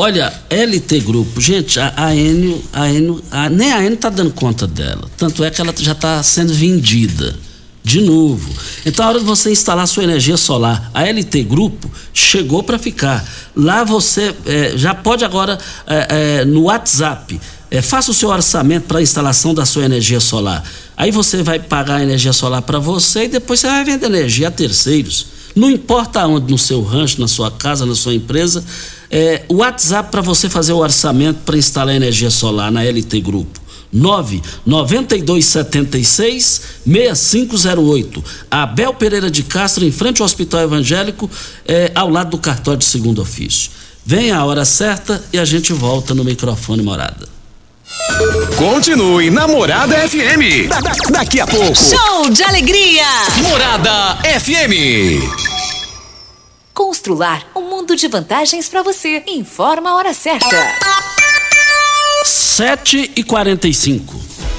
Olha, 0.00 0.32
LT 0.48 1.00
Grupo, 1.00 1.40
gente, 1.40 1.80
a, 1.80 1.92
a 1.96 2.14
Enio, 2.14 2.62
a 2.72 2.88
Enio, 2.88 3.20
a, 3.32 3.50
nem 3.50 3.72
a 3.72 3.80
Enio 3.80 3.94
está 3.94 4.08
dando 4.08 4.30
conta 4.30 4.64
dela. 4.64 5.10
Tanto 5.16 5.42
é 5.42 5.50
que 5.50 5.60
ela 5.60 5.74
já 5.76 5.90
está 5.90 6.22
sendo 6.22 6.54
vendida 6.54 7.34
de 7.82 8.00
novo. 8.00 8.48
Então, 8.86 9.04
a 9.04 9.08
hora 9.08 9.18
de 9.18 9.24
você 9.24 9.50
instalar 9.50 9.88
sua 9.88 10.04
energia 10.04 10.36
solar, 10.36 10.88
a 10.94 11.02
LT 11.02 11.42
Grupo 11.42 11.90
chegou 12.14 12.62
para 12.62 12.78
ficar. 12.78 13.28
Lá 13.56 13.82
você 13.82 14.32
é, 14.46 14.74
já 14.76 14.94
pode 14.94 15.24
agora, 15.24 15.58
é, 15.84 16.42
é, 16.42 16.44
no 16.44 16.66
WhatsApp, 16.66 17.40
é, 17.68 17.82
faça 17.82 18.12
o 18.12 18.14
seu 18.14 18.28
orçamento 18.28 18.86
para 18.86 19.00
a 19.00 19.02
instalação 19.02 19.52
da 19.52 19.66
sua 19.66 19.84
energia 19.84 20.20
solar. 20.20 20.62
Aí 20.96 21.10
você 21.10 21.42
vai 21.42 21.58
pagar 21.58 21.96
a 21.96 22.02
energia 22.04 22.32
solar 22.32 22.62
para 22.62 22.78
você 22.78 23.24
e 23.24 23.28
depois 23.28 23.58
você 23.58 23.66
vai 23.66 23.84
vender 23.84 24.06
energia 24.06 24.46
a 24.46 24.52
terceiros. 24.52 25.26
Não 25.56 25.68
importa 25.68 26.24
onde, 26.24 26.52
no 26.52 26.56
seu 26.56 26.84
rancho, 26.84 27.20
na 27.20 27.26
sua 27.26 27.50
casa, 27.50 27.84
na 27.84 27.96
sua 27.96 28.14
empresa, 28.14 28.62
é, 29.10 29.42
o 29.48 29.56
WhatsApp 29.56 30.10
para 30.10 30.20
você 30.20 30.48
fazer 30.48 30.72
o 30.72 30.78
orçamento 30.78 31.40
para 31.44 31.56
instalar 31.56 31.94
energia 31.94 32.30
solar 32.30 32.70
na 32.70 32.82
LT 32.82 33.20
Grupo. 33.20 33.60
99276 33.92 36.62
6508. 36.84 38.24
Abel 38.50 38.94
Pereira 38.94 39.30
de 39.30 39.42
Castro, 39.42 39.84
em 39.84 39.92
frente 39.92 40.20
ao 40.20 40.26
Hospital 40.26 40.62
Evangélico, 40.62 41.30
é, 41.66 41.90
ao 41.94 42.10
lado 42.10 42.30
do 42.30 42.38
cartório 42.38 42.78
de 42.78 42.84
segundo 42.84 43.22
ofício. 43.22 43.70
Vem 44.04 44.30
a 44.30 44.44
hora 44.44 44.64
certa 44.64 45.22
e 45.32 45.38
a 45.38 45.44
gente 45.44 45.72
volta 45.72 46.14
no 46.14 46.24
microfone 46.24 46.82
morada. 46.82 47.28
Continue 48.56 49.30
na 49.30 49.48
Morada 49.48 49.96
FM. 50.08 50.68
Da, 50.68 50.80
da, 50.80 50.92
daqui 51.10 51.40
a 51.40 51.46
pouco. 51.46 51.74
Show 51.74 52.30
de 52.30 52.42
alegria! 52.42 53.04
Morada 53.42 54.18
FM. 54.40 55.57
Constrular 56.78 57.44
um 57.56 57.62
mundo 57.62 57.96
de 57.96 58.06
vantagens 58.06 58.68
para 58.68 58.84
você. 58.84 59.24
Informa 59.26 59.90
a 59.90 59.96
hora 59.96 60.14
certa. 60.14 60.56
7 62.24 63.14
e 63.16 63.24
45 63.24 64.14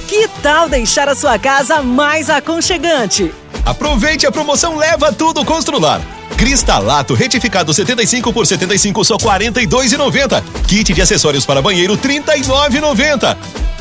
Que 0.05 0.27
tal 0.43 0.67
deixar 0.67 1.07
a 1.07 1.15
sua 1.15 1.39
casa 1.39 1.81
mais 1.81 2.29
aconchegante? 2.29 3.33
Aproveite 3.65 4.27
a 4.27 4.31
promoção 4.33 4.75
Leva 4.75 5.13
Tudo 5.13 5.45
Constrular. 5.45 6.18
Cristalato 6.39 7.13
retificado 7.15 7.73
75 7.73 8.31
por 8.31 8.47
75 8.47 9.03
só 9.03 9.17
42,90. 9.17 10.41
Kit 10.65 10.93
de 10.93 11.01
acessórios 11.01 11.45
para 11.45 11.61
banheiro 11.61 11.97
39,90. 11.97 13.35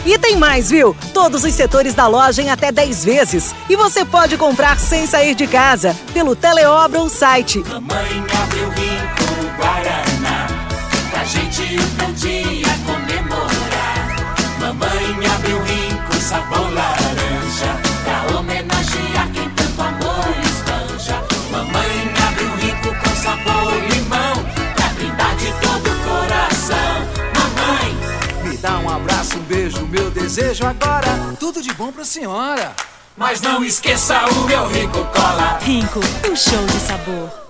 E 0.05 0.19
tem 0.19 0.37
mais, 0.37 0.69
viu? 0.69 0.97
Todos 1.15 1.45
os 1.45 1.55
setores 1.55 1.95
da 1.95 2.09
loja 2.09 2.43
em 2.43 2.51
até 2.51 2.73
10 2.73 3.05
vezes. 3.05 3.55
E 3.71 3.77
você 3.77 4.05
pode 4.05 4.37
comprar 4.37 4.77
sem 4.77 5.07
sair 5.07 5.37
de 5.37 5.47
casa, 5.47 5.97
pelo 6.13 6.35
Teleobra 6.35 6.99
ou 6.99 7.09
site. 7.09 7.63
Mamãe 7.69 8.25
abriu 8.43 8.69
rico 8.71 9.57
Guaraná, 9.57 10.49
pra 11.13 11.25
gente 11.25 11.63
um 11.63 12.13
desejo 30.29 30.67
agora. 30.67 31.09
Tudo 31.41 31.63
de 31.63 31.73
bom 31.73 31.91
pra 31.91 32.05
senhora. 32.05 32.75
mas 33.17 33.41
não 33.41 33.65
esqueça 33.65 34.27
o 34.27 34.45
meu 34.45 34.69
rico 34.69 35.03
cola. 35.07 35.59
Rinco, 35.63 36.01
um 36.31 36.37
show 36.37 36.67
de 36.67 36.81
sabor. 36.81 37.48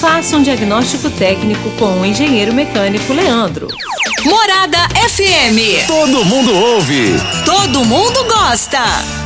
Faça 0.00 0.36
um 0.36 0.42
diagnóstico 0.42 1.08
técnico 1.10 1.70
com 1.78 2.00
o 2.00 2.04
engenheiro 2.04 2.52
mecânico 2.52 3.14
Leandro. 3.14 3.66
Morada 4.24 4.78
FM. 5.08 5.86
Todo 5.86 6.24
mundo 6.24 6.54
ouve. 6.54 7.14
Todo 7.46 7.84
mundo 7.84 8.24
gosta. 8.24 9.25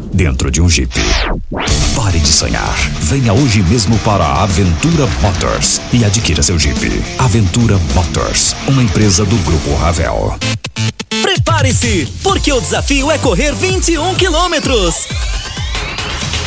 dentro 0.13 0.51
de 0.51 0.61
um 0.61 0.69
Jeep. 0.69 0.93
Pare 1.95 2.19
de 2.19 2.27
sonhar. 2.27 2.75
Venha 3.01 3.33
hoje 3.33 3.61
mesmo 3.63 3.97
para 3.99 4.23
a 4.23 4.43
Aventura 4.43 5.07
Motors 5.21 5.81
e 5.91 6.03
adquira 6.05 6.43
seu 6.43 6.57
Jeep. 6.59 7.03
Aventura 7.17 7.77
Motors, 7.93 8.55
uma 8.67 8.83
empresa 8.83 9.25
do 9.25 9.35
Grupo 9.37 9.73
Ravel. 9.75 10.37
Prepare-se, 11.21 12.07
porque 12.23 12.51
o 12.51 12.61
desafio 12.61 13.11
é 13.11 13.17
correr 13.17 13.53
21 13.53 14.15
quilômetros. 14.15 15.07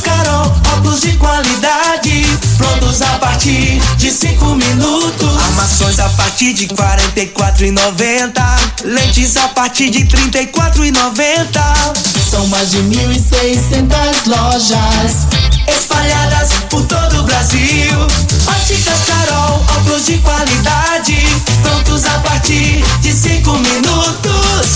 Óticas 0.00 0.02
Carol, 0.02 0.52
óculos 0.74 1.00
de 1.00 1.12
qualidade, 1.16 2.24
prontos 2.56 3.02
a 3.02 3.18
partir 3.18 3.80
de 3.96 4.10
cinco 4.10 4.54
minutos. 4.54 5.36
Armações 5.36 5.98
a 5.98 6.08
partir 6.10 6.54
de 6.54 6.68
quarenta 6.68 7.20
e 7.20 7.26
quatro 7.26 7.64
lentes 8.84 9.36
a 9.36 9.48
partir 9.48 9.90
de 9.90 10.04
trinta 10.04 10.40
e 10.40 10.46
quatro. 10.46 10.82
São 12.30 12.46
mais 12.46 12.70
de 12.70 12.78
mil 12.82 13.10
e 13.10 13.20
seiscentas 13.20 14.24
lojas 14.26 15.26
espalhadas 15.66 16.52
por 16.70 16.82
todo 16.86 17.20
o 17.20 17.22
Brasil. 17.24 17.98
Óticas 18.46 19.00
Carol, 19.06 19.64
óculos 19.76 20.06
de 20.06 20.18
qualidade, 20.18 21.16
prontos 21.62 22.04
a 22.06 22.18
partir 22.20 22.82
de 23.00 23.12
cinco 23.12 23.52
minutos. 23.52 23.99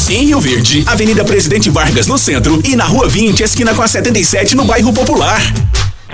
Em 0.09 0.27
Rio 0.27 0.39
Verde, 0.39 0.85
Avenida 0.87 1.25
Presidente 1.25 1.71
Vargas 1.71 2.07
no 2.07 2.19
centro 2.19 2.61
e 2.63 2.77
na 2.77 2.85
Rua 2.85 3.09
20, 3.09 3.43
esquina 3.43 3.75
com 3.75 3.81
a 3.81 3.89
77 3.89 4.55
no 4.55 4.67
bairro 4.67 4.93
Popular. 4.93 5.41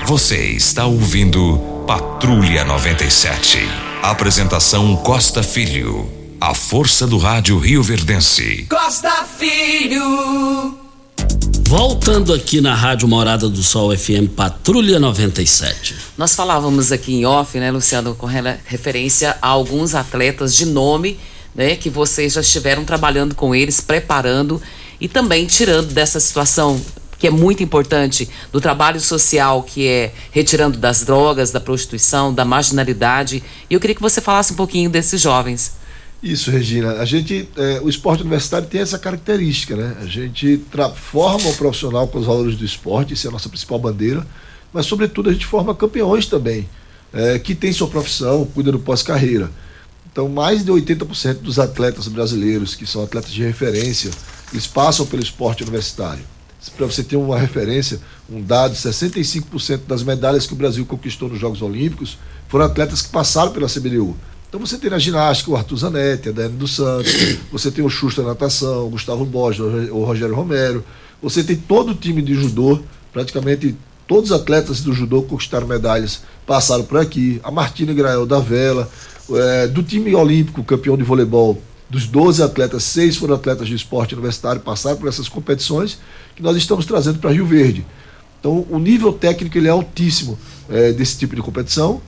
Você 0.07 0.36
está 0.36 0.86
ouvindo 0.86 1.59
Patrulha 1.88 2.64
97. 2.64 3.59
Apresentação 4.01 4.95
Costa 4.97 5.43
Filho. 5.43 6.09
A 6.41 6.55
força 6.55 7.05
do 7.05 7.18
rádio 7.18 7.59
Rio 7.59 7.82
Verdense. 7.82 8.64
Costa 8.70 9.24
Filho. 9.38 10.78
Voltando 11.66 12.32
aqui 12.32 12.61
na 12.61 12.74
Rádio 12.74 13.09
Morada 13.09 13.49
do 13.49 13.62
Sol 13.62 13.97
FM 13.97 14.28
Patrulha 14.36 15.01
97. 15.01 15.97
Nós 16.16 16.34
falávamos 16.36 16.93
aqui 16.93 17.14
em 17.14 17.26
off, 17.26 17.59
né, 17.59 17.72
Luciano, 17.72 18.14
com 18.14 18.26
referência 18.64 19.36
a 19.43 19.49
alguns 19.49 19.97
atletas 19.97 20.55
de 20.55 20.66
nome, 20.66 21.18
né, 21.55 21.76
que 21.76 21.90
vocês 21.90 22.34
já 22.34 22.40
estiveram 22.40 22.84
trabalhando 22.84 23.34
com 23.34 23.55
eles, 23.55 23.80
preparando 23.80 24.61
e 25.01 25.09
também 25.09 25.46
tirando 25.46 25.92
dessa 25.92 26.20
situação 26.20 26.80
que 27.18 27.26
é 27.26 27.30
muito 27.30 27.62
importante 27.62 28.28
do 28.51 28.61
trabalho 28.61 28.98
social, 28.98 29.62
que 29.62 29.86
é 29.86 30.12
retirando 30.30 30.78
das 30.78 31.05
drogas, 31.05 31.51
da 31.51 31.61
prostituição, 31.61 32.32
da 32.32 32.46
marginalidade. 32.46 33.42
E 33.68 33.74
eu 33.74 33.78
queria 33.78 33.94
que 33.94 34.01
você 34.01 34.22
falasse 34.22 34.55
um 34.55 34.57
pouquinho 34.57 34.88
desses 34.88 35.20
jovens. 35.20 35.74
Isso, 36.22 36.51
Regina. 36.51 36.94
A 36.94 37.05
gente, 37.05 37.48
é, 37.57 37.80
o 37.82 37.88
esporte 37.88 38.22
universitário 38.22 38.66
tem 38.66 38.80
essa 38.80 38.98
característica, 38.98 39.76
né? 39.76 39.96
A 40.01 40.07
gente 40.07 40.62
forma 40.96 41.48
o 41.48 41.55
profissional 41.55 42.09
com 42.09 42.18
os 42.18 42.26
valores 42.26 42.57
do 42.57 42.64
esporte, 42.64 43.12
isso 43.12 43.26
é 43.26 43.30
a 43.30 43.32
nossa 43.32 43.48
principal 43.48 43.78
bandeira, 43.78 44.26
mas 44.72 44.86
sobretudo 44.86 45.28
a 45.28 45.32
gente 45.32 45.46
forma 45.46 45.74
campeões 45.74 46.26
também, 46.26 46.68
é, 47.12 47.38
que 47.38 47.55
têm 47.55 47.72
sua 47.72 47.88
profissão, 47.88 48.46
cuida 48.46 48.72
do 48.72 48.78
pós-carreira. 48.78 49.51
Então, 50.12 50.28
mais 50.28 50.64
de 50.64 50.72
80% 50.72 51.34
dos 51.34 51.58
atletas 51.58 52.08
brasileiros, 52.08 52.74
que 52.74 52.86
são 52.86 53.02
atletas 53.02 53.30
de 53.30 53.42
referência, 53.42 54.11
eles 54.52 54.66
passam 54.66 55.06
pelo 55.06 55.22
esporte 55.22 55.62
universitário. 55.62 56.24
Para 56.76 56.86
você 56.86 57.02
ter 57.02 57.16
uma 57.16 57.38
referência, 57.38 58.00
um 58.28 58.42
dado, 58.42 58.74
65% 58.74 59.80
das 59.86 60.02
medalhas 60.02 60.46
que 60.46 60.52
o 60.52 60.56
Brasil 60.56 60.84
conquistou 60.84 61.28
nos 61.28 61.38
Jogos 61.38 61.62
Olímpicos 61.62 62.18
foram 62.48 62.66
atletas 62.66 63.00
que 63.02 63.08
passaram 63.08 63.52
pela 63.52 63.68
CBDU. 63.68 64.16
Então 64.48 64.61
você 64.61 64.76
tem 64.76 64.90
na 64.90 64.98
ginástica 64.98 65.52
o 65.52 65.56
Arthur 65.56 65.76
Zanetti, 65.76 66.28
a 66.28 66.32
Dani 66.32 66.56
dos 66.56 66.74
Santos, 66.74 67.12
você 67.50 67.70
tem 67.70 67.84
o 67.84 67.88
Xuxa 67.88 68.20
na 68.22 68.28
natação, 68.28 68.86
o 68.86 68.90
Gustavo 68.90 69.24
Borges, 69.24 69.61
o 69.61 70.04
Rogério 70.04 70.34
Romero, 70.34 70.84
você 71.22 71.44
tem 71.44 71.56
todo 71.56 71.92
o 71.92 71.94
time 71.94 72.20
de 72.20 72.34
judô, 72.34 72.80
praticamente 73.12 73.76
todos 74.08 74.32
os 74.32 74.36
atletas 74.36 74.80
do 74.80 74.92
judô 74.92 75.22
conquistaram 75.22 75.68
medalhas, 75.68 76.22
passaram 76.44 76.82
por 76.84 76.98
aqui, 76.98 77.40
a 77.44 77.50
Martina 77.50 77.94
Grael 77.94 78.26
da 78.26 78.40
Vela, 78.40 78.90
eh, 79.37 79.66
do 79.68 79.83
time 79.83 80.14
olímpico, 80.14 80.62
campeão 80.64 80.97
de 80.97 81.03
voleibol, 81.03 81.61
dos 81.89 82.07
12 82.07 82.43
atletas, 82.43 82.85
seis 82.85 83.16
foram 83.16 83.35
atletas 83.35 83.66
de 83.66 83.74
esporte 83.74 84.14
universitário, 84.14 84.61
passaram 84.61 84.97
por 84.97 85.09
essas 85.09 85.28
competições 85.28 85.99
que 86.37 86.43
nós 86.43 86.57
estamos 86.57 86.87
trazendo 86.87 87.18
para 87.18 87.31
Rio 87.31 87.45
Verde. 87.45 87.85
Então, 88.39 88.64
o 88.70 88.78
nível 88.78 89.12
técnico 89.12 89.59
ele 89.59 89.66
é 89.68 89.70
altíssimo 89.70 90.39
eh, 90.68 90.93
desse 90.93 91.18
tipo 91.18 91.35
de 91.35 91.43
competição, 91.43 92.01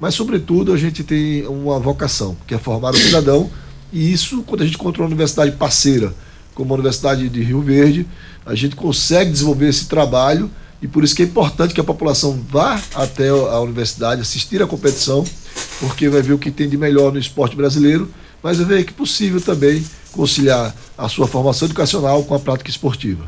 mas, 0.00 0.14
sobretudo, 0.14 0.72
a 0.72 0.76
gente 0.76 1.02
tem 1.02 1.46
uma 1.46 1.78
vocação, 1.78 2.36
que 2.46 2.54
é 2.54 2.58
formar 2.58 2.94
o 2.94 2.96
cidadão, 2.96 3.50
e 3.92 4.12
isso, 4.12 4.42
quando 4.42 4.62
a 4.62 4.64
gente 4.64 4.76
encontra 4.76 5.02
uma 5.02 5.08
universidade 5.08 5.52
parceira, 5.52 6.14
como 6.54 6.72
a 6.72 6.74
Universidade 6.74 7.28
de 7.28 7.42
Rio 7.42 7.60
Verde, 7.60 8.06
a 8.46 8.54
gente 8.54 8.76
consegue 8.76 9.30
desenvolver 9.30 9.68
esse 9.68 9.86
trabalho, 9.86 10.50
e 10.80 10.88
por 10.88 11.04
isso 11.04 11.14
que 11.14 11.22
é 11.22 11.26
importante 11.26 11.74
que 11.74 11.80
a 11.80 11.84
população 11.84 12.40
vá 12.48 12.80
até 12.94 13.28
a 13.28 13.60
universidade, 13.60 14.20
assistir 14.20 14.62
à 14.62 14.66
competição, 14.66 15.24
porque 15.80 16.08
vai 16.08 16.22
ver 16.22 16.32
o 16.32 16.38
que 16.38 16.50
tem 16.50 16.68
de 16.68 16.76
melhor 16.76 17.12
no 17.12 17.18
esporte 17.18 17.56
brasileiro, 17.56 18.10
mas 18.42 18.58
vai 18.58 18.66
ver 18.66 18.84
que 18.84 18.90
é 18.90 18.94
possível 18.94 19.40
também 19.40 19.84
conciliar 20.12 20.74
a 20.96 21.08
sua 21.08 21.26
formação 21.26 21.66
educacional 21.66 22.22
com 22.24 22.34
a 22.34 22.38
prática 22.38 22.70
esportiva. 22.70 23.26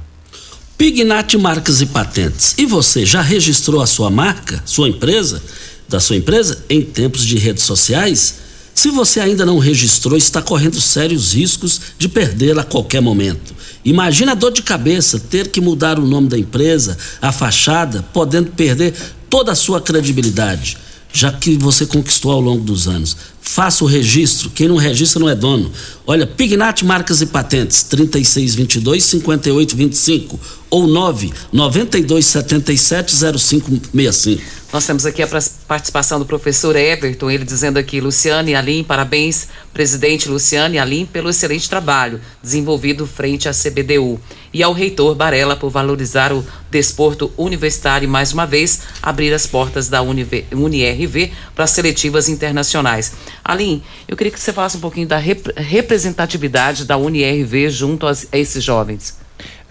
Pignat 0.77 1.37
Marcas 1.37 1.81
e 1.81 1.87
Patentes. 1.87 2.55
E 2.59 2.66
você 2.66 3.07
já 3.07 3.23
registrou 3.23 3.81
a 3.81 3.87
sua 3.87 4.11
marca, 4.11 4.62
sua 4.64 4.89
empresa, 4.89 5.43
da 5.89 6.01
sua 6.01 6.16
empresa 6.16 6.64
em 6.68 6.83
tempos 6.83 7.25
de 7.25 7.39
redes 7.39 7.62
sociais? 7.64 8.41
Se 8.75 8.91
você 8.91 9.20
ainda 9.20 9.45
não 9.45 9.59
registrou, 9.59 10.16
está 10.16 10.41
correndo 10.41 10.81
sérios 10.81 11.35
riscos 11.35 11.81
de 11.99 12.09
perdê-la 12.09 12.62
a 12.62 12.64
qualquer 12.64 13.01
momento. 13.01 13.55
Imagina 13.85 14.33
a 14.33 14.35
dor 14.35 14.51
de 14.51 14.62
cabeça 14.62 15.20
ter 15.20 15.49
que 15.49 15.61
mudar 15.61 15.99
o 15.99 16.07
nome 16.07 16.29
da 16.29 16.39
empresa, 16.39 16.97
a 17.20 17.31
fachada, 17.31 18.03
podendo 18.12 18.51
perder 18.51 18.95
toda 19.29 19.53
a 19.53 19.57
sua 19.57 19.81
credibilidade, 19.81 20.79
já 21.13 21.33
que 21.33 21.57
você 21.57 21.85
conquistou 21.85 22.33
ao 22.33 22.41
longo 22.41 22.65
dos 22.65 22.89
anos. 22.89 23.17
Faça 23.41 23.85
o 23.85 23.87
registro, 23.87 24.51
quem 24.51 24.69
não 24.69 24.77
registra 24.77 25.21
não 25.21 25.29
é 25.29 25.35
dono. 25.35 25.71
Olha, 26.07 26.27
Pignat 26.27 26.85
Marcas 26.85 27.21
e 27.21 27.27
Patentes, 27.27 27.83
3622 27.83 29.05
5825 29.05 30.41
ou 30.71 30.87
992 30.87 32.25
77 32.25 33.15
0565. 33.15 34.43
Nós 34.73 34.87
temos 34.87 35.05
aqui 35.05 35.23
a 35.23 35.29
participação 35.68 36.18
do 36.18 36.25
professor 36.25 36.75
Everton, 36.75 37.31
ele 37.31 37.45
dizendo 37.45 37.77
aqui, 37.79 38.01
Luciane 38.01 38.55
Alim, 38.55 38.83
parabéns, 38.83 39.49
presidente 39.70 40.31
Luciane 40.31 40.79
Alim, 40.79 41.05
pelo 41.05 41.29
excelente 41.29 41.68
trabalho 41.68 42.18
desenvolvido 42.43 43.07
frente 43.07 43.51
à 43.51 43.53
CBDU. 43.53 44.18
E 44.51 44.62
ao 44.62 44.73
reitor 44.73 45.14
Barela 45.14 45.57
por 45.57 45.68
valorizar 45.68 46.33
o 46.33 46.43
desporto 46.70 47.31
universitário 47.37 48.07
e, 48.07 48.09
mais 48.09 48.33
uma 48.33 48.47
vez, 48.47 48.81
abrir 49.03 49.35
as 49.35 49.47
portas 49.47 49.91
da 49.91 50.01
UniRV 50.01 51.33
para 51.55 51.66
seletivas 51.66 52.31
internacionais. 52.31 53.12
Alim, 53.45 53.83
eu 54.09 54.16
queria 54.16 54.33
que 54.33 54.41
você 54.41 54.55
falasse 54.55 54.79
um 54.79 54.81
pouquinho 54.81 55.07
da 55.07 55.18
rep 55.18 55.53
representatividade 55.55 56.87
da 56.87 56.97
UniRV 56.97 57.68
junto 57.68 58.07
a 58.07 58.12
esses 58.33 58.64
jovens. 58.64 59.22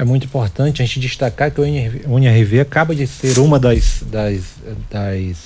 É 0.02 0.04
muito 0.04 0.26
importante 0.26 0.82
a 0.82 0.86
gente 0.86 1.00
destacar 1.00 1.52
que 1.52 1.62
a 1.62 1.64
UNRV 2.10 2.60
acaba 2.60 2.96
de 2.96 3.06
ser 3.06 3.38
uma 3.38 3.60
das, 3.60 4.02
das, 4.08 4.56
das 4.90 5.38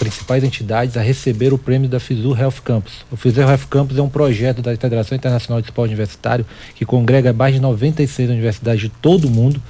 principais 0.00 0.42
entidades 0.42 0.96
a 0.96 1.00
receber 1.00 1.52
o 1.52 1.58
prêmio 1.58 1.88
da 1.88 2.00
FISU 2.00 2.36
Health 2.36 2.60
Campus. 2.64 2.92
O 3.08 3.16
FISU 3.16 3.42
Health 3.42 3.68
Campus 3.70 3.96
é 3.96 4.02
um 4.02 4.08
projeto 4.08 4.60
da 4.60 4.76
Federação 4.76 5.14
Internacional 5.14 5.60
de 5.60 5.68
Esporte 5.68 5.90
Universitário 5.90 6.44
que 6.74 6.84
congrega 6.84 7.32
mais 7.32 7.54
de 7.54 7.60
96 7.60 8.30
universidades 8.30 8.80
de 8.80 8.88
todo 8.88 9.28
o 9.28 9.30
mundo 9.30 9.62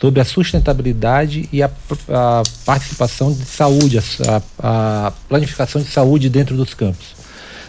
sobre 0.00 0.22
a 0.22 0.24
sustentabilidade 0.24 1.46
e 1.52 1.62
a, 1.62 1.70
a 2.08 2.42
participação 2.64 3.30
de 3.30 3.44
saúde, 3.44 3.98
a, 3.98 4.42
a, 4.58 5.12
planificação 5.28 5.82
de 5.82 5.88
saúde 5.88 6.30
dentro 6.30 6.56
dos 6.56 6.72
campos. 6.72 7.14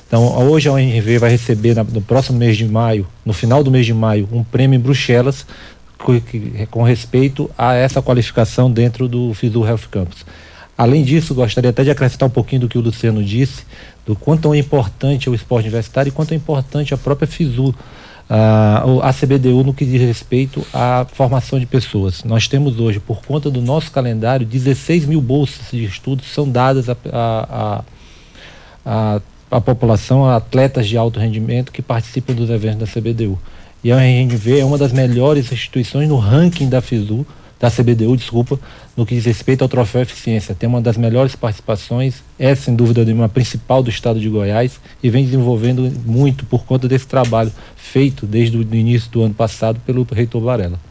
Então, 0.07 0.23
hoje 0.49 0.69
a 0.69 0.71
UNRV 0.71 1.19
vai 1.19 1.29
receber 1.31 1.75
no 1.75 2.01
próximo 2.01 2.39
mês 2.39 2.55
de 2.55 2.63
maio, 2.63 3.05
no 3.25 3.33
final 3.33 3.61
do 3.61 3.69
mês 3.69 3.85
de 3.85 3.93
maio, 3.93 4.29
um 4.31 4.41
prêmio 4.41 4.77
em 4.77 4.79
Bruxelas 4.79 5.45
com 6.69 6.83
respeito 6.83 7.49
a 7.57 7.73
essa 7.73 8.01
qualificação 8.01 8.71
dentro 8.71 9.07
do 9.07 9.33
FISU 9.33 9.65
Health 9.65 9.87
Campus. 9.89 10.25
Além 10.77 11.03
disso, 11.03 11.33
gostaria 11.33 11.71
até 11.71 11.83
de 11.83 11.89
acrescentar 11.89 12.27
um 12.27 12.31
pouquinho 12.31 12.61
do 12.61 12.69
que 12.69 12.77
o 12.77 12.81
Luciano 12.81 13.23
disse, 13.23 13.63
do 14.05 14.15
quanto 14.15 14.53
é 14.53 14.57
importante 14.59 15.29
o 15.29 15.33
esporte 15.33 15.65
universitário 15.65 16.09
e 16.09 16.11
quanto 16.11 16.33
é 16.33 16.35
importante 16.35 16.93
a 16.93 16.97
própria 16.97 17.27
FISU, 17.27 17.73
a, 18.29 18.83
a 19.01 19.13
CBDU 19.13 19.63
no 19.63 19.73
que 19.73 19.85
diz 19.85 20.01
respeito 20.01 20.65
à 20.71 21.05
formação 21.11 21.59
de 21.59 21.65
pessoas. 21.65 22.23
Nós 22.23 22.47
temos 22.47 22.79
hoje, 22.79 22.99
por 22.99 23.21
conta 23.23 23.49
do 23.49 23.61
nosso 23.61 23.91
calendário, 23.91 24.45
16 24.45 25.05
mil 25.05 25.21
bolsas 25.21 25.71
de 25.71 25.83
estudos 25.83 26.27
são 26.27 26.47
dadas 26.47 26.89
a, 26.89 26.95
a, 27.11 27.83
a, 28.85 29.21
a 29.49 29.61
população, 29.61 30.25
a 30.25 30.35
atletas 30.35 30.87
de 30.87 30.95
alto 30.95 31.19
rendimento 31.19 31.71
que 31.71 31.81
participam 31.81 32.33
dos 32.33 32.51
eventos 32.51 32.79
da 32.79 32.85
CBDU. 32.85 33.39
E 33.83 33.91
a 33.91 33.97
UNRV 33.97 34.59
é 34.59 34.65
uma 34.65 34.77
das 34.77 34.91
melhores 34.91 35.51
instituições 35.51 36.09
no 36.09 36.17
ranking 36.17 36.67
da 36.67 36.81
FISU, 36.81 37.25
da 37.59 37.71
CBDU, 37.71 38.15
desculpa, 38.15 38.59
no 38.95 39.05
que 39.05 39.15
diz 39.15 39.25
respeito 39.25 39.61
ao 39.63 39.69
troféu 39.69 40.01
eficiência. 40.01 40.55
Tem 40.55 40.67
uma 40.67 40.81
das 40.81 40.97
melhores 40.97 41.35
participações, 41.35 42.23
é 42.37 42.53
sem 42.55 42.75
dúvida 42.75 43.03
nenhuma 43.03 43.25
a 43.25 43.29
principal 43.29 43.81
do 43.81 43.89
estado 43.89 44.19
de 44.19 44.29
Goiás 44.29 44.79
e 45.01 45.09
vem 45.09 45.25
desenvolvendo 45.25 45.91
muito 46.05 46.45
por 46.45 46.65
conta 46.65 46.87
desse 46.87 47.07
trabalho 47.07 47.51
feito 47.75 48.25
desde 48.25 48.57
o 48.57 48.61
início 48.75 49.11
do 49.11 49.23
ano 49.23 49.33
passado 49.33 49.79
pelo 49.85 50.05
reitor 50.11 50.41
Varela. 50.41 50.86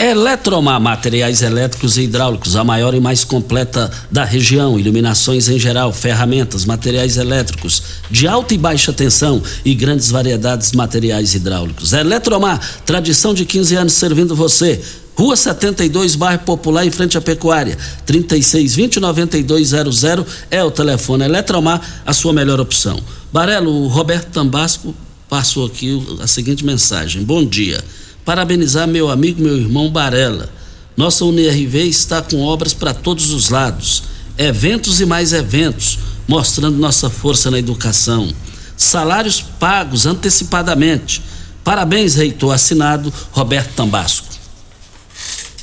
Eletromar 0.00 0.80
Materiais 0.80 1.42
Elétricos 1.42 1.98
e 1.98 2.04
Hidráulicos, 2.04 2.56
a 2.56 2.64
maior 2.64 2.94
e 2.94 3.00
mais 3.00 3.22
completa 3.22 3.90
da 4.10 4.24
região. 4.24 4.80
Iluminações 4.80 5.46
em 5.50 5.58
geral, 5.58 5.92
ferramentas, 5.92 6.64
materiais 6.64 7.18
elétricos 7.18 7.82
de 8.10 8.26
alta 8.26 8.54
e 8.54 8.56
baixa 8.56 8.94
tensão 8.94 9.42
e 9.62 9.74
grandes 9.74 10.10
variedades 10.10 10.70
de 10.70 10.76
materiais 10.78 11.34
hidráulicos. 11.34 11.92
Eletromar, 11.92 12.58
tradição 12.86 13.34
de 13.34 13.44
15 13.44 13.76
anos 13.76 13.92
servindo 13.92 14.34
você. 14.34 14.80
Rua 15.14 15.36
72, 15.36 16.14
bairro 16.14 16.44
Popular, 16.44 16.86
em 16.86 16.90
frente 16.90 17.18
à 17.18 17.20
Pecuária. 17.20 17.76
3620-9200 18.06 20.26
é 20.50 20.64
o 20.64 20.70
telefone. 20.70 21.26
Eletromar, 21.26 21.78
a 22.06 22.14
sua 22.14 22.32
melhor 22.32 22.58
opção. 22.58 22.98
Barelo, 23.30 23.70
o 23.70 23.88
Roberto 23.88 24.30
Tambasco 24.30 24.94
passou 25.28 25.66
aqui 25.66 26.02
a 26.22 26.26
seguinte 26.26 26.64
mensagem. 26.64 27.22
Bom 27.22 27.44
dia 27.44 27.84
parabenizar 28.24 28.86
meu 28.86 29.10
amigo, 29.10 29.42
meu 29.42 29.56
irmão 29.56 29.90
Barella. 29.90 30.48
Nossa 30.96 31.24
UNIRV 31.24 31.88
está 31.88 32.20
com 32.20 32.42
obras 32.42 32.74
para 32.74 32.92
todos 32.92 33.30
os 33.30 33.48
lados, 33.48 34.02
eventos 34.36 35.00
e 35.00 35.06
mais 35.06 35.32
eventos, 35.32 35.98
mostrando 36.28 36.76
nossa 36.76 37.08
força 37.08 37.50
na 37.50 37.58
educação. 37.58 38.32
Salários 38.76 39.40
pagos 39.40 40.06
antecipadamente. 40.06 41.22
Parabéns, 41.64 42.14
reitor. 42.14 42.54
Assinado 42.54 43.12
Roberto 43.32 43.74
Tambasco. 43.74 44.26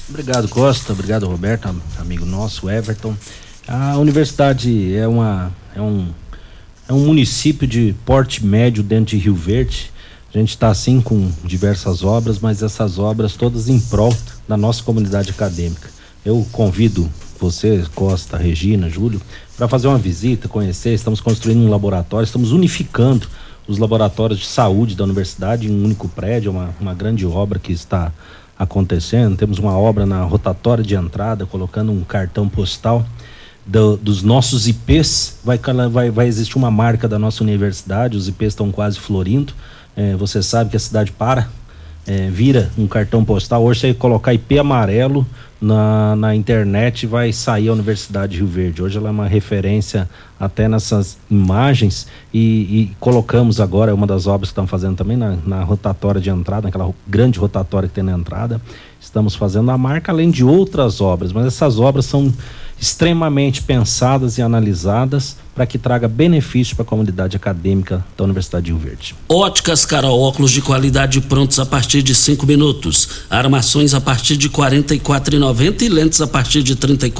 Obrigado, 0.09 0.47
Costa. 0.47 0.93
Obrigado, 0.93 1.27
Roberto, 1.27 1.69
amigo 1.99 2.25
nosso, 2.25 2.69
Everton. 2.69 3.15
A 3.67 3.97
universidade 3.97 4.95
é, 4.95 5.07
uma, 5.07 5.51
é, 5.75 5.81
um, 5.81 6.07
é 6.87 6.93
um 6.93 7.05
município 7.05 7.67
de 7.67 7.93
porte 8.05 8.45
médio 8.45 8.81
dentro 8.81 9.17
de 9.17 9.23
Rio 9.23 9.35
Verde 9.35 9.91
a 10.37 10.41
gente 10.41 10.51
está 10.51 10.69
assim 10.69 11.01
com 11.01 11.31
diversas 11.43 12.03
obras, 12.03 12.39
mas 12.39 12.61
essas 12.61 12.99
obras 12.99 13.35
todas 13.35 13.69
em 13.69 13.79
prol 13.79 14.15
da 14.47 14.55
nossa 14.55 14.83
comunidade 14.83 15.31
acadêmica. 15.31 15.89
Eu 16.23 16.45
convido 16.51 17.09
você, 17.39 17.83
Costa, 17.95 18.37
Regina, 18.37 18.89
Júlio, 18.89 19.19
para 19.55 19.67
fazer 19.67 19.87
uma 19.87 19.97
visita, 19.97 20.47
conhecer. 20.47 20.93
Estamos 20.93 21.19
construindo 21.19 21.61
um 21.61 21.69
laboratório, 21.69 22.25
estamos 22.25 22.51
unificando 22.51 23.27
os 23.67 23.77
laboratórios 23.79 24.39
de 24.39 24.45
saúde 24.45 24.95
da 24.95 25.03
universidade 25.03 25.67
em 25.67 25.71
um 25.71 25.83
único 25.83 26.07
prédio, 26.07 26.51
uma, 26.51 26.69
uma 26.79 26.93
grande 26.93 27.25
obra 27.25 27.57
que 27.57 27.73
está 27.73 28.11
acontecendo. 28.57 29.37
Temos 29.37 29.57
uma 29.57 29.77
obra 29.77 30.05
na 30.05 30.23
rotatória 30.23 30.83
de 30.83 30.95
entrada, 30.95 31.45
colocando 31.45 31.91
um 31.91 32.03
cartão 32.03 32.47
postal 32.47 33.05
do, 33.65 33.97
dos 33.97 34.21
nossos 34.21 34.67
IPs. 34.67 35.39
Vai, 35.43 35.59
vai, 35.89 36.11
vai 36.11 36.27
existir 36.27 36.57
uma 36.57 36.71
marca 36.71 37.07
da 37.07 37.17
nossa 37.17 37.43
universidade, 37.43 38.17
os 38.17 38.27
IPs 38.27 38.53
estão 38.53 38.71
quase 38.71 38.99
florindo. 38.99 39.53
É, 39.97 40.15
você 40.15 40.43
sabe 40.43 40.69
que 40.69 40.77
a 40.77 40.79
cidade 40.79 41.11
para, 41.11 41.47
é, 42.05 42.29
vira 42.29 42.69
um 42.77 42.85
cartão 42.85 43.25
postal. 43.25 43.63
Hoje 43.63 43.79
você 43.79 43.93
colocar 43.95 44.31
IP 44.31 44.59
amarelo 44.59 45.25
na, 45.59 46.15
na 46.15 46.35
internet 46.35 47.07
vai 47.07 47.33
sair 47.33 47.69
a 47.69 47.73
Universidade 47.73 48.33
de 48.33 48.37
Rio 48.37 48.47
Verde. 48.47 48.83
Hoje 48.83 48.95
ela 48.95 49.09
é 49.09 49.11
uma 49.11 49.27
referência 49.27 50.07
até 50.39 50.69
nessas 50.69 51.17
imagens 51.31 52.07
e, 52.31 52.39
e 52.39 52.95
colocamos 52.99 53.59
agora 53.59 53.93
uma 53.93 54.05
das 54.05 54.27
obras 54.27 54.49
que 54.49 54.51
estamos 54.51 54.69
fazendo 54.69 54.95
também 54.95 55.17
na, 55.17 55.35
na 55.43 55.63
rotatória 55.63 56.21
de 56.21 56.29
entrada, 56.29 56.67
naquela 56.67 56.93
grande 57.07 57.39
rotatória 57.39 57.89
que 57.89 57.95
tem 57.95 58.03
na 58.03 58.13
entrada. 58.13 58.61
Estamos 59.01 59.35
fazendo 59.35 59.71
a 59.71 59.77
marca 59.79 60.11
além 60.11 60.29
de 60.29 60.45
outras 60.45 61.01
obras, 61.01 61.33
mas 61.33 61.47
essas 61.47 61.79
obras 61.79 62.05
são 62.05 62.31
extremamente 62.79 63.61
pensadas 63.61 64.37
e 64.37 64.41
analisadas 64.41 65.35
para 65.57 65.65
que 65.65 65.79
traga 65.79 66.07
benefício 66.07 66.75
para 66.75 66.83
a 66.83 66.87
comunidade 66.87 67.35
acadêmica 67.35 68.05
da 68.15 68.23
Universidade 68.23 68.67
de 68.67 68.71
Rio 68.71 68.79
Verde. 68.79 69.15
Óticas 69.27 69.87
Carol, 69.87 70.21
óculos 70.21 70.51
de 70.51 70.61
qualidade 70.61 71.19
prontos 71.19 71.57
a 71.57 71.65
partir 71.65 72.03
de 72.03 72.13
cinco 72.13 72.45
minutos, 72.45 73.09
armações 73.27 73.95
a 73.95 73.99
partir 73.99 74.37
de 74.37 74.49
quarenta 74.49 74.93
e 74.93 75.01
e 75.81 75.89
lentes 75.89 76.21
a 76.21 76.27
partir 76.27 76.61
de 76.61 76.75
trinta 76.75 77.07
e 77.07 77.13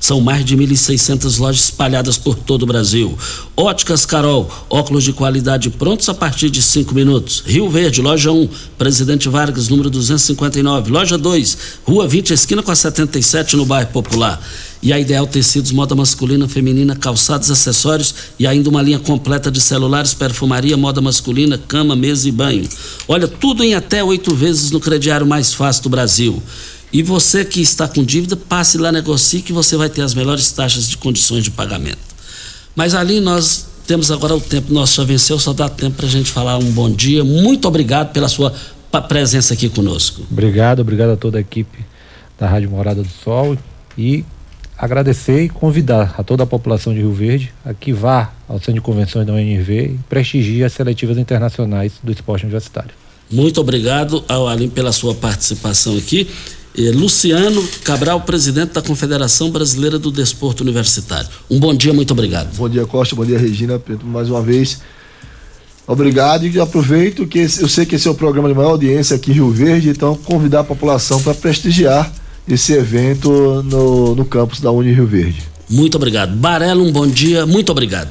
São 0.00 0.22
mais 0.22 0.42
de 0.42 0.56
1.600 0.56 1.38
lojas 1.38 1.64
espalhadas 1.64 2.16
por 2.16 2.34
todo 2.34 2.62
o 2.62 2.66
Brasil. 2.66 3.18
Óticas 3.54 4.06
Carol, 4.06 4.50
óculos 4.70 5.04
de 5.04 5.12
qualidade 5.12 5.68
prontos 5.68 6.08
a 6.08 6.14
partir 6.14 6.48
de 6.48 6.62
cinco 6.62 6.94
minutos. 6.94 7.42
Rio 7.46 7.68
Verde, 7.68 8.00
loja 8.00 8.32
1, 8.32 8.48
Presidente 8.78 9.28
Vargas, 9.28 9.68
número 9.68 9.90
259. 9.90 10.90
Loja 10.90 11.18
2, 11.18 11.58
Rua 11.84 12.08
20, 12.08 12.32
esquina 12.32 12.62
com 12.62 12.70
a 12.70 12.76
77, 12.76 13.54
no 13.54 13.66
bairro 13.66 13.90
Popular 13.90 14.37
e 14.82 14.92
a 14.92 14.98
Ideal 14.98 15.26
Tecidos, 15.26 15.72
moda 15.72 15.94
masculina, 15.94 16.48
feminina, 16.48 16.94
calçados, 16.94 17.50
acessórios 17.50 18.14
e 18.38 18.46
ainda 18.46 18.70
uma 18.70 18.80
linha 18.80 18.98
completa 18.98 19.50
de 19.50 19.60
celulares, 19.60 20.14
perfumaria, 20.14 20.76
moda 20.76 21.00
masculina, 21.00 21.58
cama, 21.58 21.96
mesa 21.96 22.28
e 22.28 22.32
banho. 22.32 22.68
Olha, 23.06 23.26
tudo 23.26 23.64
em 23.64 23.74
até 23.74 24.02
oito 24.02 24.34
vezes 24.34 24.70
no 24.70 24.80
crediário 24.80 25.26
mais 25.26 25.52
fácil 25.52 25.82
do 25.84 25.88
Brasil. 25.88 26.42
E 26.92 27.02
você 27.02 27.44
que 27.44 27.60
está 27.60 27.86
com 27.86 28.02
dívida, 28.02 28.36
passe 28.36 28.78
lá, 28.78 28.90
negocie 28.90 29.42
que 29.42 29.52
você 29.52 29.76
vai 29.76 29.90
ter 29.90 30.02
as 30.02 30.14
melhores 30.14 30.50
taxas 30.52 30.88
de 30.88 30.96
condições 30.96 31.44
de 31.44 31.50
pagamento. 31.50 31.98
Mas 32.74 32.94
ali 32.94 33.20
nós 33.20 33.66
temos 33.86 34.10
agora 34.10 34.34
o 34.36 34.40
tempo 34.40 34.72
nosso 34.72 34.94
já 34.96 35.04
venceu, 35.04 35.38
só 35.38 35.52
dá 35.52 35.68
tempo 35.68 35.96
para 35.96 36.06
a 36.06 36.10
gente 36.10 36.30
falar 36.30 36.56
um 36.58 36.70
bom 36.70 36.90
dia. 36.90 37.24
Muito 37.24 37.66
obrigado 37.66 38.12
pela 38.12 38.28
sua 38.28 38.54
presença 39.08 39.54
aqui 39.54 39.68
conosco. 39.68 40.22
Obrigado, 40.30 40.80
obrigado 40.80 41.10
a 41.10 41.16
toda 41.16 41.38
a 41.38 41.40
equipe 41.40 41.84
da 42.38 42.48
Rádio 42.48 42.70
Morada 42.70 43.02
do 43.02 43.08
Sol 43.24 43.56
e 43.98 44.24
agradecer 44.78 45.42
e 45.42 45.48
convidar 45.48 46.14
a 46.16 46.22
toda 46.22 46.44
a 46.44 46.46
população 46.46 46.94
de 46.94 47.00
Rio 47.00 47.12
Verde 47.12 47.52
a 47.64 47.74
que 47.74 47.92
vá 47.92 48.32
ao 48.48 48.58
Centro 48.58 48.74
de 48.74 48.80
Convenções 48.80 49.26
da 49.26 49.32
UNV 49.32 49.70
e 49.70 49.98
prestigie 50.08 50.62
as 50.62 50.72
seletivas 50.72 51.18
internacionais 51.18 51.94
do 52.02 52.12
esporte 52.12 52.44
universitário. 52.44 52.92
Muito 53.28 53.60
obrigado 53.60 54.24
ao 54.28 54.46
Alim 54.46 54.68
pela 54.68 54.92
sua 54.92 55.14
participação 55.14 55.98
aqui. 55.98 56.28
Luciano 56.94 57.66
Cabral, 57.82 58.20
presidente 58.20 58.74
da 58.74 58.80
Confederação 58.80 59.50
Brasileira 59.50 59.98
do 59.98 60.12
Desporto 60.12 60.62
Universitário. 60.62 61.28
Um 61.50 61.58
bom 61.58 61.74
dia, 61.74 61.92
muito 61.92 62.12
obrigado. 62.12 62.54
Bom 62.56 62.68
dia, 62.68 62.86
Costa, 62.86 63.16
bom 63.16 63.24
dia, 63.24 63.36
Regina, 63.36 63.82
mais 64.04 64.30
uma 64.30 64.40
vez. 64.40 64.80
Obrigado 65.88 66.46
e 66.46 66.60
aproveito 66.60 67.26
que 67.26 67.40
eu 67.40 67.68
sei 67.68 67.84
que 67.84 67.96
esse 67.96 68.06
é 68.06 68.10
o 68.10 68.14
programa 68.14 68.48
de 68.48 68.54
maior 68.54 68.70
audiência 68.70 69.16
aqui 69.16 69.32
em 69.32 69.34
Rio 69.34 69.50
Verde, 69.50 69.88
então 69.88 70.14
convidar 70.14 70.60
a 70.60 70.64
população 70.64 71.20
para 71.20 71.34
prestigiar 71.34 72.12
esse 72.48 72.72
evento 72.72 73.62
no, 73.62 74.14
no 74.14 74.24
campus 74.24 74.60
da 74.60 74.70
Uni 74.70 74.92
Rio 74.92 75.06
Verde. 75.06 75.42
Muito 75.68 75.96
obrigado. 75.96 76.34
Barelo, 76.34 76.82
um 76.82 76.90
bom 76.90 77.06
dia, 77.06 77.44
muito 77.44 77.70
obrigado. 77.70 78.08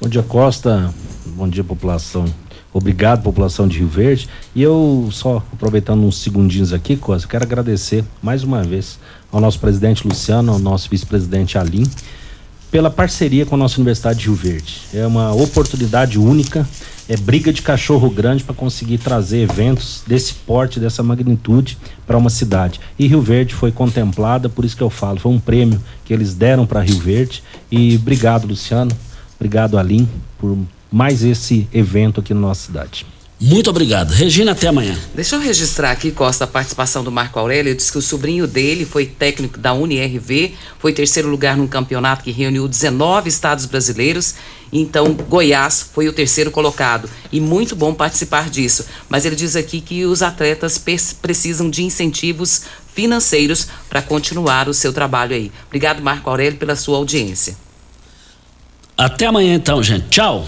Bom 0.00 0.08
dia, 0.08 0.22
Costa. 0.22 0.94
Bom 1.26 1.48
dia, 1.48 1.64
população. 1.64 2.24
Obrigado, 2.72 3.22
população 3.22 3.66
de 3.66 3.78
Rio 3.78 3.88
Verde. 3.88 4.28
E 4.54 4.62
eu, 4.62 5.08
só 5.10 5.42
aproveitando 5.52 6.04
uns 6.04 6.18
segundinhos 6.18 6.72
aqui, 6.72 6.96
Costa, 6.96 7.26
quero 7.26 7.42
agradecer 7.42 8.04
mais 8.22 8.44
uma 8.44 8.62
vez 8.62 8.98
ao 9.32 9.40
nosso 9.40 9.58
presidente 9.58 10.06
Luciano, 10.06 10.52
ao 10.52 10.58
nosso 10.60 10.88
vice-presidente 10.88 11.58
Alim, 11.58 11.84
pela 12.70 12.90
parceria 12.90 13.44
com 13.44 13.56
a 13.56 13.58
nossa 13.58 13.76
Universidade 13.78 14.20
de 14.20 14.26
Rio 14.26 14.34
Verde. 14.36 14.82
É 14.94 15.04
uma 15.04 15.32
oportunidade 15.34 16.16
única, 16.16 16.68
é 17.10 17.16
briga 17.16 17.52
de 17.52 17.60
cachorro 17.60 18.08
grande 18.08 18.44
para 18.44 18.54
conseguir 18.54 18.98
trazer 18.98 19.38
eventos 19.38 20.04
desse 20.06 20.32
porte, 20.32 20.78
dessa 20.78 21.02
magnitude 21.02 21.76
para 22.06 22.16
uma 22.16 22.30
cidade. 22.30 22.80
E 22.96 23.08
Rio 23.08 23.20
Verde 23.20 23.52
foi 23.52 23.72
contemplada, 23.72 24.48
por 24.48 24.64
isso 24.64 24.76
que 24.76 24.82
eu 24.82 24.88
falo, 24.88 25.18
foi 25.18 25.32
um 25.32 25.40
prêmio 25.40 25.82
que 26.04 26.14
eles 26.14 26.34
deram 26.34 26.64
para 26.64 26.78
Rio 26.80 27.00
Verde. 27.00 27.42
E 27.68 27.96
obrigado, 27.96 28.46
Luciano, 28.46 28.92
obrigado, 29.34 29.76
Alim, 29.76 30.08
por 30.38 30.56
mais 30.88 31.24
esse 31.24 31.68
evento 31.74 32.20
aqui 32.20 32.32
na 32.32 32.38
nossa 32.38 32.66
cidade. 32.66 33.04
Muito 33.40 33.70
obrigado. 33.70 34.10
Regina, 34.10 34.52
até 34.52 34.68
amanhã. 34.68 34.98
Deixa 35.14 35.34
eu 35.34 35.40
registrar 35.40 35.90
aqui, 35.92 36.10
Costa, 36.10 36.44
a 36.44 36.46
participação 36.46 37.02
do 37.02 37.10
Marco 37.10 37.38
Aurélio. 37.38 37.70
Ele 37.70 37.74
disse 37.74 37.90
que 37.90 37.96
o 37.96 38.02
sobrinho 38.02 38.46
dele 38.46 38.84
foi 38.84 39.06
técnico 39.06 39.58
da 39.58 39.72
UniRV, 39.72 40.54
foi 40.78 40.92
terceiro 40.92 41.26
lugar 41.26 41.56
num 41.56 41.66
campeonato 41.66 42.22
que 42.22 42.30
reuniu 42.30 42.68
19 42.68 43.30
estados 43.30 43.64
brasileiros. 43.64 44.34
Então, 44.70 45.14
Goiás 45.14 45.88
foi 45.94 46.06
o 46.06 46.12
terceiro 46.12 46.50
colocado. 46.50 47.08
E 47.32 47.40
muito 47.40 47.74
bom 47.74 47.94
participar 47.94 48.50
disso. 48.50 48.84
Mas 49.08 49.24
ele 49.24 49.34
diz 49.34 49.56
aqui 49.56 49.80
que 49.80 50.04
os 50.04 50.20
atletas 50.20 50.78
precisam 51.22 51.70
de 51.70 51.82
incentivos 51.82 52.64
financeiros 52.94 53.68
para 53.88 54.02
continuar 54.02 54.68
o 54.68 54.74
seu 54.74 54.92
trabalho 54.92 55.34
aí. 55.34 55.50
Obrigado, 55.66 56.02
Marco 56.02 56.28
Aurélio, 56.28 56.58
pela 56.58 56.76
sua 56.76 56.98
audiência. 56.98 57.56
Até 58.98 59.24
amanhã, 59.24 59.54
então, 59.54 59.82
gente. 59.82 60.08
Tchau. 60.10 60.46